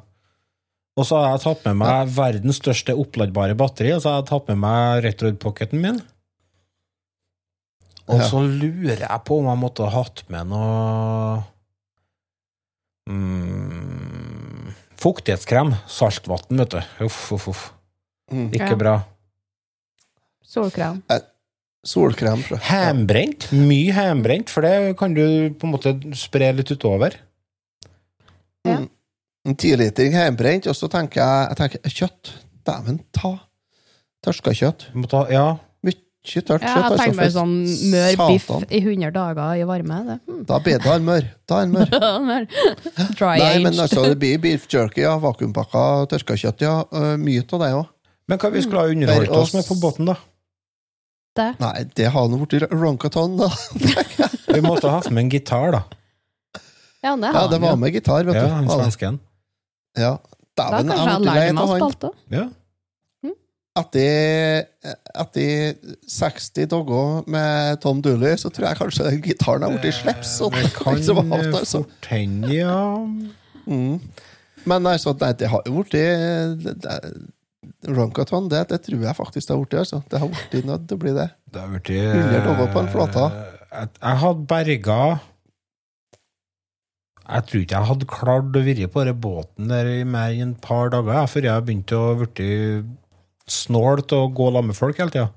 [0.99, 4.27] Og så har jeg tatt med meg verdens største oppladbare batteri, og så har jeg
[4.33, 6.01] tatt med meg Retroid-pocketen min.
[8.11, 8.27] Og Ja.
[8.27, 11.43] så lurer jeg på om jeg måtte ha hatt med noe
[13.09, 15.71] mm, Fuktighetskrem.
[15.89, 16.81] Saltvann, vet du.
[17.07, 17.61] Uff, uff, uff.
[18.31, 18.49] Mm.
[18.53, 18.75] Ikke Ja.
[18.75, 18.95] bra.
[20.45, 21.01] Solkrem.
[21.83, 22.43] Solkrem.
[22.43, 22.67] tror jeg.
[22.69, 23.47] Hembrent.
[23.51, 27.15] Mye hembrent, for det kan du på en måte spre litt utover.
[28.67, 28.89] Mm.
[29.47, 32.33] En tilitring hjemmebrent, og så tenker jeg, jeg tenker, kjøtt.
[32.67, 33.39] Dæven ta.
[34.23, 34.85] Tørska kjøtt.
[35.09, 35.57] Ta, ja,
[36.21, 37.53] Mye tørt Ja, jeg altså, tenker meg sånn
[37.89, 40.01] mør biff i 100 dager i varme.
[40.05, 40.17] Det.
[40.29, 40.41] Hmm.
[40.45, 41.29] Da blir det mør.
[41.49, 41.95] Da er en mør.
[42.27, 42.45] Mør.
[43.17, 43.63] Dry Nei, aged.
[43.65, 45.15] men altså, det blir beef jerky, ja.
[45.23, 46.75] Vakuumpakka tørka kjøtt, ja.
[47.17, 47.87] Mye av det òg.
[48.29, 50.19] Men hva vi skulle ha underholdt oss med på båten, da?
[51.35, 51.47] det.
[51.61, 53.49] Nei, det har nå blitt ronkaton, da.
[54.55, 55.81] Vi måtte ha hatt med en gitar, da.
[57.01, 58.47] Ja, det Ja, det var med gitar, vet Ja, du.
[58.47, 59.19] Ja, han svensken.
[59.97, 60.11] Ja.
[60.59, 62.17] Dæven, kanskje jeg jeg ble meg av å han.
[62.35, 62.45] Ja.
[63.79, 64.65] Etter,
[65.15, 65.77] etter
[66.11, 70.33] 60 dager med Tom Dooley, så tror jeg kanskje den gitaren har blitt sleps.
[70.43, 71.85] og Det kan altså.
[71.85, 72.81] fort hende, ja.
[73.63, 74.01] Mm.
[74.67, 75.95] Men altså, nei, det har jo blitt
[77.87, 79.79] Ronkaton, det, det tror jeg faktisk det har blitt.
[79.79, 80.01] Altså.
[80.11, 81.27] Det har blitt nødt til å bli det.
[81.53, 83.27] Det har vært 100 dager på en flåte.
[83.71, 85.01] Jeg, jeg hadde berga
[87.31, 90.57] Jeg tror ikke jeg hadde klart å være på den båten der i mer enn
[90.57, 92.49] et par dager før jeg begynte å bli
[93.49, 95.29] snål til å gå sammen med folk hele tida.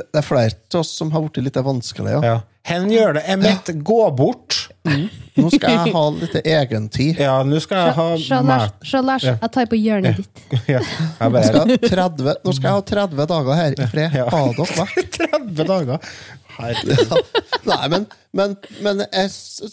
[0.00, 2.12] Det er flere av oss som har blitt litt vanskelig.
[2.14, 2.20] Ja.
[2.24, 2.38] Ja.
[2.68, 4.56] Hen gjør det, Emmett, gå bort!
[4.84, 7.18] Nå skal jeg ha litt egentid.
[7.20, 9.34] Ja, nå skal jeg ha Se, Lars, Ja.
[9.40, 10.42] jeg tar på hjørnet ditt.
[10.74, 13.88] Ja, jeg Nå skal, jeg ha 30, nå skal jeg ha 30 dager her i
[13.90, 14.16] fred.
[14.20, 14.28] Ja.
[14.32, 15.18] Ha dere vekk.
[15.18, 16.12] 30 dager!
[16.60, 18.06] Nei, men,
[18.36, 19.04] men, men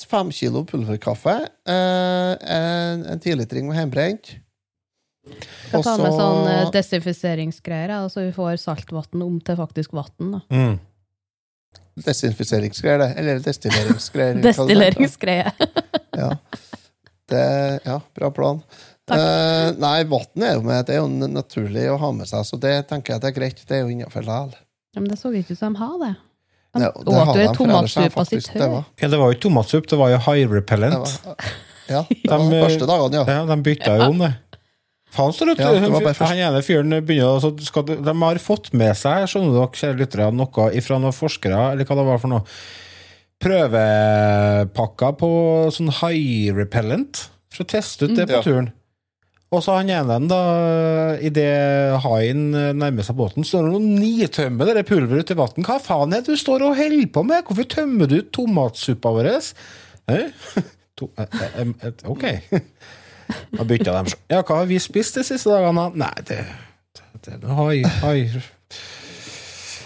[0.07, 1.37] fem kilo pulverkaffe,
[1.67, 4.37] eh, en, en tilitring med hjemmebrent
[5.67, 10.41] Skal ta med sånn eh, desinfiseringsgreier, så vi får saltvann om til faktisk vann.
[10.53, 10.77] Mm.
[12.05, 13.09] Desinfiseringsgreier, det.
[13.17, 14.41] Eller destilleringsgreier.
[14.43, 15.51] Destilleringsgreier.
[16.17, 16.29] Ja.
[17.27, 17.41] Det,
[17.83, 18.61] ja, bra plan.
[19.11, 20.85] Eh, nei, vann er jo med.
[20.87, 23.61] Det er jo naturlig å ha med seg, så det tenker jeg det er greit.
[23.67, 24.55] Det er jo innafor likevel.
[24.95, 26.13] Ja, men det så ikke ut som de har det.
[26.77, 27.45] De Ja, det åt jo de,
[28.29, 31.21] sitt var- Ja, det var jo ikke tomatsuppe, det var jo high det repellent.
[31.25, 31.35] var-
[31.89, 33.23] Ja, det var de De, første dagene, ja.
[33.31, 34.33] Ja, de bytta jo om det.
[35.17, 35.71] Faen, står det, Ja.
[36.27, 40.31] Han ene fyren begynner å- skal, de- har fått med seg, skjønner dere, kjære lyttere,
[40.33, 42.43] noe fra noen forskere, eller hva det var for noe,
[43.41, 45.29] prøvepakker på
[45.73, 48.41] sånn high repellent, for å teste ut det på Ja.
[48.45, 48.71] turen.
[49.49, 54.85] Og så han ene, da, idet haien nærmer seg båten, står det og nitømmer det
[54.89, 55.63] pulveret ut i vann.
[55.63, 57.45] Hva faen er det du står og holder på med?
[57.45, 59.53] Hvorfor tømmer du ut tomatsuppa vår?
[60.09, 60.31] Eh?
[60.97, 61.25] To, eh,
[61.61, 62.23] eh, ok.
[63.57, 65.87] Da bytta de sånn Ja, hva har vi spist de siste dagene?
[65.89, 66.05] da?
[66.05, 66.37] Nei, det,
[67.25, 68.19] det, det er hai, hai,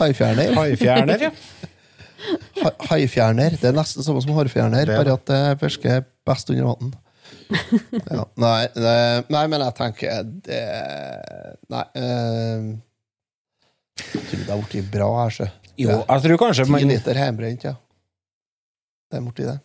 [0.02, 0.54] Haifjerner.
[0.58, 1.32] haifjerner, ja.
[2.62, 3.56] Ha- Haifjerner.
[3.62, 6.94] Det er nesten samme som hårfjerner, Det bare at det virker best under vann.
[8.08, 8.96] Ja, nei, det,
[9.34, 10.60] nei, men jeg tenker det
[11.74, 11.84] Nei.
[12.00, 12.70] Øh,
[14.02, 15.48] jeg tror det har blitt bra her, sjø.
[15.82, 17.74] Jo, jeg tror kanskje Ti man, liter hjemmebrent, ja.
[19.12, 19.58] Det er borti det.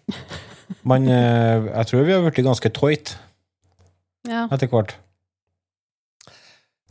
[0.82, 3.14] Men eh, Jeg tror vi har blitt ganske toit
[4.26, 4.46] Ja.
[4.52, 4.94] etter hvert.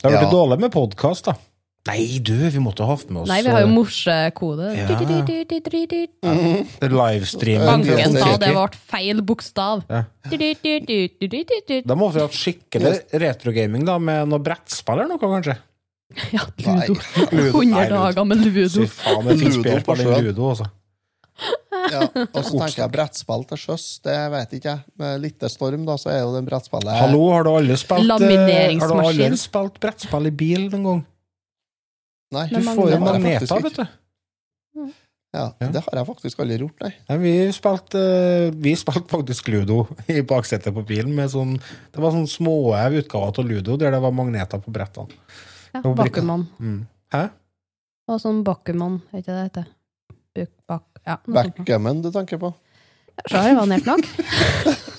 [0.01, 0.31] Det har blitt Ja.
[0.31, 1.35] dårlig med podkast, da.
[1.87, 4.71] Nei, du, vi måtte ha hatt med oss Nei, vi har jo morsekode.
[4.73, 4.87] Ja.
[4.89, 6.07] Du-du-du-du-du-du.
[6.25, 7.85] eh, livestreamen.
[7.85, 9.83] Banken sa det ble feil bokstav.
[9.89, 10.03] Ja.
[11.85, 15.57] Da må vi ha hatt skikkelig retrogaming, da, med noe brettspill eller noe, kanskje?
[16.33, 16.95] Ja, Ludo.
[17.31, 17.61] Ludo.
[17.61, 17.95] 100 Ludo.
[17.95, 18.85] dager med Fy Ludo.
[18.87, 20.21] faen, det finnes bedre spill på.
[20.25, 20.67] Ludo, altså.
[21.91, 24.83] Ja, og så tenker jeg brettspill til sjøs, det vet ikke jeg.
[25.01, 28.13] Med litt storm, da, så er jo det brettspillet Hallo, har du alle spilt eh,
[28.13, 29.25] Har du Lamineringsmaskin.
[29.25, 31.03] alle spilt brettspill i bil noen gang?
[32.35, 33.85] Nei, Du får jo det magneter, vet du.
[35.35, 35.67] Ja, Ja.
[35.67, 36.93] Det har jeg faktisk aldri gjort, nei.
[37.09, 39.81] Nei, vi spilte eh, Vi spilte faktisk Ludo
[40.15, 41.11] i baksetet på bilen.
[41.17, 41.57] Med sånn,
[41.91, 45.11] det var sånne små utgaver av Ludo der det var magneter på brettene.
[45.75, 46.85] Ja, Og Mm.
[47.11, 47.25] Hæ?
[48.07, 49.73] Og sånn Bakuman, er ikke det det heter?
[50.67, 51.17] Bak, ja.
[51.25, 52.53] Backgammon du tenker på?
[53.29, 54.05] Så har jeg var nært nok.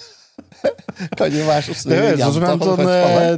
[1.18, 3.32] Kan jo være så Det høres ut som en sånn eh,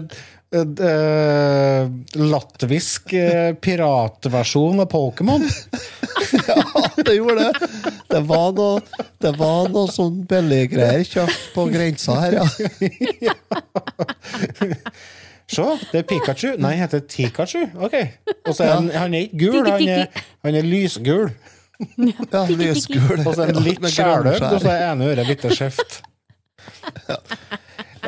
[0.55, 1.89] eh, eh,
[2.23, 5.45] latvisk eh, piratversjon av Pokémon.
[6.29, 6.61] Ja,
[7.07, 7.69] det gjorde det.
[8.11, 8.81] Det var noe,
[9.23, 13.35] det var noe sånn billiggreier kjøpt på grensa her, ja.
[15.49, 15.65] Se,
[15.95, 16.51] det er Pikachu.
[16.61, 17.63] Nei, han heter Tikachu.
[17.81, 17.95] Ok.
[18.45, 21.31] Og så er han, han er ikke gul, han er, han er lysgul.
[21.79, 23.23] Ja lysgul.
[23.25, 26.01] Og så en litt Med og så er ene øret bitte skjevt.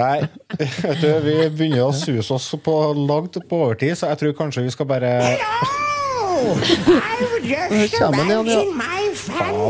[0.00, 0.20] Nei,
[0.56, 4.64] vet du, vi begynner å suse oss på langt på overtid, så jeg tror kanskje
[4.64, 5.10] vi skal bare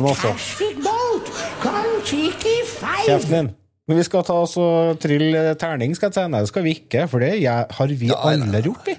[0.07, 0.29] altså.
[0.29, 1.33] fantastic boat.
[1.65, 3.01] Kon-Tiki 5.
[3.09, 3.51] Kjeften din.
[3.91, 6.27] Men vi skal ta oss og trille terning, skal jeg si.
[6.31, 8.95] Nei, det skal vi ikke, for det har vi alle gjort, vi.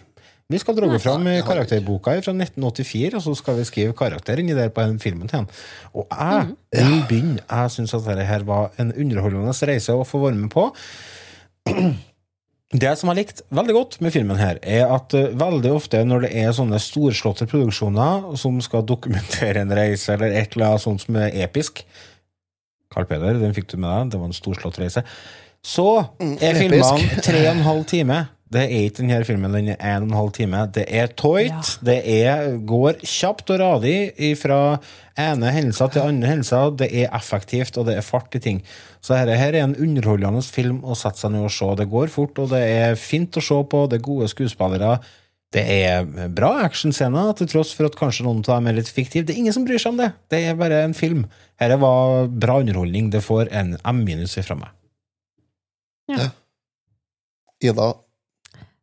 [0.51, 4.71] Vi skal dra fram karakterboka fra 1984, og så skal vi skrive karakter inni der
[4.73, 5.49] på den filmen til han.
[5.95, 7.43] Og jeg vil begynne.
[7.45, 10.69] Jeg syns at dette her var en underholdende reise å få være med på.
[12.71, 16.23] Det som jeg likte veldig godt med filmen her, er at eh, veldig ofte når
[16.23, 21.03] det er sånne storslåtte produksjoner som skal dokumentere en reise, eller et eller annet sånt
[21.03, 21.83] som er episk
[22.91, 25.03] Carl Peder, den fikk du med deg, det var en storslått reise.
[25.63, 25.87] Så
[26.19, 26.61] er episk.
[26.63, 28.17] filmene tre og en halv time.
[28.51, 30.65] Det er ikke denne filmen, den er en og en halv time.
[30.75, 34.57] Det er toit, det er, går kjapt og radig fra
[35.19, 36.73] ene hendelser til andre hendelser.
[36.81, 38.59] Det er effektivt, og det er fart i ting.
[38.99, 41.69] Så dette her er en underholdende film å sette seg ned og se.
[41.79, 43.85] Det går fort, og det er fint å se på.
[43.87, 44.97] Det er gode skuespillere.
[45.51, 49.27] Det er bra actionscener, til tross for at kanskje noen av dem er litt fiktive.
[49.27, 50.11] Det er ingen som bryr seg om det.
[50.31, 51.25] Det er bare en film.
[51.59, 53.09] Dette var bra underholdning.
[53.15, 54.71] Det får en M-minus fra meg.
[57.63, 57.93] Ida,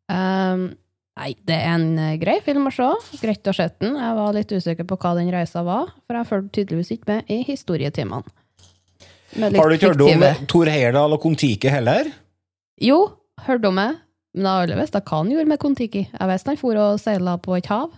[0.08, 0.62] Um,
[1.20, 2.88] nei, det er en eh, grei film å se.
[3.20, 3.96] Greit å se den.
[4.00, 7.32] Jeg var litt usikker på hva den reisa var, for jeg fulgte tydeligvis ikke med
[7.34, 8.24] i historietimene.
[9.38, 12.08] Har du ikke hørt om Tor Heyerdahl og Kon-Tiki heller?
[12.80, 13.02] Jo,
[13.44, 13.90] hørte om det.
[14.36, 16.02] Men jeg har aldri visst hva han gjorde med Kon-Tiki.
[16.14, 17.92] Jeg visste han for og seila på et hav.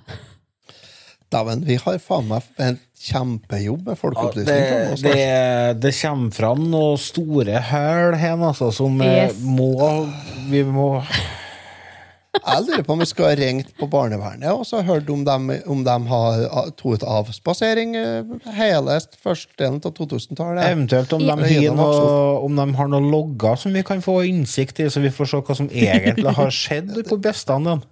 [1.30, 4.56] dæven, vi har faen meg en kjempejobb med folkeopplysning.
[4.58, 9.38] Ja, det, det, det kommer fram noen store høl her, altså, som eh, Yes.
[9.44, 9.70] må
[10.50, 10.88] Vi må
[12.30, 15.56] Jeg lurer på om vi skal ha ringt på barnevernet og så hørt om de,
[15.70, 16.44] om de har
[16.78, 20.62] tatt avspasering eh, hele første delen av 2000-tallet.
[20.70, 22.04] Eventuelt om de, har noe,
[22.46, 25.42] om de har noen logger som vi kan få innsikt i, så vi får se
[25.48, 27.82] hva som egentlig har skjedd på bestanden.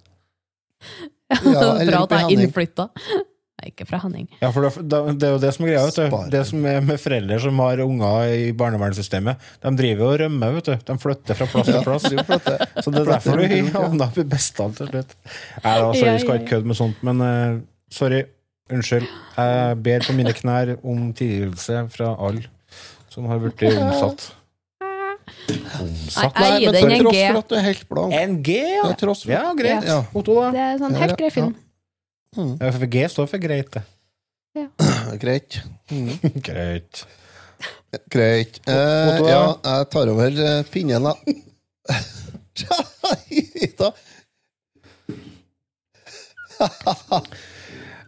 [1.29, 2.87] Ja, eller Bra at jeg er innflytta.
[3.59, 4.27] Nei, ikke fra Henning.
[4.39, 4.69] Ja, for det,
[5.19, 5.85] det er jo det som er greia.
[5.89, 9.49] vet du Det som er med foreldre som har unger i barnevernssystemet.
[9.65, 10.75] De driver og rømmer, vet du.
[10.87, 12.07] De flytter fra plass til plass.
[12.85, 15.15] Så det er derfor du havna på bestand til slutt.
[15.65, 17.59] Nei altså, vi skal ikke kødde med sånt, men uh,
[17.91, 18.23] sorry.
[18.69, 19.07] Unnskyld.
[19.35, 22.45] Jeg ber på mine knær om tilgivelse fra alle
[23.09, 24.27] som har blitt omsatt.
[25.79, 26.37] Omsatt?
[26.37, 28.13] Nei, men til tross for at du er helt blank.
[28.19, 28.83] En G, ja.
[28.91, 29.87] Til tross for- Ja, greit.
[29.89, 30.03] Ja.
[30.13, 30.51] Otto, da?
[30.53, 31.55] Det er sånn helt ja, grei film.
[31.57, 31.68] Ja,
[32.35, 33.85] for G står for greit, det.
[35.23, 35.61] Greit.
[35.91, 36.09] Mm.
[36.47, 37.05] Greit.
[38.09, 38.61] Greit.
[38.67, 41.15] Eh, ja, jeg tar over eh, pinnen, da.
[43.29, 43.91] Ida.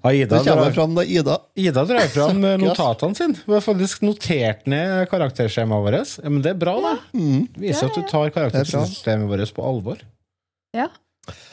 [0.01, 1.37] Aida kommer drar, fram da Ida.
[1.55, 3.37] Ida drar fram eh, notatene sine.
[3.45, 6.17] Hun har faktisk notert ned karakterskjemaet vårt.
[6.21, 6.95] Ja, men det er bra, da.
[7.17, 7.47] Mm.
[7.61, 10.03] Viser at du tar er karaktersystemet vårt på alvor.
[10.77, 10.89] Ja.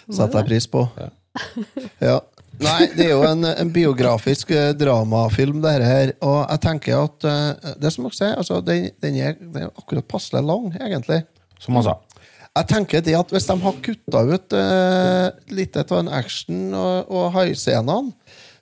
[0.09, 0.85] Setter jeg pris på.
[2.01, 2.21] Ja.
[2.65, 6.13] Nei, det er jo en, en biografisk eh, dramafilm, det her.
[6.25, 9.73] Og jeg tenker at eh, Det som dere sier, altså, den, den, er, den er
[9.79, 11.23] akkurat passelig lang, egentlig.
[11.63, 11.97] Som han sa.
[12.59, 17.11] Jeg tenker det at Hvis de har kutta ut eh, litt av en action og,
[17.13, 18.15] og haiscenene,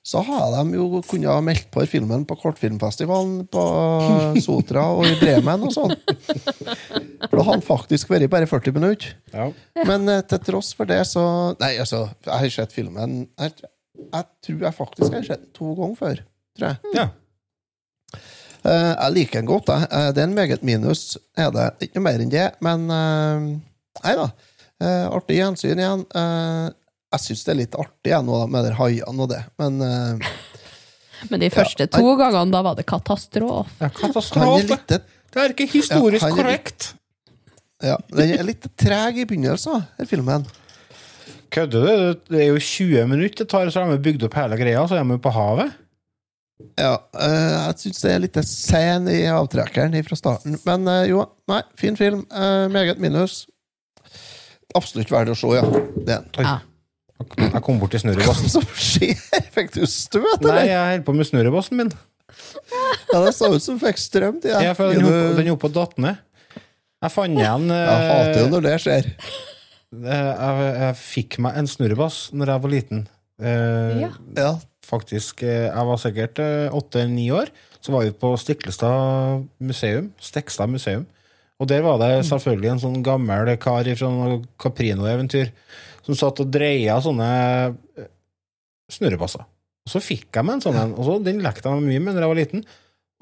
[0.07, 3.63] så har de jo kunnet ha meldt på filmen på kortfilmfestivalen på
[4.45, 5.97] Sotra og i Bremen og sånn.
[7.25, 9.17] For da har han faktisk vært bare 40 minutter.
[9.33, 9.49] Ja.
[9.89, 11.25] Men eh, til tross for det, så
[11.59, 13.57] Nei, altså, jeg har sett filmen Jeg,
[14.13, 16.21] jeg tror jeg faktisk har sett den to ganger før.
[16.59, 16.95] Tror jeg.
[16.97, 17.09] Ja.
[18.67, 19.69] Eh, jeg liker den godt.
[19.71, 19.89] Jeg.
[19.91, 21.67] Eh, Det er en meget minus, er det.
[21.87, 23.47] Ikke noe mer enn det, men eh,
[24.05, 24.27] Nei da.
[24.83, 26.03] Eh, artig gjensyn igjen.
[26.15, 26.67] Eh,
[27.17, 29.79] jeg syns det er litt artig jeg, nå, med de haiene og det, men
[31.31, 33.79] Men de første to gangene, da var det katastrofe.
[33.81, 34.67] Ja, katastrofe!
[34.69, 34.91] litt
[35.33, 36.89] Det er ikke historisk Ja, er litt- korrekt.
[37.83, 40.45] ja, Den er litt treg i begynnelsen, den filmen.
[41.55, 42.21] Kødder du?
[42.35, 44.97] Det er jo 20 minutter det tar, så har de bygd opp hele greia, så
[44.99, 45.75] er de jo på havet.
[46.81, 50.57] Ja, eh, jeg syns det er litt sen i avtrekkeren fra starten.
[50.65, 52.25] Men eh, jo, nei, fin film.
[52.33, 53.43] Eh, meget minus.
[54.77, 55.65] Absolutt verdt å se, ja.
[56.07, 56.65] Det er.
[57.17, 58.49] Jeg kom bort til snurrebassen.
[58.49, 59.21] Hva som skjer?
[59.57, 60.63] Fikk du støt, Nei, eller?
[60.69, 61.93] jeg holder på med snurrebassen min.
[63.13, 65.73] Ja, det så ut som fikk strøm til Ja, for den er oppe- er og
[65.77, 66.19] datt ned.
[67.05, 69.09] Jeg fant igjen Jeg hater jo når det skjer.
[69.95, 73.05] Eh, jeg, jeg fikk meg en snurrebass når jeg var liten.
[73.41, 74.11] Eh, Ja.
[74.37, 74.55] Ja.
[74.87, 76.39] Faktisk, eh, Jeg var sikkert
[76.73, 77.49] åtte-ni år.
[77.83, 80.13] Så var vi på Stiklestad museum.
[80.23, 81.07] Stekstad museum.
[81.59, 85.51] Og der var det selvfølgelig en sånn gammel kar fra noe Caprino-eventyr
[86.07, 87.29] som satt og dreia sånne
[87.99, 88.09] eh,
[88.93, 89.43] snurrebasser.
[89.87, 92.03] Og så fikk jeg meg en sånn en, og så den lekte jeg meg mye
[92.05, 92.65] med da jeg var liten.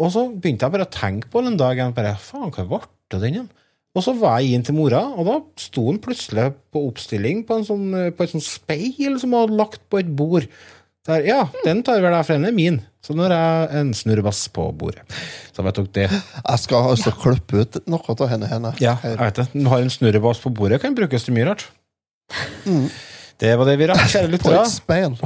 [0.01, 1.95] Og så begynte jeg bare å tenke på den dagen.
[1.97, 2.81] Bare, faen, hva ble
[3.13, 3.51] det den igjen?
[3.95, 7.61] Og så var jeg inn til mora, og da sto han plutselig på oppstilling på,
[7.61, 7.85] en sånn,
[8.17, 10.49] på et sånt speil som hun hadde lagt på et bord.
[11.07, 12.81] Der, ja, den tar vel jeg for den er min.
[13.05, 15.05] Så nå har jeg en snurrebass på bordet.
[15.53, 16.21] Så vet dere det.
[16.41, 18.49] Jeg skal altså klippe ut noe av henne.
[18.49, 18.73] henne.
[18.81, 19.51] Ja, jeg vet det.
[19.53, 21.67] Du har en snurrebass på bordet, kan brukes til mye rart.
[22.65, 22.89] Mm.
[23.41, 24.61] Det var det vi rakk, kjære lyttere.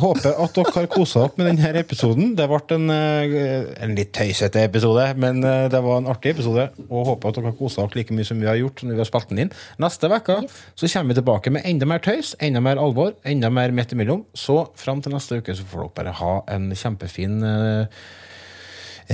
[0.01, 2.31] Håper at dere har kosa dere med denne episoden.
[2.39, 6.71] Det ble en, eh, en litt tøysete episode, men eh, det var en artig episode.
[6.89, 9.03] Og håper at dere har kosa dere like mye som vi har gjort når vi
[9.03, 9.53] har spilt den inn.
[9.85, 13.77] Neste uke så kommer vi tilbake med enda mer tøys, enda mer alvor, enda mer
[13.77, 14.25] midt imellom.
[14.33, 18.01] Så fram til neste uke så får dere bare ha en kjempefin uh,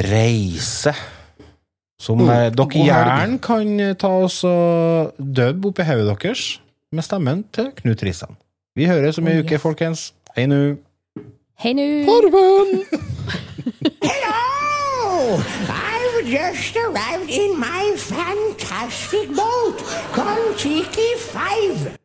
[0.06, 0.94] reise.
[1.98, 6.46] Som Mm, dere gjerne kan ta oss og dubbe oppi hodet deres
[6.94, 8.38] med stemmen til Knut Risan.
[8.76, 10.14] Vi høres om ei uke, folkens.
[10.36, 10.76] Hei nu.
[11.62, 11.82] Hei nå!
[14.02, 15.38] Hello!
[15.70, 19.78] I've just arrived in my fantastic boat,
[20.12, 22.03] Kon-Tiki 5.